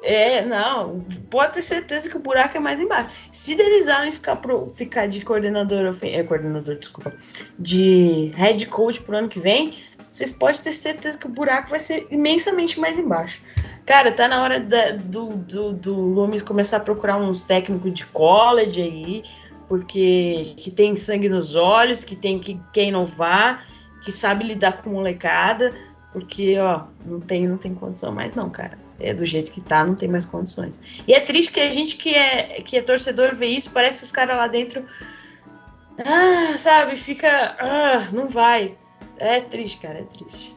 É, 0.02 0.42
não. 0.44 1.06
Pode 1.30 1.54
ter 1.54 1.62
certeza 1.62 2.10
que 2.10 2.18
o 2.18 2.20
buraco 2.20 2.58
é 2.58 2.60
mais 2.60 2.80
embaixo. 2.80 3.10
Se 3.32 3.54
Denis 3.54 3.88
Allen 3.88 4.12
ficar, 4.12 4.38
pro, 4.38 4.74
ficar 4.76 5.08
de 5.08 5.24
coordenador, 5.24 5.96
é, 6.02 6.24
coordenador, 6.24 6.76
desculpa, 6.76 7.14
de 7.58 8.32
head 8.36 8.66
coach 8.66 9.00
pro 9.02 9.16
ano 9.16 9.30
que 9.30 9.40
vem, 9.40 9.78
vocês 9.98 10.32
podem 10.32 10.62
ter 10.62 10.74
certeza 10.74 11.18
que 11.18 11.28
o 11.28 11.30
buraco 11.30 11.70
vai 11.70 11.80
ser 11.80 12.08
imensamente 12.10 12.80
mais 12.80 12.98
embaixo. 12.98 13.42
Cara, 13.88 14.12
tá 14.12 14.28
na 14.28 14.44
hora 14.44 14.60
da, 14.60 14.92
do, 14.92 15.30
do, 15.38 15.72
do 15.72 15.96
Lumes 15.96 16.42
começar 16.42 16.76
a 16.76 16.82
procurar 16.82 17.16
uns 17.16 17.46
técnicos 17.46 17.94
de 17.94 18.06
college 18.08 18.82
aí, 18.82 19.24
porque 19.70 20.54
que 20.58 20.70
tem 20.70 20.94
sangue 20.98 21.30
nos 21.30 21.56
olhos, 21.56 22.04
que 22.04 22.14
tem 22.14 22.38
que 22.38 22.60
quem 22.74 22.92
não 22.92 23.06
vá 23.06 23.62
que 24.04 24.12
sabe 24.12 24.44
lidar 24.44 24.82
com 24.82 24.90
molecada, 24.90 25.74
porque, 26.12 26.58
ó, 26.60 26.84
não 27.06 27.22
tem, 27.22 27.48
não 27.48 27.58
tem 27.58 27.74
condição 27.74 28.12
mais 28.12 28.36
não, 28.36 28.50
cara. 28.50 28.78
É 29.00 29.14
do 29.14 29.26
jeito 29.26 29.54
que 29.54 29.62
tá, 29.62 29.86
não 29.86 29.96
tem 29.96 30.10
mais 30.10 30.26
condições. 30.26 30.78
E 31.08 31.14
é 31.14 31.22
triste 31.22 31.54
que 31.54 31.60
a 31.62 31.72
gente 31.72 31.96
que 31.96 32.14
é, 32.14 32.62
que 32.62 32.76
é 32.76 32.82
torcedor 32.82 33.36
vê 33.36 33.48
isso, 33.48 33.70
parece 33.72 34.00
que 34.00 34.06
os 34.06 34.12
caras 34.12 34.36
lá 34.36 34.48
dentro, 34.48 34.86
ah, 35.98 36.58
sabe, 36.58 36.98
fica, 36.98 37.56
ah, 37.58 38.10
não 38.12 38.28
vai. 38.28 38.76
É 39.18 39.40
triste, 39.40 39.80
cara, 39.80 40.00
é 40.00 40.04
triste. 40.04 40.57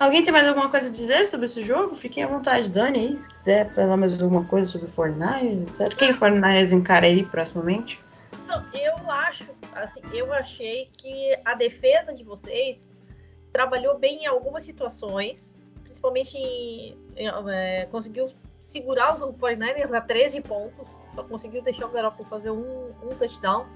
Alguém 0.00 0.24
tem 0.24 0.32
mais 0.32 0.48
alguma 0.48 0.70
coisa 0.70 0.88
a 0.88 0.90
dizer 0.90 1.26
sobre 1.26 1.44
esse 1.44 1.62
jogo? 1.62 1.94
Fiquem 1.94 2.24
à 2.24 2.26
vontade, 2.26 2.70
Dani, 2.70 2.98
aí, 2.98 3.18
se 3.18 3.28
quiser 3.28 3.68
falar 3.68 3.98
mais 3.98 4.20
alguma 4.20 4.42
coisa 4.46 4.64
sobre 4.64 4.86
o 4.86 4.90
Fortnite, 4.90 5.70
etc. 5.70 5.94
Quem 5.94 6.14
Fortnite 6.14 6.74
encara 6.74 7.04
aí 7.04 7.22
proximamente? 7.22 8.00
Eu 8.72 9.10
acho, 9.10 9.44
assim, 9.74 10.00
eu 10.14 10.32
achei 10.32 10.88
que 10.96 11.38
a 11.44 11.52
defesa 11.52 12.14
de 12.14 12.24
vocês 12.24 12.90
trabalhou 13.52 13.98
bem 13.98 14.22
em 14.22 14.26
algumas 14.26 14.64
situações, 14.64 15.54
principalmente 15.82 16.34
em, 16.38 16.96
em, 17.14 17.28
é, 17.50 17.86
conseguiu 17.90 18.32
segurar 18.62 19.14
os 19.14 19.20
49ers 19.20 19.92
a 19.92 20.00
13 20.00 20.40
pontos, 20.40 20.88
só 21.14 21.22
conseguiu 21.24 21.60
deixar 21.60 21.84
o 21.84 21.90
Garoppolo 21.90 22.26
fazer 22.26 22.50
um, 22.50 22.90
um 23.02 23.10
touchdown, 23.18 23.66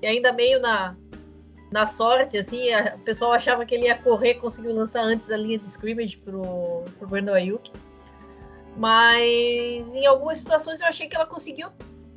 e 0.00 0.06
ainda 0.06 0.32
meio 0.32 0.60
na, 0.60 0.94
na 1.70 1.86
sorte, 1.86 2.38
assim, 2.38 2.68
o 2.94 2.98
pessoal 3.00 3.32
achava 3.32 3.64
que 3.66 3.74
ele 3.74 3.86
ia 3.86 3.98
correr, 3.98 4.34
conseguiu 4.34 4.72
lançar 4.72 5.02
antes 5.02 5.26
da 5.26 5.36
linha 5.36 5.58
de 5.58 5.68
scrimmage 5.68 6.16
pro, 6.18 6.84
pro 6.98 7.08
Brandon 7.08 7.34
Ayuk, 7.34 7.72
mas 8.76 9.94
em 9.94 10.06
algumas 10.06 10.38
situações 10.38 10.80
eu 10.80 10.86
achei 10.86 11.08
que 11.08 11.16
ela 11.16 11.26
conseguiu 11.26 11.70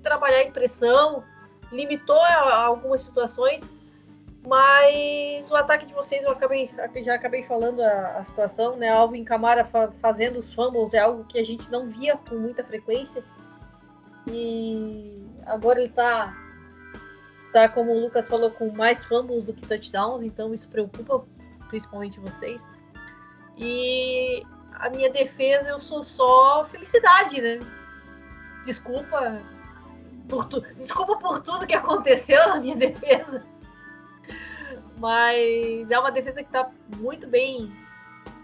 trabalhar 0.04 0.43
em 0.43 0.52
pressão, 0.52 1.24
limitou 1.72 2.20
algumas 2.20 3.04
situações, 3.04 3.68
mas 4.48 5.52
o 5.52 5.56
ataque 5.56 5.86
de 5.86 5.93
vocês, 5.93 6.24
eu 6.24 6.32
acabei, 6.32 6.72
já 7.04 7.16
acabei 7.16 7.43
falando 7.43 7.82
a, 7.82 8.18
a 8.18 8.24
situação, 8.24 8.78
né? 8.78 8.89
Alvin 8.89 9.26
Camara 9.26 9.66
fa 9.66 9.91
fazendo 10.02 10.39
os 10.39 10.54
fumbles 10.54 10.93
é 10.93 11.00
algo 11.00 11.26
que 11.26 11.38
a 11.38 11.43
gente 11.43 11.70
não 11.70 11.89
via 11.89 12.16
com 12.16 12.36
muita 12.36 12.64
frequência. 12.64 13.24
E 14.26 15.22
agora 15.45 15.82
ele 15.82 15.89
tá, 15.89 16.34
tá 17.52 17.70
como 17.70 17.91
o 17.91 18.00
Lucas 18.00 18.28
falou, 18.28 18.52
com 18.52 18.72
mais 18.72 19.04
fumbles 19.04 19.45
do 19.45 19.54
que 19.54 19.66
touchdowns, 19.66 20.22
então 20.22 20.54
isso 20.54 20.68
preocupa 20.68 21.26
principalmente 21.70 22.20
vocês. 22.20 22.68
E 23.58 24.43
a 24.74 24.89
minha 24.89 25.10
defesa, 25.10 25.72
eu 25.72 25.80
sou 25.80 26.04
só 26.04 26.66
felicidade, 26.66 27.41
né? 27.41 27.60
Desculpa 28.64 29.41
por 30.28 30.45
tu... 30.45 30.62
desculpa 30.78 31.18
por 31.18 31.41
tudo 31.41 31.66
que 31.66 31.74
aconteceu 31.74 32.48
na 32.50 32.60
minha 32.60 32.76
defesa. 32.78 33.43
Mas 35.00 35.89
é 35.89 36.00
uma 36.00 36.12
defesa 36.12 36.41
que 36.41 36.50
está 36.50 36.70
muito 36.98 37.28
bem 37.28 37.72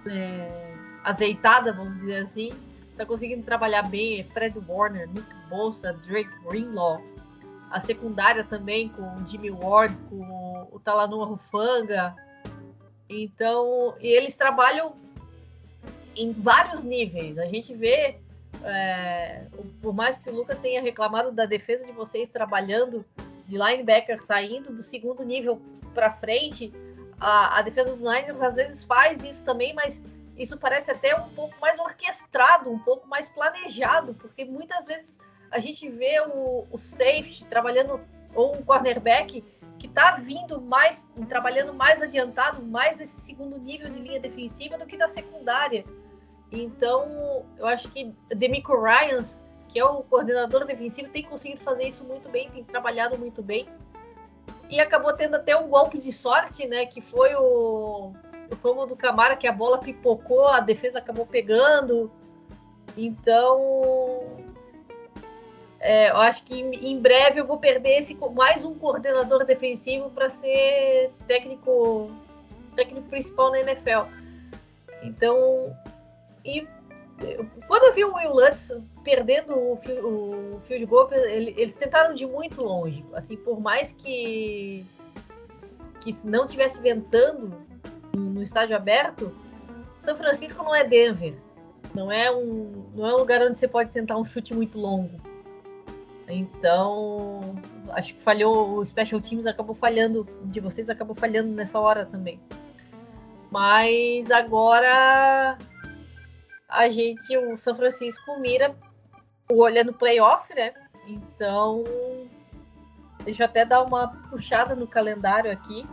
é, 0.07 0.75
azeitada, 1.03 1.73
vamos 1.73 1.97
dizer 1.99 2.17
assim. 2.17 2.51
Está 2.91 3.05
conseguindo 3.05 3.43
trabalhar 3.43 3.83
bem. 3.83 4.21
É 4.21 4.23
Fred 4.25 4.57
Warner, 4.67 5.09
Nick 5.09 5.33
Bosa, 5.49 5.93
Drake 6.07 6.29
Greenlaw. 6.47 7.01
A 7.73 7.79
secundária 7.79 8.43
também 8.43 8.89
com 8.89 9.01
o 9.01 9.27
Jimmy 9.27 9.49
Ward, 9.49 9.95
com 10.07 10.67
o 10.71 10.79
Talanoa 10.79 11.25
Rufanga. 11.25 12.15
Então, 13.09 13.95
e 13.99 14.07
eles 14.07 14.35
trabalham 14.35 14.95
em 16.15 16.31
vários 16.31 16.83
níveis. 16.83 17.39
A 17.39 17.45
gente 17.45 17.73
vê, 17.73 18.19
é, 18.63 19.47
por 19.81 19.91
mais 19.91 20.19
que 20.19 20.29
o 20.29 20.35
Lucas 20.35 20.59
tenha 20.59 20.83
reclamado 20.83 21.31
da 21.31 21.47
defesa 21.47 21.83
de 21.83 21.91
vocês 21.91 22.29
trabalhando 22.29 23.03
de 23.47 23.57
linebacker 23.57 24.21
saindo 24.21 24.71
do 24.71 24.83
segundo 24.83 25.23
nível 25.23 25.59
para 25.95 26.13
frente, 26.13 26.71
a, 27.19 27.57
a, 27.57 27.61
defesa 27.63 27.95
do 27.95 28.03
Niners 28.03 28.39
às 28.39 28.55
vezes 28.55 28.83
faz 28.83 29.23
isso 29.23 29.43
também, 29.43 29.73
mas 29.73 30.03
isso 30.37 30.59
parece 30.59 30.91
até 30.91 31.15
um 31.15 31.29
pouco 31.29 31.59
mais 31.59 31.79
orquestrado, 31.79 32.71
um 32.71 32.77
pouco 32.77 33.07
mais 33.07 33.29
planejado, 33.29 34.13
porque 34.13 34.45
muitas 34.45 34.85
vezes 34.85 35.19
a 35.53 35.59
gente 35.59 35.87
vê 35.89 36.19
o, 36.21 36.65
o 36.71 36.77
safety 36.77 37.45
trabalhando, 37.45 38.01
ou 38.33 38.55
um 38.55 38.63
cornerback 38.63 39.43
que 39.77 39.87
está 39.87 40.17
vindo 40.17 40.59
mais, 40.59 41.07
trabalhando 41.29 41.73
mais 41.73 42.01
adiantado, 42.01 42.63
mais 42.63 42.97
nesse 42.97 43.21
segundo 43.21 43.57
nível 43.59 43.89
de 43.89 43.99
linha 43.99 44.19
defensiva 44.19 44.77
do 44.77 44.85
que 44.85 44.97
da 44.97 45.07
secundária. 45.07 45.85
Então, 46.51 47.45
eu 47.57 47.67
acho 47.67 47.89
que 47.91 48.13
Demico 48.29 48.75
Ryans, 48.75 49.43
que 49.67 49.79
é 49.79 49.85
o 49.85 50.03
coordenador 50.03 50.65
defensivo, 50.65 51.09
tem 51.09 51.23
conseguido 51.23 51.61
fazer 51.61 51.87
isso 51.87 52.03
muito 52.03 52.29
bem, 52.29 52.49
tem 52.49 52.63
trabalhado 52.63 53.17
muito 53.17 53.41
bem 53.41 53.67
e 54.69 54.79
acabou 54.79 55.13
tendo 55.13 55.35
até 55.35 55.55
um 55.55 55.67
golpe 55.67 55.99
de 55.99 56.11
sorte, 56.11 56.67
né? 56.67 56.85
Que 56.85 57.01
foi 57.01 57.35
o, 57.35 58.13
o 58.49 58.85
do 58.85 58.95
Camara, 58.95 59.35
que 59.35 59.47
a 59.47 59.51
bola 59.51 59.77
pipocou, 59.77 60.47
a 60.47 60.59
defesa 60.59 60.99
acabou 60.99 61.25
pegando. 61.25 62.11
Então, 62.97 64.02
é, 65.83 66.11
eu 66.11 66.15
acho 66.15 66.45
que 66.45 66.57
em 66.57 66.97
breve 66.97 67.41
eu 67.41 67.45
vou 67.45 67.57
perder 67.57 67.99
esse 67.99 68.17
mais 68.33 68.63
um 68.63 68.73
coordenador 68.73 69.43
defensivo 69.43 70.09
para 70.11 70.29
ser 70.29 71.11
técnico 71.27 72.09
técnico 72.73 73.09
principal 73.09 73.51
na 73.51 73.59
NFL. 73.59 74.07
Então, 75.03 75.75
e 76.45 76.65
quando 77.67 77.83
eu 77.83 77.93
vi 77.93 78.05
o 78.05 78.15
Will 78.15 78.33
Lutz 78.33 78.71
perdendo 79.03 79.57
o, 79.57 79.73
o 79.73 80.61
field 80.61 80.85
goal, 80.85 81.11
ele, 81.11 81.53
eles 81.57 81.75
tentaram 81.75 82.15
de 82.15 82.25
muito 82.25 82.63
longe. 82.63 83.03
Assim, 83.13 83.35
por 83.35 83.59
mais 83.59 83.91
que 83.91 84.85
que 85.99 86.15
não 86.25 86.47
tivesse 86.47 86.81
ventando 86.81 87.53
no 88.15 88.41
estádio 88.41 88.75
aberto, 88.75 89.35
São 89.99 90.15
Francisco 90.15 90.63
não 90.63 90.73
é 90.73 90.85
Denver. 90.85 91.35
Não 91.93 92.09
é 92.09 92.33
um, 92.33 92.85
não 92.95 93.05
é 93.05 93.13
um 93.13 93.17
lugar 93.17 93.41
onde 93.41 93.59
você 93.59 93.67
pode 93.67 93.89
tentar 93.89 94.17
um 94.17 94.23
chute 94.23 94.53
muito 94.53 94.79
longo. 94.79 95.32
Então, 96.33 97.55
acho 97.91 98.15
que 98.15 98.21
falhou, 98.21 98.77
o 98.77 98.85
Special 98.85 99.21
Teams 99.21 99.45
acabou 99.45 99.75
falhando, 99.75 100.27
de 100.45 100.59
vocês 100.59 100.89
acabou 100.89 101.15
falhando 101.15 101.49
nessa 101.49 101.79
hora 101.79 102.05
também. 102.05 102.39
Mas 103.51 104.31
agora 104.31 105.57
a 106.67 106.89
gente, 106.89 107.37
o 107.37 107.57
São 107.57 107.75
Francisco 107.75 108.39
mira 108.39 108.75
o 109.49 109.59
olho 109.59 109.83
no 109.85 109.93
playoff, 109.93 110.53
né? 110.55 110.73
Então, 111.07 111.83
deixa 113.23 113.43
eu 113.43 113.45
até 113.45 113.63
dar 113.63 113.83
uma 113.83 114.07
puxada 114.29 114.75
no 114.75 114.87
calendário 114.87 115.51
aqui 115.51 115.85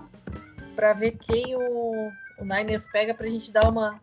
para 0.75 0.95
ver 0.95 1.19
quem 1.19 1.55
o, 1.55 2.11
o 2.39 2.45
Niners 2.45 2.87
pega 2.91 3.13
para 3.13 3.27
a 3.27 3.31
gente 3.31 3.53
dar 3.53 3.69
uma 3.69 4.01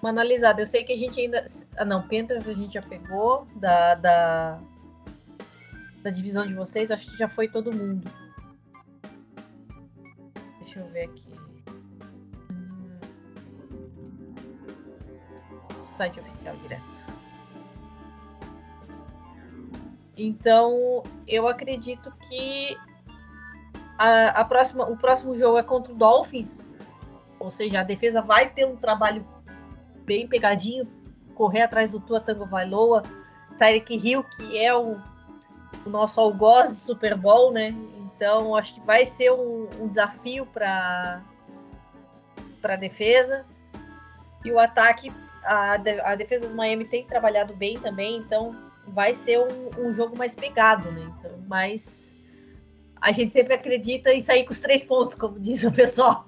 uma 0.00 0.10
analisada. 0.10 0.62
Eu 0.62 0.66
sei 0.66 0.84
que 0.84 0.92
a 0.92 0.96
gente 0.96 1.20
ainda. 1.20 1.44
Ah, 1.76 1.84
não, 1.84 2.02
Panthers 2.02 2.48
a 2.48 2.54
gente 2.54 2.74
já 2.74 2.82
pegou 2.82 3.46
da, 3.56 3.94
da, 3.94 4.60
da 6.08 6.14
divisão 6.14 6.46
de 6.46 6.54
vocês. 6.54 6.90
Acho 6.90 7.06
que 7.10 7.16
já 7.18 7.28
foi 7.28 7.48
todo 7.48 7.72
mundo. 7.72 8.10
Deixa 10.60 10.80
eu 10.80 10.86
ver 10.90 11.04
aqui. 11.04 11.28
site 15.90 16.20
oficial 16.20 16.54
direto. 16.58 16.84
Então, 20.16 21.02
eu 21.26 21.48
acredito 21.48 22.12
que 22.28 22.76
a, 23.98 24.28
a 24.28 24.44
próxima, 24.44 24.88
o 24.88 24.96
próximo 24.96 25.36
jogo 25.36 25.58
é 25.58 25.62
contra 25.64 25.92
o 25.92 25.96
Dolphins, 25.96 26.64
ou 27.40 27.50
seja, 27.50 27.80
a 27.80 27.82
defesa 27.82 28.22
vai 28.22 28.48
ter 28.50 28.64
um 28.64 28.76
trabalho 28.76 29.26
bem 30.04 30.28
pegadinho, 30.28 30.86
correr 31.34 31.62
atrás 31.62 31.90
do 31.90 31.98
Tua 31.98 32.20
Tango 32.20 32.46
Vailoa, 32.46 33.02
Tyreek 33.58 33.96
Hill, 33.96 34.22
que 34.22 34.56
é 34.56 34.72
o, 34.72 35.00
o 35.88 35.90
nosso 35.90 36.20
algoz 36.20 36.68
de 36.68 36.76
Super 36.76 37.16
Bowl, 37.16 37.50
né? 37.50 37.74
Então, 38.14 38.54
acho 38.54 38.74
que 38.74 38.80
vai 38.80 39.06
ser 39.06 39.32
um, 39.32 39.68
um 39.80 39.88
desafio 39.88 40.46
para 40.46 41.22
a 42.62 42.76
defesa. 42.76 43.44
E 44.44 44.52
o 44.52 44.58
ataque 44.58 45.12
a, 45.42 45.74
a 46.04 46.14
defesa 46.14 46.46
do 46.46 46.54
Miami 46.54 46.84
tem 46.84 47.04
trabalhado 47.04 47.54
bem 47.54 47.78
também, 47.78 48.18
então 48.18 48.54
vai 48.88 49.14
ser 49.14 49.38
um, 49.38 49.86
um 49.86 49.92
jogo 49.92 50.16
mais 50.16 50.34
pegado, 50.34 50.90
né? 50.92 51.12
Então, 51.18 51.32
mas 51.48 52.14
a 53.00 53.12
gente 53.12 53.32
sempre 53.32 53.54
acredita 53.54 54.12
em 54.12 54.20
sair 54.20 54.44
com 54.44 54.52
os 54.52 54.60
três 54.60 54.84
pontos, 54.84 55.14
como 55.14 55.40
diz 55.40 55.64
o 55.64 55.72
pessoal. 55.72 56.26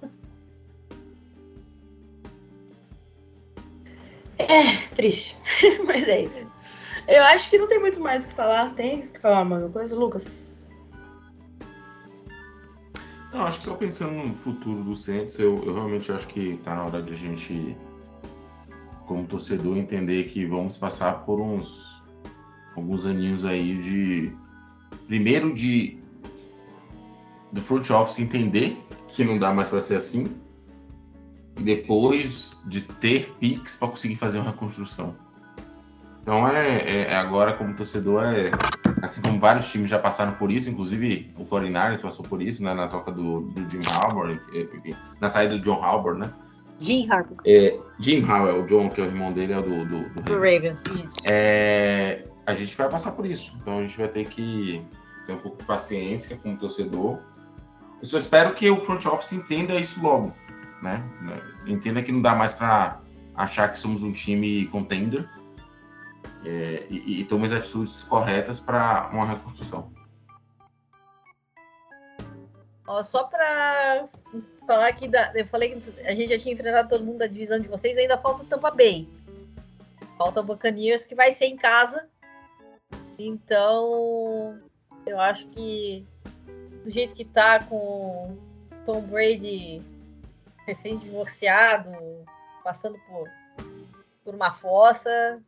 É, 4.39 4.87
triste. 4.95 5.37
Mas 5.85 6.09
é 6.09 6.23
isso. 6.23 6.51
Eu 7.09 7.25
acho 7.25 7.51
que 7.51 7.59
não 7.59 7.67
tem 7.67 7.81
muito 7.81 8.01
mais 8.01 8.25
o 8.25 8.29
que 8.29 8.35
falar. 8.35 8.75
Tem 8.75 9.01
que 9.01 9.21
falar 9.21 9.39
alguma 9.39 9.69
coisa, 9.69 9.97
Lucas? 9.97 10.71
Não, 13.33 13.47
acho 13.47 13.59
que 13.61 13.65
só 13.65 13.75
pensando 13.75 14.13
no 14.13 14.35
futuro 14.35 14.83
do 14.83 14.97
Santos, 14.97 15.39
eu, 15.39 15.63
eu 15.65 15.75
realmente 15.75 16.11
acho 16.11 16.27
que 16.27 16.59
tá 16.65 16.75
na 16.75 16.85
hora 16.85 17.03
de 17.03 17.13
a 17.13 17.17
gente 17.17 17.77
como 19.07 19.27
torcedor, 19.27 19.77
entender 19.77 20.25
que 20.29 20.47
vamos 20.47 20.77
passar 20.77 21.25
por 21.25 21.41
uns 21.41 22.01
alguns 22.77 23.07
aninhos 23.07 23.45
aí 23.45 23.77
de 23.83 24.33
primeiro 25.09 25.53
de 25.53 25.99
do 27.53 27.61
front 27.61 27.91
office 27.91 28.21
entender 28.21 28.77
que 29.09 29.25
não 29.25 29.37
dá 29.37 29.53
mais 29.53 29.69
para 29.69 29.81
ser 29.81 29.97
assim. 29.97 30.29
E 31.59 31.63
depois 31.63 32.57
de 32.67 32.83
ter 32.83 33.35
Pix 33.41 33.75
para 33.75 33.89
conseguir 33.89 34.15
fazer 34.15 34.39
uma 34.39 34.51
reconstrução. 34.51 35.17
Então 36.31 36.47
é, 36.47 36.77
é, 36.77 37.01
é, 37.09 37.17
agora 37.17 37.55
como 37.55 37.75
torcedor 37.75 38.23
é 38.23 38.53
assim 39.03 39.21
como 39.21 39.37
vários 39.37 39.69
times 39.69 39.91
já 39.91 39.99
passaram 39.99 40.35
por 40.35 40.49
isso, 40.53 40.71
inclusive 40.71 41.29
o 41.37 41.45
49ers 41.45 42.01
passou 42.01 42.25
por 42.25 42.41
isso, 42.41 42.63
né, 42.63 42.73
na 42.73 42.87
troca 42.87 43.11
do, 43.11 43.41
do 43.41 43.69
Jim 43.69 43.83
Harbour, 43.85 44.39
na 45.21 45.29
saída 45.29 45.59
do 45.59 45.61
John 45.61 45.83
Harbour, 45.83 46.15
né? 46.15 46.33
Jim 46.79 47.11
Harbour. 47.11 47.37
É, 47.45 47.77
Jim 47.99 48.23
Harbour, 48.23 48.63
o 48.63 48.67
John, 48.69 48.89
que 48.91 49.01
é 49.01 49.05
o 49.05 49.07
irmão 49.09 49.33
dele, 49.33 49.55
é 49.55 49.61
do, 49.61 49.85
do, 49.85 50.09
do, 50.09 50.23
do 50.23 50.35
Ravens. 50.35 50.81
Isso. 50.83 51.17
É, 51.25 52.25
a 52.47 52.55
gente 52.55 52.77
vai 52.77 52.89
passar 52.89 53.11
por 53.11 53.27
isso. 53.27 53.53
Então 53.61 53.79
a 53.79 53.83
gente 53.83 53.99
vai 53.99 54.07
ter 54.07 54.29
que 54.29 54.81
ter 55.27 55.33
um 55.33 55.39
pouco 55.39 55.59
de 55.59 55.65
paciência 55.65 56.37
com 56.37 56.55
o 56.55 56.57
torcedor. 56.57 57.19
Eu 58.01 58.07
só 58.07 58.19
espero 58.19 58.55
que 58.55 58.71
o 58.71 58.77
front 58.77 59.05
office 59.05 59.33
entenda 59.33 59.75
isso 59.75 60.01
logo, 60.01 60.33
né? 60.81 61.03
Entenda 61.67 62.01
que 62.01 62.13
não 62.13 62.23
dá 62.23 62.37
mais 62.37 62.53
para 62.53 63.01
achar 63.35 63.67
que 63.73 63.81
somos 63.81 64.05
um 64.05 64.13
time 64.13 64.67
contender 64.67 65.29
é, 66.45 66.87
e, 66.89 67.21
e 67.21 67.25
tome 67.25 67.47
as 67.47 67.53
atitudes 67.53 68.03
corretas 68.05 68.61
para 68.61 69.11
uma 69.13 69.27
reconstrução. 69.27 69.93
Ó, 72.87 73.03
só 73.03 73.25
para 73.25 74.09
falar 74.67 74.93
que 74.95 75.07
da, 75.07 75.33
eu 75.35 75.47
falei 75.47 75.75
que 75.75 76.01
a 76.01 76.15
gente 76.15 76.31
já 76.31 76.39
tinha 76.39 76.55
enfrentado 76.55 76.89
todo 76.89 77.05
mundo 77.05 77.19
da 77.19 77.27
divisão 77.27 77.61
de 77.61 77.69
vocês, 77.69 77.97
ainda 77.97 78.19
falta 78.19 78.43
o 78.43 78.47
Tampa 78.47 78.71
Bay. 78.71 79.09
Falta 80.19 80.41
o 80.41 80.45
Buccaneers 80.45 81.05
que 81.05 81.15
vai 81.15 81.33
ser 81.33 81.47
em 81.47 81.57
casa. 81.57 82.09
Então, 83.19 84.59
eu 85.07 85.21
acho 85.21 85.47
que 85.49 86.07
do 86.85 86.91
jeito 86.91 87.15
que 87.15 87.25
tá 87.25 87.63
com 87.65 88.37
Tom 88.85 89.03
Brady 89.03 89.83
recém-divorciado, 90.67 91.91
passando 92.65 92.99
por, 93.09 93.29
por 94.25 94.35
uma 94.35 94.53
fossa, 94.53 95.41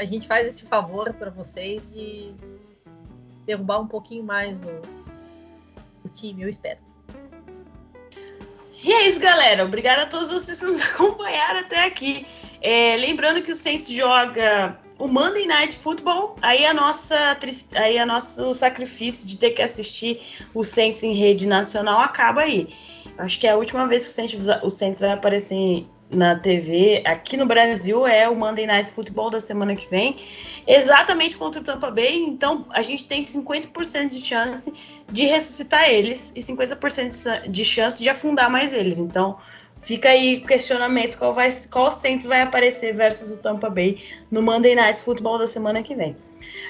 a 0.00 0.04
gente 0.06 0.26
faz 0.26 0.46
esse 0.46 0.62
favor 0.62 1.12
para 1.12 1.28
vocês 1.28 1.92
de 1.92 2.32
derrubar 3.44 3.80
um 3.80 3.86
pouquinho 3.86 4.24
mais 4.24 4.62
o, 4.62 4.80
o 6.04 6.08
time, 6.08 6.42
eu 6.42 6.48
espero. 6.48 6.78
E 8.82 8.90
é 8.94 9.06
isso, 9.06 9.20
galera. 9.20 9.62
Obrigada 9.62 10.02
a 10.02 10.06
todos 10.06 10.30
vocês 10.30 10.58
que 10.58 10.64
nos 10.64 10.80
acompanharam 10.90 11.60
até 11.60 11.84
aqui. 11.84 12.26
É, 12.62 12.96
lembrando 12.96 13.42
que 13.42 13.50
o 13.50 13.54
Saints 13.54 13.90
joga 13.90 14.78
o 14.98 15.06
Monday 15.06 15.46
Night 15.46 15.76
Football, 15.76 16.36
aí 16.40 16.64
a 16.64 16.72
nossa 16.72 17.36
aí 17.74 17.98
a 17.98 18.06
nosso 18.06 18.54
sacrifício 18.54 19.26
de 19.26 19.36
ter 19.36 19.50
que 19.50 19.60
assistir 19.60 20.20
o 20.54 20.64
Saints 20.64 21.02
em 21.02 21.14
rede 21.14 21.46
nacional 21.46 22.00
acaba 22.00 22.40
aí. 22.40 22.74
Acho 23.18 23.38
que 23.38 23.46
é 23.46 23.50
a 23.50 23.56
última 23.56 23.86
vez 23.86 24.04
que 24.04 24.10
o 24.10 24.14
Saints, 24.14 24.38
o 24.62 24.70
Saints 24.70 25.00
vai 25.00 25.12
aparecer 25.12 25.86
na 26.10 26.34
TV 26.34 27.02
aqui 27.06 27.36
no 27.36 27.46
Brasil 27.46 28.06
é 28.06 28.28
o 28.28 28.34
Monday 28.34 28.66
Night 28.66 28.90
Football 28.90 29.30
da 29.30 29.40
semana 29.40 29.76
que 29.76 29.88
vem, 29.88 30.16
exatamente 30.66 31.36
contra 31.36 31.60
o 31.60 31.64
Tampa 31.64 31.90
Bay. 31.90 32.16
Então 32.16 32.66
a 32.70 32.82
gente 32.82 33.06
tem 33.06 33.24
50% 33.24 34.08
de 34.08 34.26
chance 34.26 34.72
de 35.10 35.24
ressuscitar 35.26 35.88
eles 35.88 36.32
e 36.34 36.40
50% 36.40 37.48
de 37.48 37.64
chance 37.64 38.02
de 38.02 38.08
afundar 38.08 38.50
mais 38.50 38.72
eles. 38.72 38.98
Então 38.98 39.38
Fica 39.82 40.10
aí 40.10 40.36
o 40.36 40.46
questionamento 40.46 41.16
qual, 41.16 41.32
vai, 41.32 41.48
qual 41.70 41.90
Saints 41.90 42.26
vai 42.26 42.42
aparecer 42.42 42.94
versus 42.94 43.32
o 43.32 43.38
Tampa 43.38 43.70
Bay 43.70 44.02
no 44.30 44.42
Monday 44.42 44.74
Night 44.74 45.02
Football 45.02 45.38
da 45.38 45.46
semana 45.46 45.82
que 45.82 45.94
vem. 45.94 46.16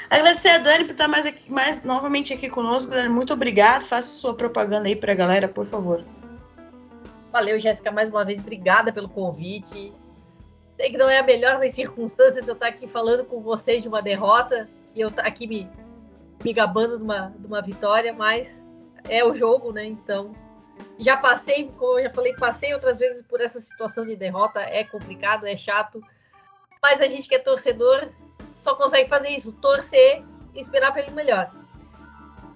Agradecer 0.09 0.51
a 0.51 0.59
Dani 0.59 0.84
por 0.84 0.93
estar 0.93 1.09
mais, 1.09 1.26
aqui, 1.26 1.51
mais 1.51 1.82
novamente 1.82 2.32
aqui 2.32 2.49
conosco. 2.49 2.91
Dani, 2.91 3.09
muito 3.09 3.32
obrigado. 3.32 3.82
Faça 3.82 4.09
sua 4.09 4.34
propaganda 4.34 4.88
aí 4.88 4.97
para 4.97 5.12
a 5.12 5.14
galera, 5.14 5.49
por 5.49 5.66
favor. 5.66 6.05
Valeu, 7.30 7.60
Jéssica, 7.60 7.92
mais 7.92 8.10
uma 8.10 8.24
vez. 8.24 8.40
Obrigada 8.40 8.92
pelo 8.92 9.08
convite. 9.08 9.92
Sei 10.76 10.90
que 10.90 10.98
não 10.98 11.08
é 11.08 11.18
a 11.18 11.22
melhor 11.22 11.60
das 11.60 11.72
circunstâncias 11.72 12.48
eu 12.48 12.54
estar 12.54 12.66
aqui 12.66 12.88
falando 12.88 13.24
com 13.24 13.40
vocês 13.40 13.82
de 13.82 13.88
uma 13.88 14.02
derrota 14.02 14.68
e 14.94 15.00
eu 15.00 15.08
estar 15.08 15.22
aqui 15.22 15.46
me, 15.46 15.70
me 16.42 16.52
gabando 16.52 16.96
de 16.96 17.04
uma, 17.04 17.32
de 17.38 17.46
uma 17.46 17.62
vitória, 17.62 18.12
mas 18.12 18.60
é 19.08 19.24
o 19.24 19.34
jogo, 19.34 19.72
né? 19.72 19.84
Então 19.84 20.34
já 20.98 21.16
passei, 21.16 21.70
como 21.78 21.98
eu 21.98 22.04
já 22.04 22.10
falei, 22.10 22.34
passei 22.34 22.74
outras 22.74 22.98
vezes 22.98 23.22
por 23.22 23.40
essa 23.40 23.60
situação 23.60 24.04
de 24.04 24.16
derrota. 24.16 24.60
É 24.60 24.82
complicado, 24.82 25.46
é 25.46 25.56
chato. 25.56 26.02
Mas 26.82 27.00
a 27.00 27.06
gente 27.06 27.28
que 27.28 27.34
é 27.34 27.38
torcedor 27.38 28.08
só 28.56 28.74
consegue 28.74 29.08
fazer 29.08 29.28
isso: 29.28 29.52
torcer 29.52 30.24
e 30.52 30.60
esperar 30.60 30.92
pelo 30.92 31.12
melhor. 31.12 31.59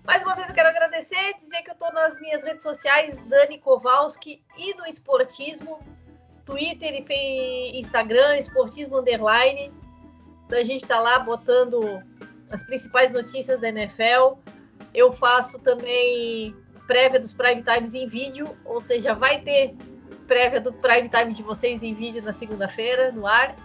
Mais 0.05 0.23
uma 0.23 0.35
vez 0.35 0.49
eu 0.49 0.55
quero 0.55 0.69
agradecer, 0.69 1.35
dizer 1.39 1.63
que 1.63 1.71
eu 1.71 1.73
estou 1.73 1.91
nas 1.93 2.21
minhas 2.21 2.45
redes 2.45 2.63
sociais, 2.63 3.19
Dani 3.27 3.59
Kowalski, 3.59 4.45
e 4.59 4.75
no 4.75 4.87
Esportismo, 4.87 5.81
Twitter 6.45 7.07
e 7.09 7.81
Instagram, 7.81 8.37
Esportismo 8.37 8.99
Underline. 8.99 9.73
A 10.53 10.63
gente 10.63 10.83
está 10.83 11.01
lá 11.01 11.21
botando 11.21 12.03
as 12.51 12.63
principais 12.63 13.13
notícias 13.13 13.61
da 13.61 13.71
NFL. 13.71 14.39
Eu 14.93 15.11
faço 15.15 15.59
também 15.61 16.55
prévia 16.87 17.19
dos 17.19 17.33
Prime 17.33 17.63
Times 17.63 17.95
em 17.95 18.07
vídeo, 18.07 18.55
ou 18.63 18.83
seja, 18.83 19.15
vai 19.15 19.41
ter 19.41 19.75
prévia 20.27 20.61
do 20.61 20.71
Prime 20.75 21.09
Time 21.09 21.33
de 21.33 21.43
vocês 21.43 21.83
em 21.83 21.95
vídeo 21.95 22.23
na 22.23 22.33
segunda-feira, 22.35 23.11
no 23.11 23.27
ar. 23.27 23.57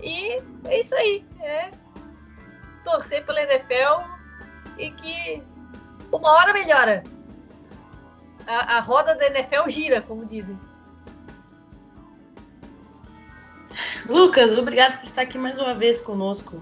E 0.00 0.42
é 0.64 0.80
isso 0.80 0.94
aí. 0.94 1.26
É 1.40 1.70
torcer 2.84 3.24
pela 3.26 3.42
NFL 3.42 4.11
e 4.78 4.90
que 4.90 5.42
uma 6.10 6.30
hora 6.30 6.52
melhora. 6.52 7.02
A, 8.46 8.78
a 8.78 8.80
roda 8.80 9.14
da 9.14 9.26
NFL 9.26 9.68
gira, 9.68 10.02
como 10.02 10.24
dizem. 10.24 10.58
Lucas, 14.08 14.58
obrigado 14.58 14.98
por 14.98 15.06
estar 15.06 15.22
aqui 15.22 15.38
mais 15.38 15.58
uma 15.58 15.74
vez 15.74 16.00
conosco. 16.00 16.60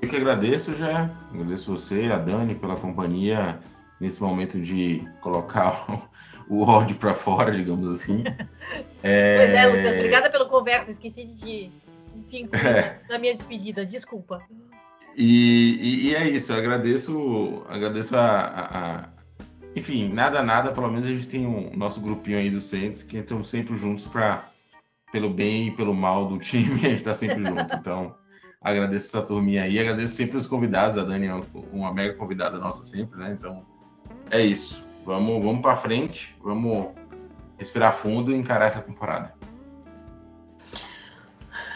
Eu 0.00 0.08
que 0.08 0.16
agradeço, 0.16 0.74
já. 0.74 1.10
Agradeço 1.32 1.76
você, 1.76 2.06
a 2.06 2.18
Dani, 2.18 2.54
pela 2.54 2.76
companhia 2.76 3.60
nesse 4.00 4.20
momento 4.20 4.60
de 4.60 5.06
colocar 5.20 5.86
o 6.48 6.62
ódio 6.62 6.96
para 6.96 7.14
fora, 7.14 7.52
digamos 7.52 8.00
assim. 8.00 8.24
É... 9.02 9.36
Pois 9.46 9.52
é, 9.52 9.66
Lucas, 9.66 9.94
obrigada 9.94 10.30
pela 10.30 10.48
conversa. 10.48 10.90
Esqueci 10.90 11.24
de, 11.24 11.68
de 11.68 11.81
te 12.22 12.38
incluir 12.42 12.66
é. 12.66 13.00
na 13.08 13.18
minha 13.18 13.34
despedida. 13.34 13.84
Desculpa. 13.84 14.42
E, 15.16 15.78
e, 15.80 16.08
e, 16.08 16.14
é 16.14 16.28
isso, 16.28 16.52
eu 16.52 16.56
agradeço, 16.56 17.62
agradeço 17.68 18.16
a, 18.16 18.40
a, 18.40 18.96
a, 19.00 19.08
Enfim, 19.76 20.08
nada, 20.08 20.42
nada, 20.42 20.72
pelo 20.72 20.88
menos 20.88 21.06
a 21.06 21.10
gente 21.10 21.28
tem 21.28 21.46
um 21.46 21.76
nosso 21.76 22.00
grupinho 22.00 22.38
aí 22.38 22.50
do 22.50 22.60
Saints 22.60 23.02
que 23.02 23.18
estamos 23.18 23.48
sempre 23.48 23.76
juntos 23.76 24.06
para 24.06 24.48
pelo 25.12 25.28
bem 25.28 25.68
e 25.68 25.70
pelo 25.70 25.94
mal 25.94 26.26
do 26.26 26.38
time, 26.38 26.74
a 26.80 26.88
gente 26.88 26.94
está 26.94 27.12
sempre 27.12 27.44
junto. 27.44 27.76
Então, 27.76 28.14
agradeço 28.60 29.08
essa 29.08 29.26
turminha 29.26 29.64
aí, 29.64 29.78
agradeço 29.78 30.14
sempre 30.14 30.38
os 30.38 30.46
convidados, 30.46 30.96
a 30.96 31.04
Dani 31.04 31.26
é 31.26 31.40
uma 31.70 31.92
mega 31.92 32.14
convidada 32.14 32.58
nossa 32.58 32.82
sempre, 32.82 33.18
né? 33.18 33.36
Então 33.38 33.66
é 34.30 34.40
isso. 34.40 34.82
Vamos, 35.04 35.44
vamos 35.44 35.60
para 35.60 35.76
frente, 35.76 36.34
vamos 36.42 36.88
respirar 37.58 37.92
fundo 37.92 38.32
e 38.32 38.36
encarar 38.36 38.66
essa 38.66 38.80
temporada. 38.80 39.34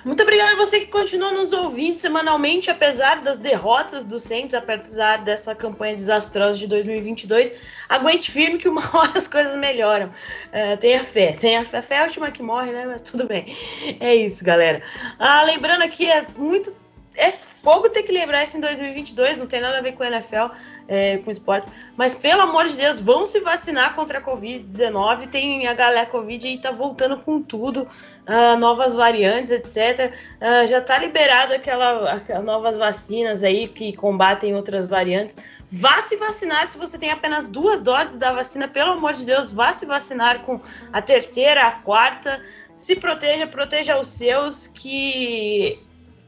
Muito 0.06 0.22
obrigada 0.22 0.52
a 0.52 0.56
você 0.56 0.78
que 0.78 0.86
continua 0.86 1.32
nos 1.32 1.52
ouvindo 1.52 1.98
semanalmente, 1.98 2.70
apesar 2.70 3.22
das 3.22 3.40
derrotas 3.40 4.04
do 4.04 4.20
Saints, 4.20 4.54
apesar 4.54 5.24
dessa 5.24 5.52
campanha 5.52 5.96
desastrosa 5.96 6.56
de 6.60 6.68
2022. 6.68 7.52
Aguente 7.88 8.30
firme 8.30 8.56
que 8.56 8.68
uma 8.68 8.82
hora 8.96 9.18
as 9.18 9.26
coisas 9.26 9.56
melhoram. 9.56 10.06
Uh, 10.06 10.76
tenha 10.78 11.02
fé, 11.02 11.32
tenha 11.32 11.64
fé. 11.64 11.82
Fé 11.82 11.96
é 11.96 11.98
a 11.98 12.04
última 12.04 12.30
que 12.30 12.40
morre, 12.40 12.70
né? 12.70 12.86
Mas 12.86 13.00
tudo 13.00 13.26
bem. 13.26 13.56
É 13.98 14.14
isso, 14.14 14.44
galera. 14.44 14.80
Ah, 15.18 15.42
lembrando 15.42 15.82
aqui, 15.82 16.06
é 16.08 16.24
muito. 16.36 16.72
É 17.16 17.32
fogo 17.66 17.88
ter 17.88 18.04
que 18.04 18.12
lembrar 18.12 18.44
isso 18.44 18.56
em 18.56 18.60
2022, 18.60 19.36
não 19.36 19.48
tem 19.48 19.60
nada 19.60 19.78
a 19.78 19.80
ver 19.80 19.90
com 19.94 20.04
o 20.04 20.06
NFL, 20.06 20.54
é, 20.86 21.16
com 21.16 21.32
esportes. 21.32 21.68
Mas 21.96 22.14
pelo 22.14 22.42
amor 22.42 22.66
de 22.66 22.76
Deus, 22.76 23.00
vão 23.00 23.26
se 23.26 23.40
vacinar 23.40 23.92
contra 23.96 24.18
a 24.18 24.22
Covid-19. 24.22 25.26
Tem 25.30 25.66
a 25.66 25.74
galera 25.74 26.06
Covid 26.06 26.46
e 26.46 26.58
tá 26.58 26.70
voltando 26.70 27.16
com 27.16 27.42
tudo 27.42 27.88
uh, 28.26 28.58
novas 28.58 28.94
variantes, 28.94 29.50
etc. 29.50 30.10
Uh, 30.10 30.44
ah, 30.44 30.66
já 30.66 30.78
está 30.78 30.98
liberado 30.98 31.54
aquela, 31.54 32.22
novas 32.42 32.76
vacinas 32.76 33.42
aí 33.42 33.68
que 33.68 33.94
combatem 33.94 34.54
outras 34.54 34.86
variantes. 34.86 35.36
Vá 35.70 36.02
se 36.02 36.16
vacinar 36.16 36.66
se 36.66 36.78
você 36.78 36.96
tem 36.96 37.10
apenas 37.10 37.48
duas 37.48 37.80
doses 37.80 38.16
da 38.16 38.32
vacina, 38.32 38.68
pelo 38.68 38.92
amor 38.92 39.14
de 39.14 39.24
Deus, 39.24 39.50
vá 39.50 39.72
se 39.72 39.84
vacinar 39.84 40.42
com 40.42 40.60
a 40.92 41.02
terceira, 41.02 41.66
a 41.66 41.72
quarta. 41.72 42.40
Se 42.74 42.94
proteja, 42.94 43.46
proteja 43.46 43.98
os 43.98 44.08
seus, 44.08 44.66
que 44.68 45.80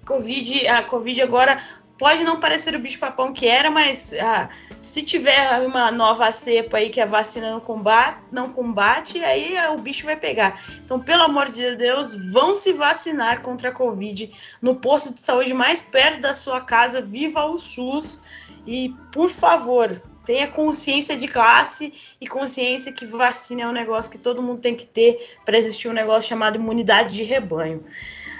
Covid, 0.05 0.66
a 0.66 0.82
Covid 0.82 1.20
agora 1.20 1.62
pode 1.99 2.22
não 2.22 2.38
parecer 2.38 2.74
o 2.74 2.78
bicho-papão 2.78 3.32
que 3.32 3.46
era, 3.46 3.70
mas 3.70 4.14
ah, 4.14 4.49
se 4.80 5.03
tiver 5.03 5.61
uma 5.66 5.90
nova 5.90 6.30
cepa 6.30 6.78
aí 6.78 6.90
que 6.90 7.01
a 7.01 7.07
vacina 7.07 7.51
não 7.51 7.61
combate, 7.61 8.18
não 8.30 8.51
combate, 8.51 9.22
aí 9.22 9.55
o 9.70 9.78
bicho 9.78 10.07
vai 10.07 10.16
pegar. 10.16 10.62
Então, 10.84 11.01
pelo 11.01 11.24
amor 11.24 11.51
de 11.51 11.76
Deus, 11.76 12.14
vão 12.30 12.55
se 12.55 12.72
vacinar 12.72 13.42
contra 13.42 13.70
a 13.70 13.72
Covid 13.72 14.30
no 14.62 14.76
posto 14.76 15.12
de 15.12 15.20
saúde 15.20 15.53
mais 15.53 15.82
perto 15.82 16.20
da 16.20 16.32
sua 16.32 16.61
casa. 16.61 17.01
Viva 17.03 17.44
o 17.44 17.59
SUS! 17.59 18.20
E, 18.66 18.94
por 19.12 19.28
favor, 19.28 20.01
tenha 20.24 20.46
consciência 20.46 21.16
de 21.16 21.26
classe 21.26 21.92
e 22.20 22.26
consciência 22.26 22.92
que 22.92 23.07
vacina 23.07 23.62
é 23.62 23.66
um 23.66 23.72
negócio 23.72 24.12
que 24.12 24.18
todo 24.18 24.42
mundo 24.42 24.61
tem 24.61 24.74
que 24.74 24.86
ter 24.86 25.36
para 25.44 25.57
existir 25.57 25.88
um 25.88 25.92
negócio 25.92 26.28
chamado 26.28 26.57
imunidade 26.57 27.14
de 27.14 27.22
rebanho. 27.22 27.82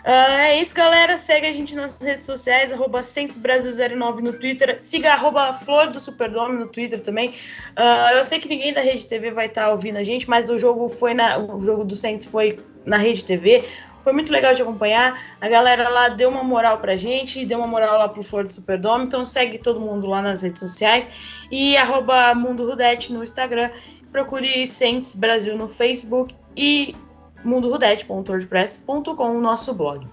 Uh, 0.09 0.41
é 0.41 0.59
isso, 0.59 0.75
galera. 0.75 1.19
Segue 1.19 1.47
a 1.47 1.53
gente 1.53 1.77
nas 1.77 1.99
redes 2.01 2.25
sociais, 2.25 2.73
arroba 2.73 3.01
Brasil09 3.01 4.21
no 4.21 4.33
Twitter. 4.33 4.81
Siga 4.81 5.13
arroba 5.13 5.53
Flor 5.53 5.91
do 5.91 6.01
Superdome 6.01 6.59
no 6.59 6.67
Twitter 6.67 6.99
também. 6.99 7.35
Uh, 7.77 8.17
eu 8.17 8.25
sei 8.25 8.41
que 8.41 8.49
ninguém 8.49 8.73
da 8.73 8.81
Rede 8.81 9.07
TV 9.07 9.31
vai 9.31 9.45
estar 9.45 9.65
tá 9.65 9.71
ouvindo 9.71 9.99
a 9.99 10.03
gente, 10.05 10.27
mas 10.27 10.49
o 10.49 10.59
jogo 10.59 10.89
foi 10.89 11.13
na. 11.13 11.37
O 11.37 11.61
jogo 11.61 11.85
do 11.85 11.95
Saints 11.95 12.25
foi 12.25 12.59
na 12.87 12.97
Rede 12.97 13.23
TV. 13.23 13.69
Foi 14.01 14.15
muito 14.15 14.33
legal 14.33 14.55
de 14.55 14.63
acompanhar. 14.63 15.37
A 15.43 15.47
galera 15.51 15.91
lá 15.91 16.09
deu 16.09 16.31
uma 16.31 16.43
moral 16.43 16.79
pra 16.79 16.97
gente, 16.97 17.45
deu 17.45 17.59
uma 17.59 17.67
moral 17.67 17.99
lá 17.99 18.09
pro 18.09 18.23
Flor 18.23 18.45
do 18.45 18.53
Superdome. 18.55 19.05
Então 19.05 19.27
segue 19.27 19.59
todo 19.59 19.79
mundo 19.79 20.07
lá 20.07 20.23
nas 20.23 20.41
redes 20.41 20.61
sociais. 20.61 21.07
E 21.51 21.77
arroba 21.77 22.35
Mundo 22.35 22.67
Rudete 22.67 23.13
no 23.13 23.23
Instagram. 23.23 23.71
Procure 24.11 24.67
Saints 24.67 25.15
Brasil 25.15 25.55
no 25.55 25.69
Facebook 25.69 26.35
e 26.57 26.97
mundorudete.wordpress.com, 27.45 29.37
o 29.37 29.41
nosso 29.41 29.75
blog. 29.75 30.07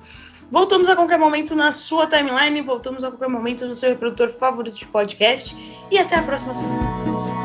Voltamos 0.51 0.89
a 0.89 0.95
qualquer 0.95 1.17
momento 1.17 1.55
na 1.55 1.71
sua 1.71 2.07
timeline, 2.07 2.61
voltamos 2.61 3.03
a 3.03 3.09
qualquer 3.09 3.29
momento 3.29 3.65
no 3.65 3.73
seu 3.73 3.89
reprodutor 3.89 4.29
favorito 4.29 4.75
de 4.75 4.85
podcast 4.85 5.55
e 5.89 5.97
até 5.97 6.15
a 6.15 6.23
próxima 6.23 6.53
semana. 6.53 7.44